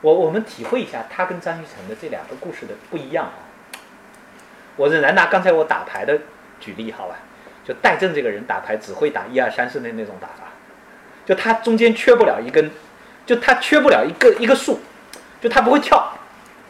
[0.00, 3.46] 我我们体会一下他跟张学成的这两个故事的不一样啊。
[4.76, 6.18] 我仍然拿刚才我打牌的
[6.60, 7.16] 举例好吧？
[7.64, 10.44] 就戴震这个人打牌只会打一二三四的那种打法，
[11.26, 12.70] 就他中间缺不了一根，
[13.26, 14.80] 就他缺不了一个一个数，
[15.40, 16.17] 就他不会跳。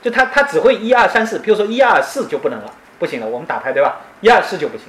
[0.00, 3.26] 就他他只会一二三四，比如说一二四就不能了，不行了。
[3.26, 4.00] 我们打牌对吧？
[4.20, 4.86] 一二四就不行。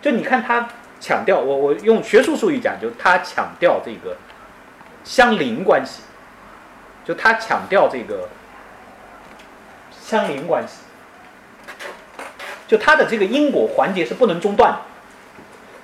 [0.00, 0.68] 就你看他
[1.00, 4.16] 强调，我我用学术术语讲，就他强调这个
[5.04, 6.02] 相邻关系，
[7.04, 8.28] 就他强调这个
[9.90, 10.78] 相邻关系，
[12.66, 14.78] 就他的这个因果环节是不能中断的。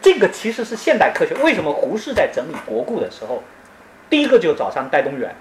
[0.01, 1.35] 这个其实是现代科学。
[1.37, 3.43] 为什么胡适在整理国故的时候，
[4.09, 5.35] 第一个就找上戴东原？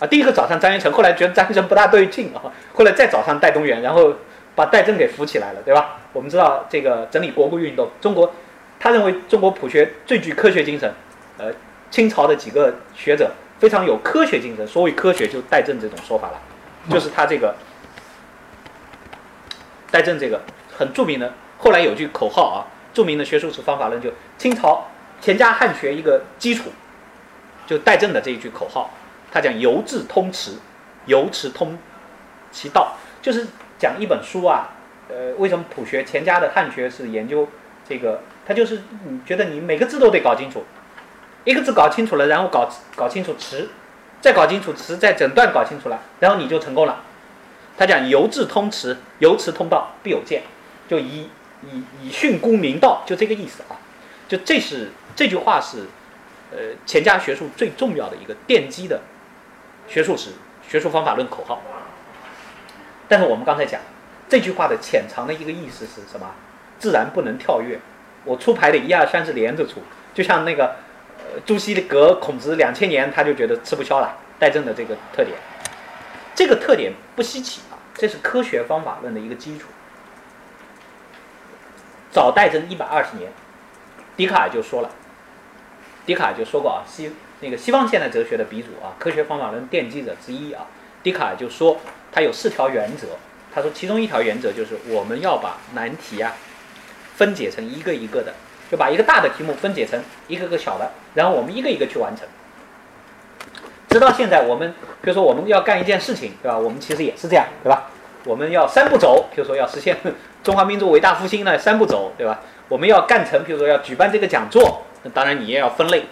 [0.00, 2.42] 啊，第一个找上张学成，后来觉得张学成不大对劲啊，
[2.72, 4.12] 后来再找上戴东原，然后
[4.56, 5.98] 把戴震给扶起来了，对吧？
[6.12, 8.32] 我们知道这个整理国故运动，中国，
[8.80, 10.92] 他认为中国普学最具科学精神，
[11.38, 11.52] 呃，
[11.90, 13.30] 清朝的几个学者
[13.60, 16.40] 非常有科学精神，所谓科学就戴震这种说法了，
[16.90, 17.54] 就是他这个
[19.92, 20.40] 戴震这个
[20.76, 24.84] 很著名的，后来有句口号啊，著名的学术史方法论就清朝
[25.20, 26.70] 钱家汉学一个基础，
[27.64, 28.90] 就戴震的这一句口号。
[29.34, 30.56] 他讲“由字通词，
[31.06, 31.76] 由词通
[32.52, 33.44] 其道”，就是
[33.76, 34.68] 讲一本书啊，
[35.08, 37.48] 呃，为什么普学钱家的汉学是研究
[37.86, 38.20] 这个？
[38.46, 40.64] 他就是你觉得你每个字都得搞清楚，
[41.42, 43.70] 一个字搞清楚了，然后搞搞清楚词，
[44.20, 47.02] 再搞清楚词，再整段搞清楚了，然后你就成功了。
[47.76, 50.42] 他讲由字通词，由词通道，必有见，
[50.86, 51.28] 就以
[51.62, 53.74] 以以训诂明道，就这个意思啊。
[54.28, 55.86] 就这是这句话是，
[56.52, 59.00] 呃，钱家学术最重要的一个奠基的
[59.88, 60.30] 学术史、
[60.68, 61.60] 学术方法论口号。
[63.08, 63.80] 但是我们刚才讲
[64.28, 66.34] 这句话的潜藏的一个意思是什么？
[66.78, 67.78] 自然不能跳跃。
[68.24, 69.82] 我出牌的一二三是连着出，
[70.14, 70.76] 就像那个
[71.18, 74.16] 呃朱熹的隔孔子两千年，他就觉得吃不消了。
[74.38, 75.36] 戴震的这个特点，
[76.34, 79.68] 这个特点不稀奇啊，这是科学方法论的一个基础。
[82.10, 83.32] 早戴震一百二十年，
[84.16, 84.90] 笛卡尔就说了，
[86.04, 87.12] 笛卡尔就说过啊，西
[87.44, 90.64] 那个西方现代哲学的鼻祖啊，科学方法论奠基者之一啊，
[91.02, 91.76] 笛卡尔就说
[92.10, 93.08] 他有四条原则，
[93.54, 96.32] 他说其中一条原则就是我们要把难题啊。
[97.16, 98.34] 分解成一个一个的，
[98.68, 102.26] 就把一个大的题目分解成一个个小的，然后我们一个一个去完成。
[103.88, 106.58] 直到现在，我们比如说我们要干一件事情，对吧？
[106.58, 107.88] 我们其实也是这样，对吧？
[108.24, 109.96] 我们要三步走，比如说要实现
[110.42, 112.40] 中华民族伟大复兴呢，三步走，对吧？
[112.68, 116.06] 我们要干成，比如说要举办这个讲座，那当然你也要分类，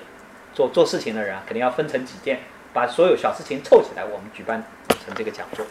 [0.54, 2.40] 做做事情的人啊，肯定要分成几件，
[2.72, 4.62] 把所有小事情凑起来，我们举办
[5.04, 5.64] 成这个讲座。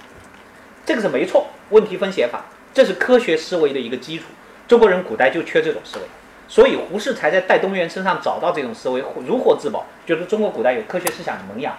[0.85, 4.25] 这个是没错，问题分解法，这是科学思维的一个基础。
[4.67, 6.05] 中国人古代就缺这种思维，
[6.47, 11.77] 所以胡适才在戴东原身上找到这种思维，如获至宝，就是中国古代有科学思想的萌芽。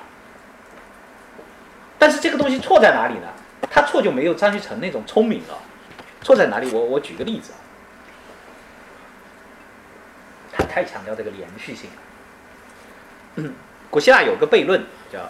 [1.98, 3.28] 但是这个东西错在哪里呢？
[3.70, 5.58] 他错就没有张学成那种聪明了。
[6.20, 6.70] 错在哪里？
[6.70, 7.58] 我我举个例子啊，
[10.52, 11.96] 他太强调这个连续性了。
[13.90, 15.20] 古希腊有个悖论叫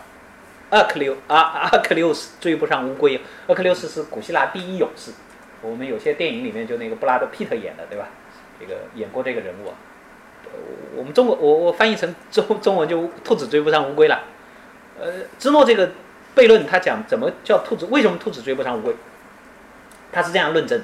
[0.70, 5.12] 阿克琉阿阿克琉斯追不上乌龟，阿克琉斯是古希腊第一勇士。
[5.60, 8.08] 我们有些电影里面就那个布拉德皮特演的，对吧？
[8.58, 9.72] 这个演过这个人物，
[10.44, 10.50] 呃，
[10.96, 14.24] 我们中国我我翻译成中中文就兔子追不上乌龟了。
[15.00, 15.90] 呃，芝诺这个
[16.36, 17.86] 悖论他讲怎么叫兔子？
[17.86, 18.94] 为什么兔子追不上乌龟？
[20.12, 20.82] 他是这样论证：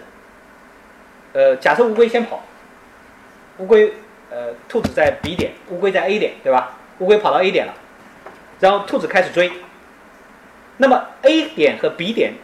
[1.33, 2.43] 呃，假设乌龟先跑，
[3.59, 3.93] 乌龟
[4.31, 6.78] 呃，兔子在 B 点，乌龟在 A 点，对吧？
[6.99, 7.75] 乌龟跑到 A 点了，
[8.61, 9.51] 然后兔子开始追，
[10.79, 12.35] 那么 A 点和 B 点。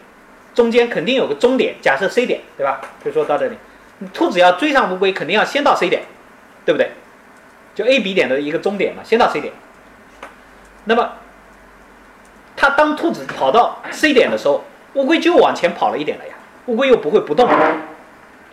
[0.53, 2.79] 中间肯定有个终点，假设 C 点，对吧？
[3.03, 3.57] 就说到这里，
[4.13, 6.03] 兔子要追上乌龟，肯定要先到 C 点，
[6.63, 6.91] 对不对？
[7.75, 9.51] 就 A、B 点的一个终点嘛，先到 C 点。
[10.85, 11.11] 那么，
[12.55, 14.63] 它当兔子跑到 C 点的时候，
[14.93, 16.33] 乌龟就往前跑了一点了呀，
[16.67, 17.49] 乌龟又不会不动，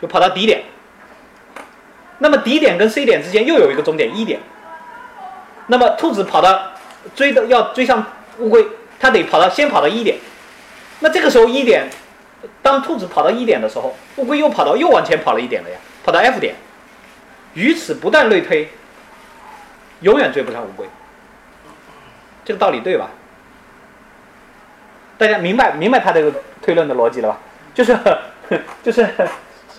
[0.00, 0.64] 就跑到 D 点。
[2.18, 4.40] 那么 D 点跟 C 点之间又有一个终点 E 点。
[5.66, 6.72] 那么兔子跑到
[7.14, 8.04] 追的要追上
[8.38, 8.66] 乌龟，
[8.98, 10.18] 它得跑到先跑到一点。
[11.00, 11.88] 那这个时候一点，
[12.62, 16.54] 当兔子跑到一点的时候，乌龟又跑到又往前跑了一点了呀，跑到 F 点，
[17.54, 18.70] 于此不断类推，
[20.00, 20.86] 永远追不上乌龟。
[22.44, 23.10] 这个道理对吧？
[25.18, 27.38] 大家明白明白他这个推论的逻辑了吧？
[27.74, 27.96] 就是
[28.82, 29.08] 就是，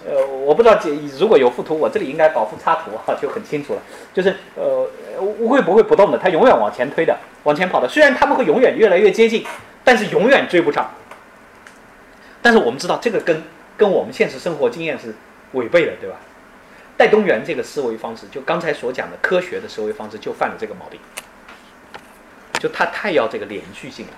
[0.05, 0.79] 呃，我不知道
[1.17, 3.81] 如果有附图，我这里应该搞幅插图哈，就很清楚了。
[4.13, 4.87] 就是呃，
[5.19, 7.87] 乌龟不会不动的，它永远往前推的，往前跑的。
[7.87, 9.45] 虽然它们会永远越来越接近，
[9.83, 10.89] 但是永远追不上。
[12.41, 13.41] 但是我们知道这个跟
[13.77, 15.15] 跟我们现实生活经验是
[15.53, 16.17] 违背的，对吧？
[16.97, 20.99] 戴东原这个思维方式，就刚才所讲的科学的思维方式，就犯了这个毛病。
[22.59, 24.13] 就他太要这个连续性了，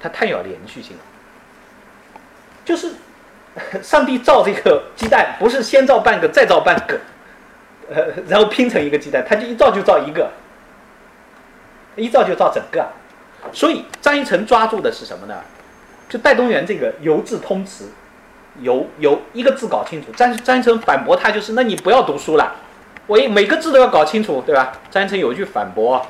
[0.00, 1.02] 他太要连续性了。
[2.64, 2.92] 就是
[3.82, 6.98] 上帝造这个鸡蛋，不是先造半个再造半个，
[7.92, 10.30] 呃， 然后拼成一个鸡蛋，他就一造就造一个，
[11.96, 12.86] 一造就造整个。
[13.52, 15.34] 所以张一成抓住的是什么呢？
[16.08, 17.88] 就戴东原这个由字通词，
[18.60, 20.12] 由由一个字搞清楚。
[20.12, 22.52] 张张一成反驳他就是，那你不要读书了，
[23.06, 24.72] 我一每个字都要搞清楚，对吧？
[24.90, 26.04] 张一成有一句反驳，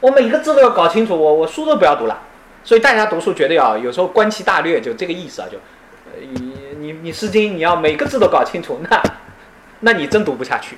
[0.00, 2.18] 我每个字都要搞清楚，我我书都不要读了。
[2.64, 5.48] 所以大家读书绝对要有时候观其大略，就这个意思啊。
[5.50, 5.58] 就，
[6.20, 9.02] 你你你诗经你要每个字都搞清楚，那
[9.80, 10.76] 那你真读不下去。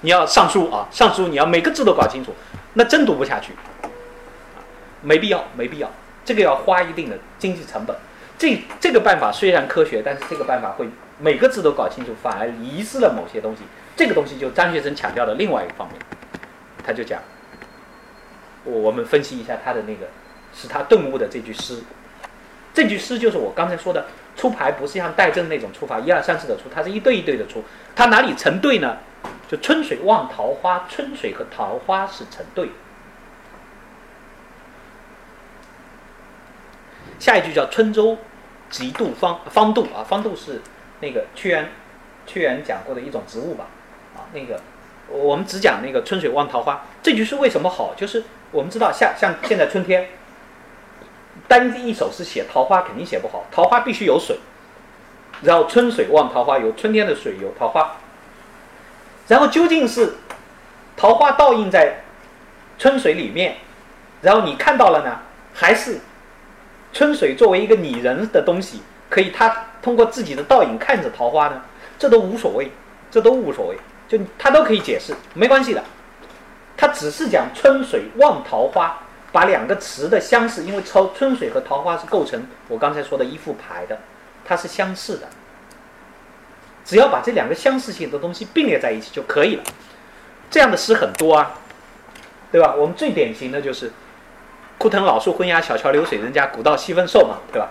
[0.00, 2.34] 你要上书啊，上书你要每个字都搞清楚，
[2.74, 3.52] 那真读不下去。
[5.00, 5.90] 没必要，没必要。
[6.24, 7.96] 这个要花一定的经济成本，
[8.38, 10.88] 这这个办法虽然科学，但是这个办法会
[11.18, 13.62] 每个字都搞清楚，反而遗失了某些东西。
[13.94, 16.00] 这个东西就张学成强调的另外一个方面，
[16.84, 17.20] 他就讲，
[18.64, 20.08] 我们分析一下他的那个
[20.54, 21.82] 使他顿悟的这句诗，
[22.72, 24.06] 这句诗就是我刚才说的
[24.36, 27.62] 出牌不是像戴震那种出法一二三四的出，它是一对一对的出，
[27.94, 28.96] 它哪里成对呢？
[29.48, 32.70] 就春水望桃花，春水和桃花是成对。
[37.18, 38.18] 下一句叫“春舟
[38.68, 40.60] 极度方方度啊，方度是
[41.00, 41.70] 那个屈原
[42.26, 43.66] 屈原讲过的一种植物吧，
[44.16, 44.60] 啊，那个
[45.08, 47.94] 我们只讲那个春水望桃花，这句诗为什么好？
[47.94, 50.08] 就是我们知道像像现在春天，
[51.52, 54.38] 单一首诗写桃花肯定写不好，桃花必须有水，
[55.42, 57.96] 然后春水望桃花有春天的水有桃花，
[59.28, 60.14] 然后究竟是
[60.96, 62.04] 桃花倒映在
[62.78, 63.56] 春水里面，
[64.22, 65.20] 然后你看到了呢，
[65.52, 66.00] 还是？
[66.90, 68.80] 春水作为一个拟人的东西，
[69.10, 71.62] 可以他通过自己的倒影看着桃花呢，
[71.98, 72.70] 这都无所谓，
[73.10, 73.76] 这都无所谓，
[74.08, 75.84] 就他都可以解释，没关系的。
[76.78, 78.98] 他只是讲春水望桃花，
[79.32, 83.98] 把两个词的相似，因为春春水和桃花是构成我刚才说的一副牌的，
[84.44, 85.26] 它是相似的。
[86.84, 89.62] 只要把这两个相似性的东西并列在一起就可以了。
[90.50, 91.54] 这样的诗很多啊，
[92.52, 92.74] 对吧？
[92.76, 93.90] 我们最典型的就是。
[94.78, 97.68] 枯藤老树昏鸦，小桥流水人家，古道西风瘦嘛，对吧？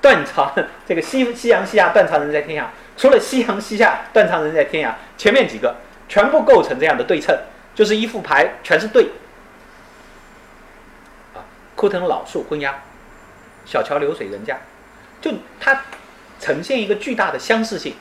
[0.00, 0.50] 断肠
[0.86, 2.66] 这个夕夕阳西下，断肠人在天涯。
[2.96, 5.76] 除了夕阳西下，断肠人在天涯，前面几个
[6.08, 7.36] 全部构成这样的对称，
[7.74, 9.10] 就是一副牌，全是对。
[11.78, 12.74] 枯藤老树昏鸦，
[13.64, 14.58] 小桥流水人家，
[15.20, 15.30] 就
[15.60, 15.80] 它
[16.40, 17.94] 呈现一个巨大的相似性，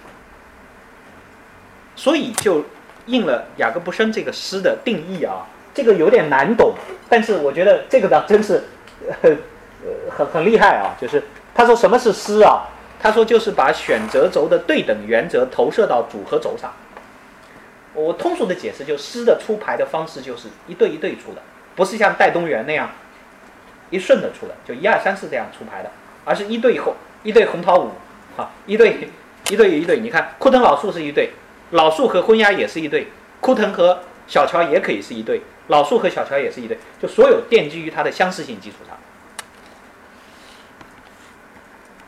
[1.95, 2.65] 所以就
[3.05, 5.45] 应了雅各布生这个诗的定义啊。
[5.75, 6.73] 这个有点难懂，
[7.07, 8.63] 但是我觉得这个倒真是，
[9.21, 9.37] 呃，
[10.09, 10.97] 很很厉害啊！
[10.99, 11.21] 就是
[11.53, 12.65] 他说什么是诗啊？
[12.99, 16.73] 他说就是把选择轴的对等原则投射到组合轴上。
[17.93, 21.41] 我通俗的解释，就诗的出牌的方式就是一对一对出的，
[21.75, 22.89] 不是像戴东原那样
[23.89, 25.91] 一顺的出的，就一二三四这样出牌的，
[26.25, 27.91] 而是一对后一对红桃五，
[28.35, 29.09] 啊，一对
[29.49, 29.99] 一对一对。
[29.99, 31.31] 你看枯藤老树是一对，
[31.71, 33.07] 老树和昏鸦也是一对，
[33.39, 35.41] 枯藤和小桥也可以是一对。
[35.67, 38.97] 老树和小桥也是一对，就所有奠基于它的相似性基础上，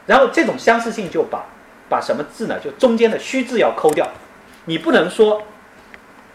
[0.06, 1.44] 然后这种相似性就把
[1.90, 2.58] 把什么字呢？
[2.64, 4.08] 就中间的虚字要抠掉，
[4.64, 5.44] 你不能说，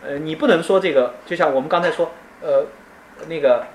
[0.02, 2.12] 呃，你不能说这个，就像我们刚才说，
[2.42, 2.66] 呃，
[3.26, 3.66] 那个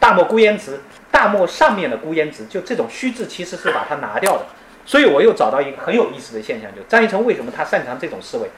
[0.00, 0.80] 大漠孤烟直，
[1.10, 4.46] 大漠上面的孤烟直，就这种虚字其实是把它拿掉的。
[4.86, 8.50] 所以我又找到一个很有意思的现象，就张一成为什么他擅长这种思维？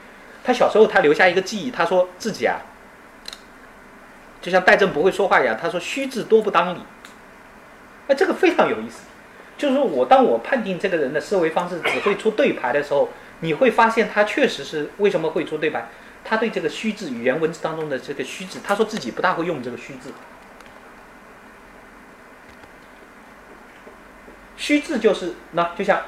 [0.43, 2.57] 他小时候他留下一个记忆，他说自己啊。
[4.41, 6.79] 就像戴震不会说话一样，他说虚字多不当理。
[8.07, 9.03] 哎，这个非常有意思。
[9.57, 13.09] 就是说我当我判定这个人的思维方式只会出对牌的时候，
[13.39, 15.87] 你会发现他确实是为什么会出对牌？
[16.23, 20.11] 他对这个虚字语言文字当中的这个虚字，他说自己不大会用这个虚字。
[24.57, 26.01] 虚字就是那就像。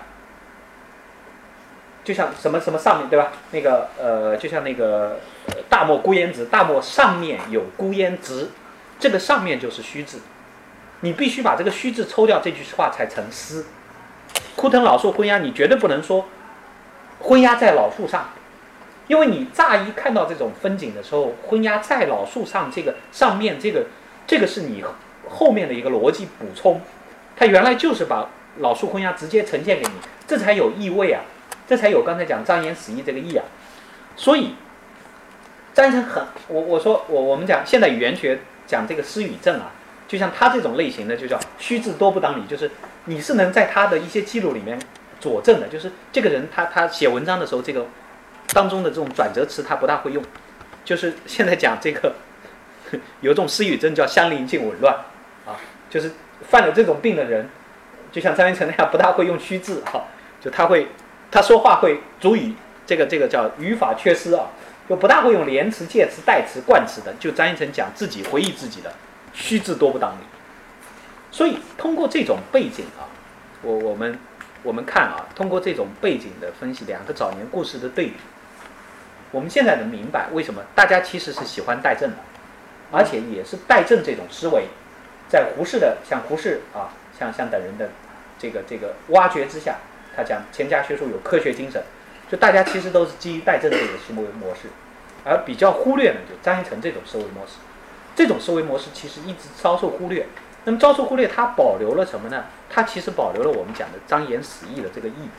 [2.01, 3.31] 就像什么什么上面对吧？
[3.51, 5.19] 那个呃，就像那个
[5.69, 8.49] 大漠孤烟直，大漠上面有孤烟直，
[8.97, 10.21] 这个上面就是虚字，
[11.01, 13.65] 你必须把这个虚字抽掉，这句话才成诗。
[14.55, 16.25] 枯藤老树昏鸦，你绝对不能说
[17.19, 18.29] 昏鸦在老树上，
[19.07, 23.85] 因为你乍一看到这种风景的时候，昏鸦在老树上，这个上面这个
[24.25, 24.83] 这个是你
[25.29, 26.81] 后面的一个逻辑补充，
[27.35, 28.27] 它原来就是把
[28.59, 29.93] 老树昏鸦直接呈现给你，
[30.27, 31.21] 这才有意味啊。
[31.67, 33.45] 这才有刚才讲张言死意这个意啊，
[34.15, 34.55] 所以
[35.71, 39.69] 张成很我我说我我们讲现代语言学讲这个失语症啊，
[40.07, 42.71] 就像他这种类型的就叫虚字多不当理，就是
[43.05, 44.79] 你是能在他的一些记录里面
[45.19, 47.85] 佐证的，就是这个人他他写文章的时候这个
[48.51, 50.23] 当中的这种转折词他不大会用，
[50.83, 52.15] 就是现在讲这个
[53.21, 54.95] 有一种失语症叫相邻性紊乱
[55.45, 55.53] 啊，
[55.87, 56.11] 就是
[56.49, 57.47] 犯了这种病的人，
[58.11, 60.03] 就像张元成那样不大会用虚字哈，
[60.41, 60.87] 就他会。
[61.31, 62.55] 他说话会主语，
[62.87, 64.47] 这个这个叫语法缺失啊，
[64.89, 67.13] 就不大会用连词、介词、代词、冠词的。
[67.19, 68.91] 就张一成讲自己回忆自己的
[69.31, 70.23] 虚字多不当理。
[71.29, 73.05] 所以通过这种背景啊，
[73.61, 74.17] 我我们
[74.63, 78.13] 我们看啊，通过这种背景的分析，两个早年故事的对比，
[79.29, 82.17] 我们现在能明白为什么大家其实是喜欢戴震的，
[82.91, 84.63] 而且也是戴震这种思维，
[85.27, 86.89] 在胡适的像胡适啊，
[87.19, 87.89] 像像等人的
[88.39, 89.75] 这个这个挖掘之下。
[90.15, 91.81] 他讲钱家学术有科学精神，
[92.29, 94.67] 就大家其实都是基于戴震这个思维模式，
[95.23, 97.53] 而比较忽略呢，就张一成这种思维模式。
[98.15, 100.25] 这种思维模式其实一直遭受忽略。
[100.65, 102.45] 那么遭受忽略，它保留了什么呢？
[102.69, 105.29] 它其实保留了我们讲的张言死义的这个意义。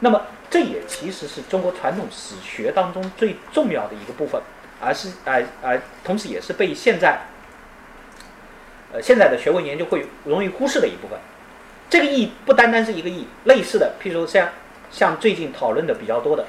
[0.00, 4.40] 那么这也其实是中国传统史学当中最重要的一个部分，
[4.80, 7.20] 而是而而同时也是被现在
[8.94, 11.18] 呃现在的学问研究会容易忽视的一部分。
[11.90, 14.48] 这个意义不单单是一个意义，类似的，譬如像
[14.90, 16.46] 像最近讨论的比较多的，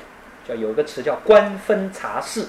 [0.47, 2.47] 叫有一个词叫官分察事，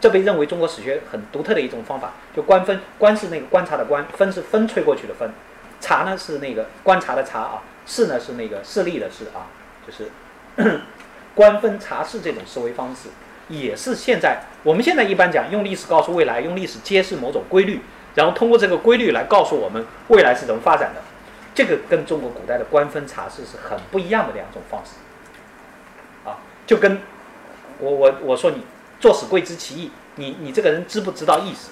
[0.00, 2.12] 这被认为中国史学很独特的一种方法。
[2.36, 5.28] 就官分，官是那个观察的观，分是风吹过去的风，
[5.80, 9.48] 察呢是那个观察的察啊，事呢是那个事例的事啊，
[9.86, 10.10] 就是
[11.34, 13.08] 官分察事这种思维方式，
[13.48, 17.80] 也是现在我们现在一般讲用历史告诉未来，用历史揭示某种规律，
[18.18, 21.00] 然后通过这个规律来告诉我们未来是怎么发展的。
[21.54, 24.90] 这个跟中国古代的官分察事是很不一样的两种方式，
[26.28, 27.00] 啊，就跟
[27.78, 28.64] 我我我说你
[28.98, 31.70] 做死贵知其意，你你这个人知不知道意思，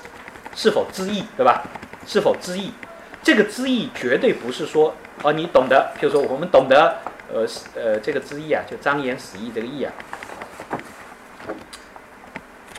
[0.55, 1.65] 是否知意，对吧？
[2.07, 2.73] 是否知意？
[3.25, 4.95] 这个知意绝对不是说
[5.25, 6.99] 哦，你懂得，比如说我们懂得，
[7.33, 7.45] 呃
[7.75, 9.93] 呃，这个知意啊，就张言死意这个意啊，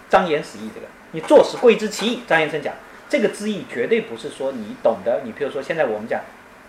[0.09, 2.73] 张言死意这个，你做死贵知其意，张先生讲，
[3.09, 6.21] 这个知意绝对不是说你懂得，你比如说现在我们讲。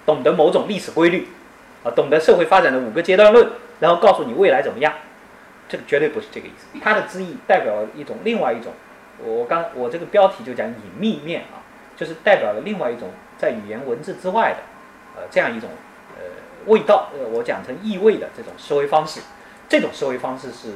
[0.07, 1.29] 懂得某种历史规律，
[1.85, 3.47] 啊，懂得社会发展的五个阶段论，
[3.79, 4.91] 然后告诉你未来怎么样，
[5.69, 6.79] 这个绝对不是这个意思。
[6.83, 8.73] 它的之义代表了一种另外一种，
[9.23, 11.61] 我刚我这个标题就讲隐秘面啊，
[11.95, 15.69] 就是代表了另外一种在语言文字之外的，呃，这样一种
[16.17, 16.25] 呃
[16.65, 19.21] 味道，呃，我讲成意味的这种思维方式。
[19.69, 20.69] 这种思维方式是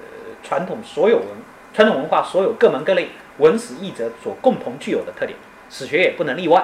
[0.00, 0.04] 呃
[0.42, 1.26] 传统所有文
[1.72, 3.10] 传统文化所有各门各类
[3.40, 5.36] 文史译者所共同具有的特点，
[5.70, 6.62] 史学也不能例外。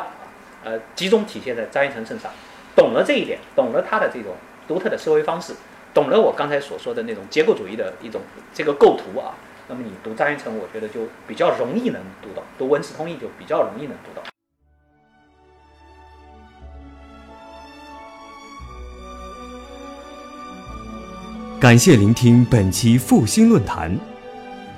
[0.62, 2.31] 呃，集中体现在张一成身上，
[2.74, 4.35] 懂了这一点，懂了他的这种
[4.69, 5.55] 独特的思维方式，
[5.94, 8.20] 懂了我刚才所说的那种结构主义的一种
[8.53, 9.35] 这个构图啊，
[9.69, 14.23] 那么你读张一成，我觉得就比较容易能读到，读文史通义就比较容易能读到。
[21.59, 23.97] 感谢聆听本期复兴论坛，